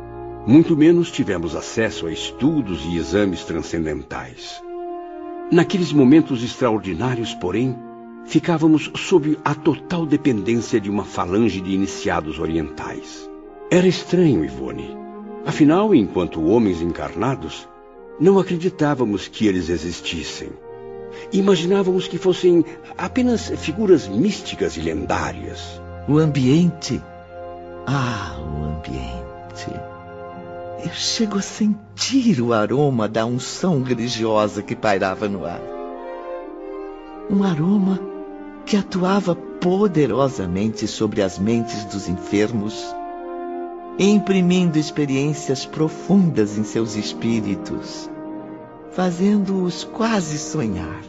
[0.47, 4.66] Muito menos tivemos acesso a estudos e exames transcendentais.
[5.51, 7.75] Naqueles momentos extraordinários, porém,
[8.27, 13.29] ficávamos sob a total dependência de uma falange de iniciados orientais.
[13.70, 14.95] Era estranho, Ivone.
[15.47, 17.66] Afinal, enquanto homens encarnados,
[18.20, 20.51] não acreditávamos que eles existissem.
[21.33, 22.62] Imaginávamos que fossem
[22.99, 25.81] apenas figuras místicas e lendárias.
[26.07, 27.03] O ambiente.
[27.87, 29.88] Ah, o ambiente.
[30.84, 35.60] Eu chego a sentir o aroma da unção religiosa que pairava no ar.
[37.28, 37.98] Um aroma
[38.64, 42.94] que atuava poderosamente sobre as mentes dos enfermos,
[43.98, 48.09] imprimindo experiências profundas em seus espíritos,
[48.92, 51.02] fazendo-os quase sonhar.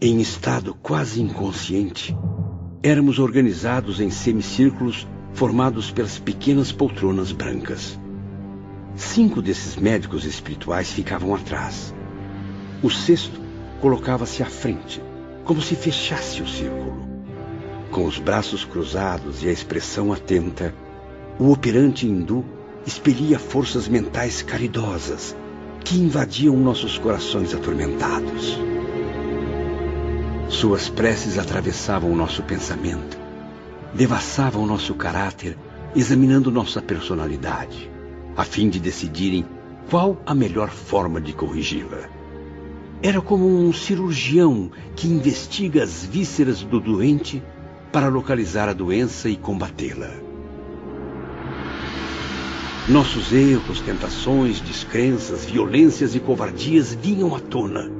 [0.00, 2.16] Em estado quase inconsciente,
[2.82, 7.98] éramos organizados em semicírculos formados pelas pequenas poltronas brancas.
[8.96, 11.92] Cinco desses médicos espirituais ficavam atrás.
[12.80, 13.40] O sexto
[13.80, 15.02] colocava-se à frente,
[15.44, 17.04] como se fechasse o círculo.
[17.90, 20.72] Com os braços cruzados e a expressão atenta,
[21.40, 22.44] o operante hindu
[22.86, 25.36] expelia forças mentais caridosas
[25.84, 28.58] que invadiam nossos corações atormentados.
[30.48, 33.18] Suas preces atravessavam o nosso pensamento,
[33.92, 35.58] devassavam nosso caráter,
[35.96, 37.93] examinando nossa personalidade
[38.36, 39.44] a fim de decidirem
[39.88, 42.08] qual a melhor forma de corrigi-la.
[43.02, 47.42] Era como um cirurgião que investiga as vísceras do doente
[47.92, 50.10] para localizar a doença e combatê-la.
[52.88, 57.90] Nossos erros, tentações, descrenças, violências e covardias vinham à tona,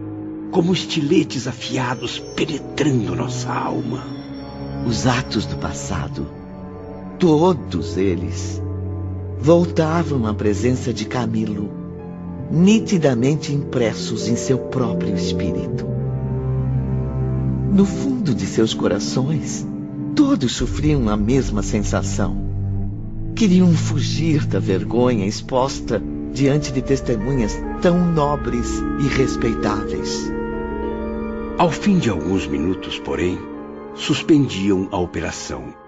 [0.50, 4.04] como estiletes afiados penetrando nossa alma.
[4.86, 6.26] Os atos do passado,
[7.18, 8.60] todos eles,
[9.38, 11.84] voltavam à presença de Camilo
[12.50, 15.86] nitidamente impressos em seu próprio espírito.
[17.72, 19.66] No fundo de seus corações,
[20.14, 22.36] todos sofriam a mesma sensação.
[23.34, 26.00] Queriam fugir da vergonha exposta
[26.32, 30.32] diante de testemunhas tão nobres e respeitáveis.
[31.58, 33.38] Ao fim de alguns minutos, porém,
[33.94, 35.83] suspendiam a operação.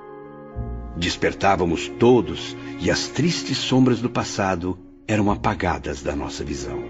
[0.96, 6.82] Despertávamos todos e as tristes sombras do passado eram apagadas da nossa visão.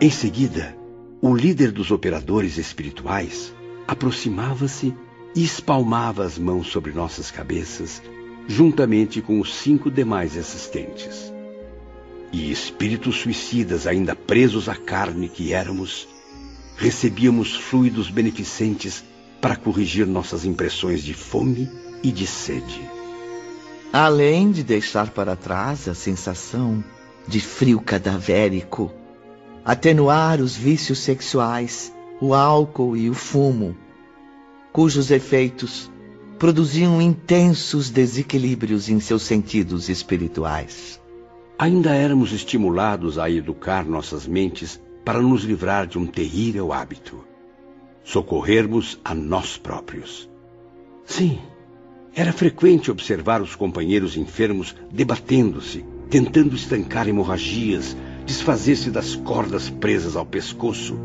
[0.00, 0.76] Em seguida,
[1.20, 3.52] o líder dos operadores espirituais
[3.88, 4.94] aproximava-se
[5.34, 8.00] e espalmava as mãos sobre nossas cabeças,
[8.46, 11.32] juntamente com os cinco demais assistentes.
[12.32, 16.06] E espíritos suicidas, ainda presos à carne que éramos,
[16.76, 19.04] recebíamos fluidos beneficentes
[19.40, 21.68] para corrigir nossas impressões de fome
[22.02, 22.88] e de sede.
[23.92, 26.84] Além de deixar para trás a sensação
[27.26, 28.92] de frio cadavérico,
[29.64, 33.76] atenuar os vícios sexuais, o álcool e o fumo,
[34.72, 35.90] cujos efeitos
[36.38, 41.00] produziam intensos desequilíbrios em seus sentidos espirituais.
[41.58, 47.24] Ainda éramos estimulados a educar nossas mentes para nos livrar de um terrível hábito:
[48.04, 50.28] socorrermos a nós próprios.
[51.06, 51.38] Sim,
[52.16, 57.94] era frequente observar os companheiros enfermos debatendo-se, tentando estancar hemorragias,
[58.24, 60.98] desfazer-se das cordas presas ao pescoço,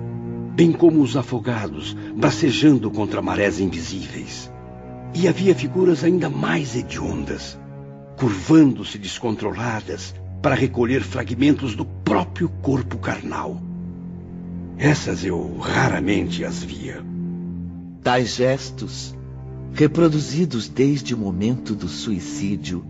[0.56, 4.50] bem como os afogados, bracejando contra marés invisíveis.
[5.14, 7.60] E havia figuras ainda mais hediondas,
[8.18, 13.62] curvando-se descontroladas para recolher fragmentos do próprio corpo carnal.
[14.78, 17.04] Essas eu raramente as via.
[18.02, 19.14] Tais gestos
[19.73, 22.84] reproduzidos desde o momento do suicídio,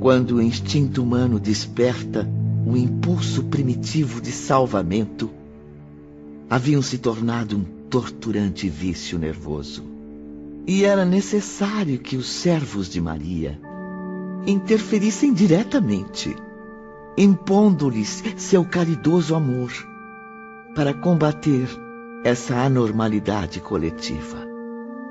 [0.00, 2.28] quando o instinto humano desperta
[2.66, 5.30] o impulso primitivo de salvamento,
[6.48, 9.84] haviam se tornado um torturante vício nervoso.
[10.66, 13.58] E era necessário que os servos de Maria
[14.46, 16.34] interferissem diretamente,
[17.16, 19.72] impondo-lhes seu caridoso amor,
[20.74, 21.68] para combater
[22.24, 24.46] essa anormalidade coletiva.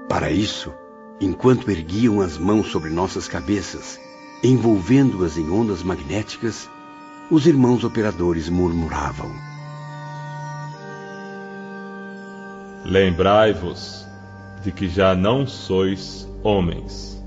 [0.08, 0.72] Para isso,
[1.20, 4.00] enquanto erguiam as mãos sobre nossas cabeças,
[4.44, 6.70] envolvendo-as em ondas magnéticas,
[7.30, 9.32] os irmãos operadores murmuravam:
[12.86, 14.06] Lembrai-vos
[14.64, 17.22] de que já não sois homens,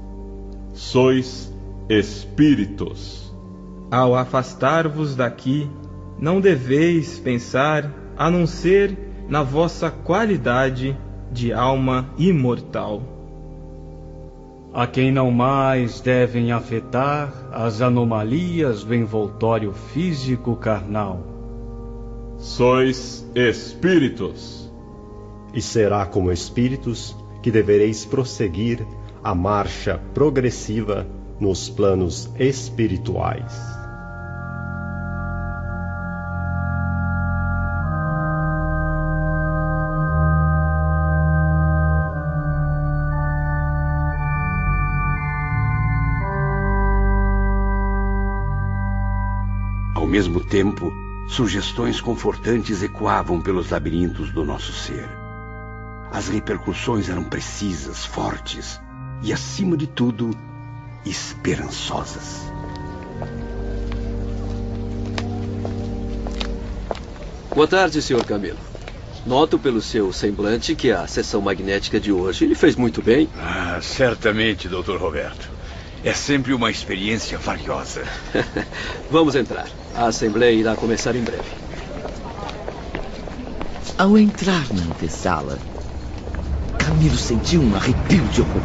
[0.73, 1.53] sois
[1.89, 3.35] espíritos.
[3.91, 5.69] Ao afastar-vos daqui,
[6.17, 8.97] não deveis pensar a não ser
[9.29, 10.97] na vossa qualidade
[11.33, 13.20] de alma imortal.
[14.73, 21.21] A quem não mais devem afetar as anomalias do envoltório físico carnal.
[22.39, 24.71] Sois espíritos.
[25.53, 28.87] E será como espíritos que devereis prosseguir
[29.25, 31.05] a marcha progressiva
[31.41, 33.80] nos planos espirituais.
[50.51, 50.93] Tempo,
[51.29, 55.09] sugestões confortantes ecoavam pelos labirintos do nosso ser.
[56.11, 58.81] As repercussões eram precisas, fortes
[59.23, 60.33] e, acima de tudo,
[61.07, 62.41] esperançosas.
[67.55, 68.25] Boa tarde, Sr.
[68.25, 68.59] Camilo.
[69.25, 73.29] Noto pelo seu semblante que a sessão magnética de hoje lhe fez muito bem.
[73.39, 74.97] Ah, certamente, Dr.
[74.97, 75.60] Roberto.
[76.03, 78.05] É sempre uma experiência valiosa.
[79.11, 79.69] Vamos entrar.
[79.95, 81.51] A assembleia irá começar em breve.
[83.99, 85.59] Ao entrar na antessala,
[86.79, 88.63] Camilo sentiu um arrepio de horror.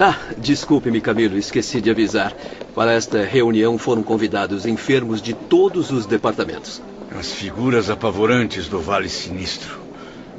[0.00, 2.34] Ah, desculpe-me, Camilo, esqueci de avisar.
[2.74, 6.82] Para esta reunião foram convidados enfermos de todos os departamentos.
[7.16, 9.78] As figuras apavorantes do Vale Sinistro.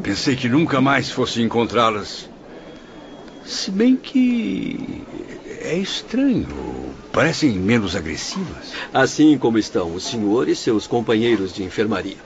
[0.02, 2.31] Pensei que nunca mais fosse encontrá-las.
[3.46, 5.04] Se bem que
[5.62, 6.48] é estranho.
[7.12, 8.74] Parecem menos agressivas.
[8.94, 12.18] Assim como estão o senhor e seus companheiros de enfermaria.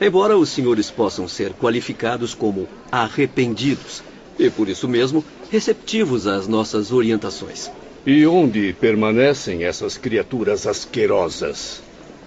[0.00, 4.02] Embora os senhores possam ser qualificados como arrependidos
[4.38, 7.70] e, por isso mesmo, receptivos às nossas orientações.
[8.04, 11.82] E onde permanecem essas criaturas asquerosas?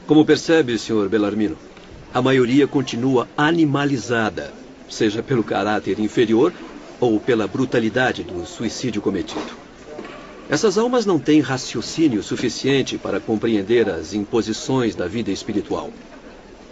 [0.07, 1.10] Como percebe, Sr.
[1.10, 1.57] Belarmino,
[2.14, 4.53] a maioria continua animalizada,
[4.88, 6.53] seja pelo caráter inferior
[7.00, 9.66] ou pela brutalidade do suicídio cometido.
[10.50, 15.90] Essas almas não têm raciocínio suficiente para compreender as imposições da vida espiritual.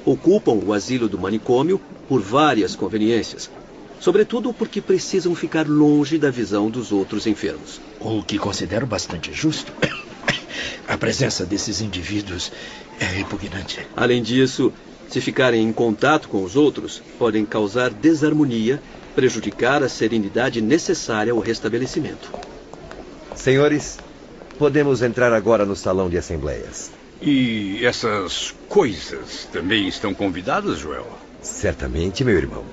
[0.06, 3.50] Ocupam o asilo do manicômio por várias conveniências,
[4.00, 7.82] sobretudo porque precisam ficar longe da visão dos outros enfermos.
[8.00, 9.74] O que considero bastante justo.
[10.88, 12.52] A presença desses indivíduos
[13.00, 13.88] é repugnante.
[13.95, 14.72] Além disso,
[15.10, 18.82] se ficarem em contato com os outros, podem causar desarmonia,
[19.15, 22.31] prejudicar a serenidade necessária ao restabelecimento.
[23.35, 23.98] Senhores,
[24.57, 26.91] podemos entrar agora no salão de assembleias.
[27.22, 31.07] E essas coisas também estão convidadas, Joel?
[31.41, 32.64] Certamente, meu irmão.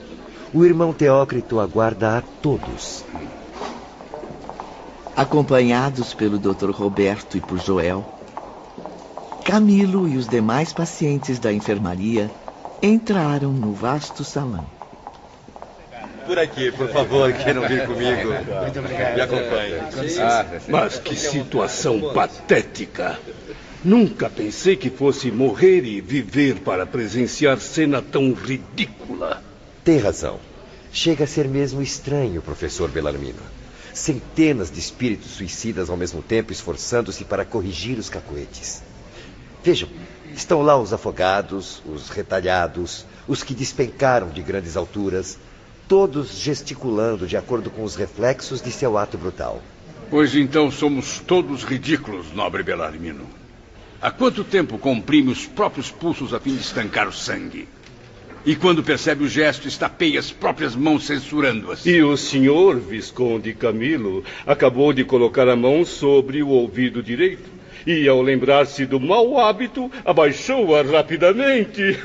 [0.53, 3.05] O irmão Teócrito aguarda a todos.
[5.17, 6.71] Acompanhados pelo Dr.
[6.71, 8.05] Roberto e por Joel,
[9.45, 12.31] Camilo e os demais pacientes da enfermaria
[12.83, 14.80] entraram no vasto salão.
[16.27, 18.33] Por aqui, por favor, queiram vir comigo.
[18.63, 19.15] Muito obrigado.
[19.15, 19.75] Me acompanhe.
[20.21, 23.19] Ah, mas que situação patética.
[23.83, 29.43] Nunca pensei que fosse morrer e viver para presenciar cena tão ridícula.
[29.83, 30.39] Tem razão.
[30.93, 33.41] Chega a ser mesmo estranho, professor Belarmino.
[33.95, 38.83] Centenas de espíritos suicidas ao mesmo tempo esforçando-se para corrigir os cacoetes.
[39.63, 39.89] Vejam,
[40.35, 45.39] estão lá os afogados, os retalhados, os que despencaram de grandes alturas,
[45.91, 49.61] todos gesticulando de acordo com os reflexos de seu ato brutal.
[50.09, 53.27] Pois então somos todos ridículos, nobre Belarmino.
[54.01, 57.67] Há quanto tempo comprime os próprios pulsos a fim de estancar o sangue?
[58.47, 61.85] E quando percebe o gesto, estapeia as próprias mãos censurando-as.
[61.85, 67.60] E o senhor, Visconde Camilo, acabou de colocar a mão sobre o ouvido direito.
[67.87, 71.99] E, ao lembrar-se do mau hábito, abaixou-a rapidamente.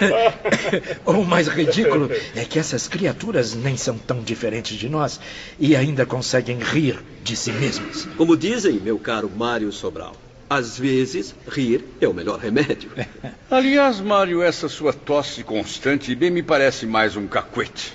[1.04, 5.20] o mais ridículo é que essas criaturas nem são tão diferentes de nós
[5.58, 8.06] e ainda conseguem rir de si mesmas.
[8.16, 10.14] Como dizem, meu caro Mário Sobral,
[10.48, 12.90] às vezes rir é o melhor remédio.
[13.50, 17.94] Aliás, Mário, essa sua tosse constante bem me parece mais um cacuete.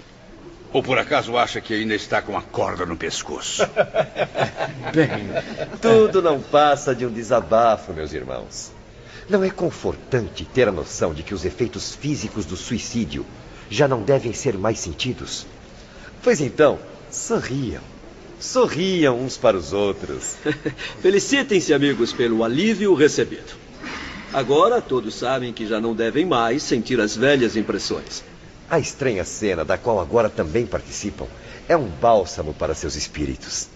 [0.74, 3.64] Ou por acaso acha que ainda está com a corda no pescoço?
[4.96, 5.10] Bem,
[5.82, 8.72] tudo não passa de um desabafo, meus irmãos.
[9.30, 13.26] Não é confortante ter a noção de que os efeitos físicos do suicídio
[13.70, 15.46] já não devem ser mais sentidos?
[16.24, 16.80] Pois então,
[17.10, 17.82] sorriam.
[18.40, 20.36] Sorriam uns para os outros.
[21.02, 23.60] Felicitem-se, amigos, pelo alívio recebido.
[24.34, 28.24] Agora todos sabem que já não devem mais sentir as velhas impressões.
[28.72, 31.28] A estranha cena, da qual agora também participam,
[31.68, 33.68] é um bálsamo para seus espíritos.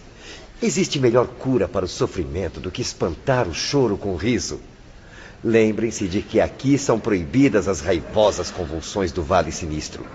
[0.64, 4.62] Existe melhor cura para o sofrimento do que espantar o choro com o riso.
[5.44, 10.08] Lembrem-se de que aqui são proibidas as raivosas convulsões do Vale Sinistro.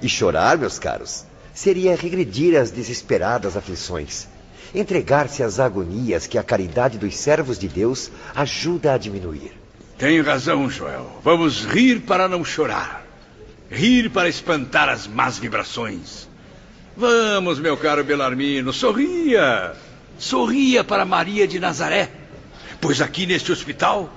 [0.00, 4.28] E chorar, meus caros, seria regredir às desesperadas aflições.
[4.72, 9.50] Entregar-se às agonias que a caridade dos servos de Deus ajuda a diminuir.
[9.98, 11.10] Tem razão, Joel.
[11.24, 13.07] Vamos rir para não chorar.
[13.70, 16.28] Rir para espantar as más vibrações.
[16.96, 19.74] Vamos, meu caro Belarmino, sorria.
[20.18, 22.10] Sorria para Maria de Nazaré.
[22.80, 24.12] Pois aqui neste hospital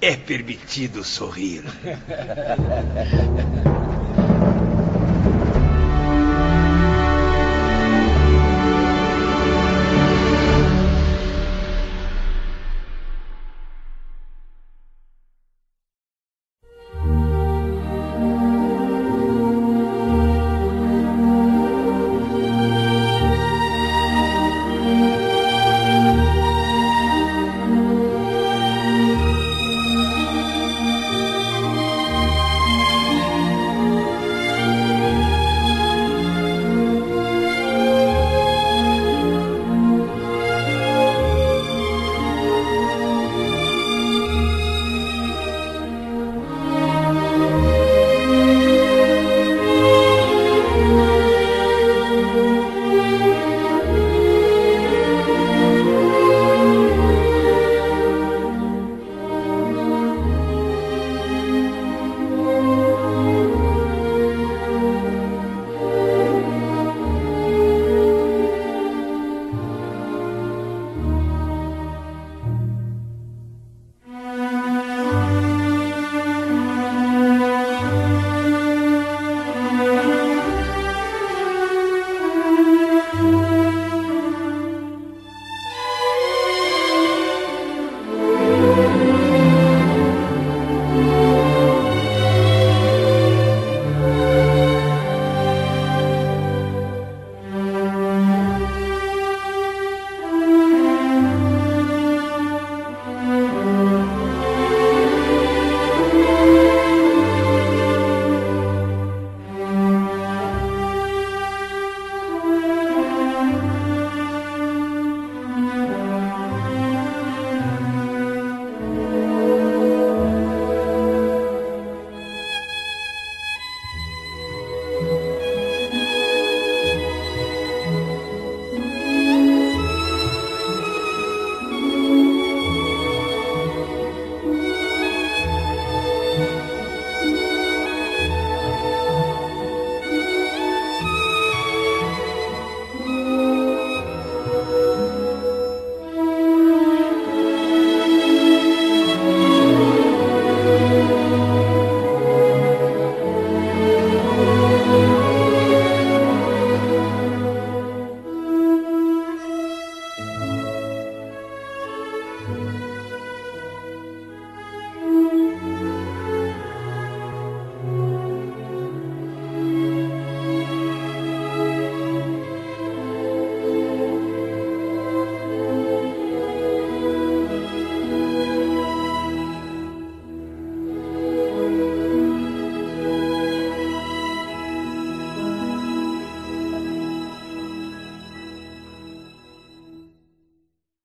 [0.00, 1.64] é permitido sorrir.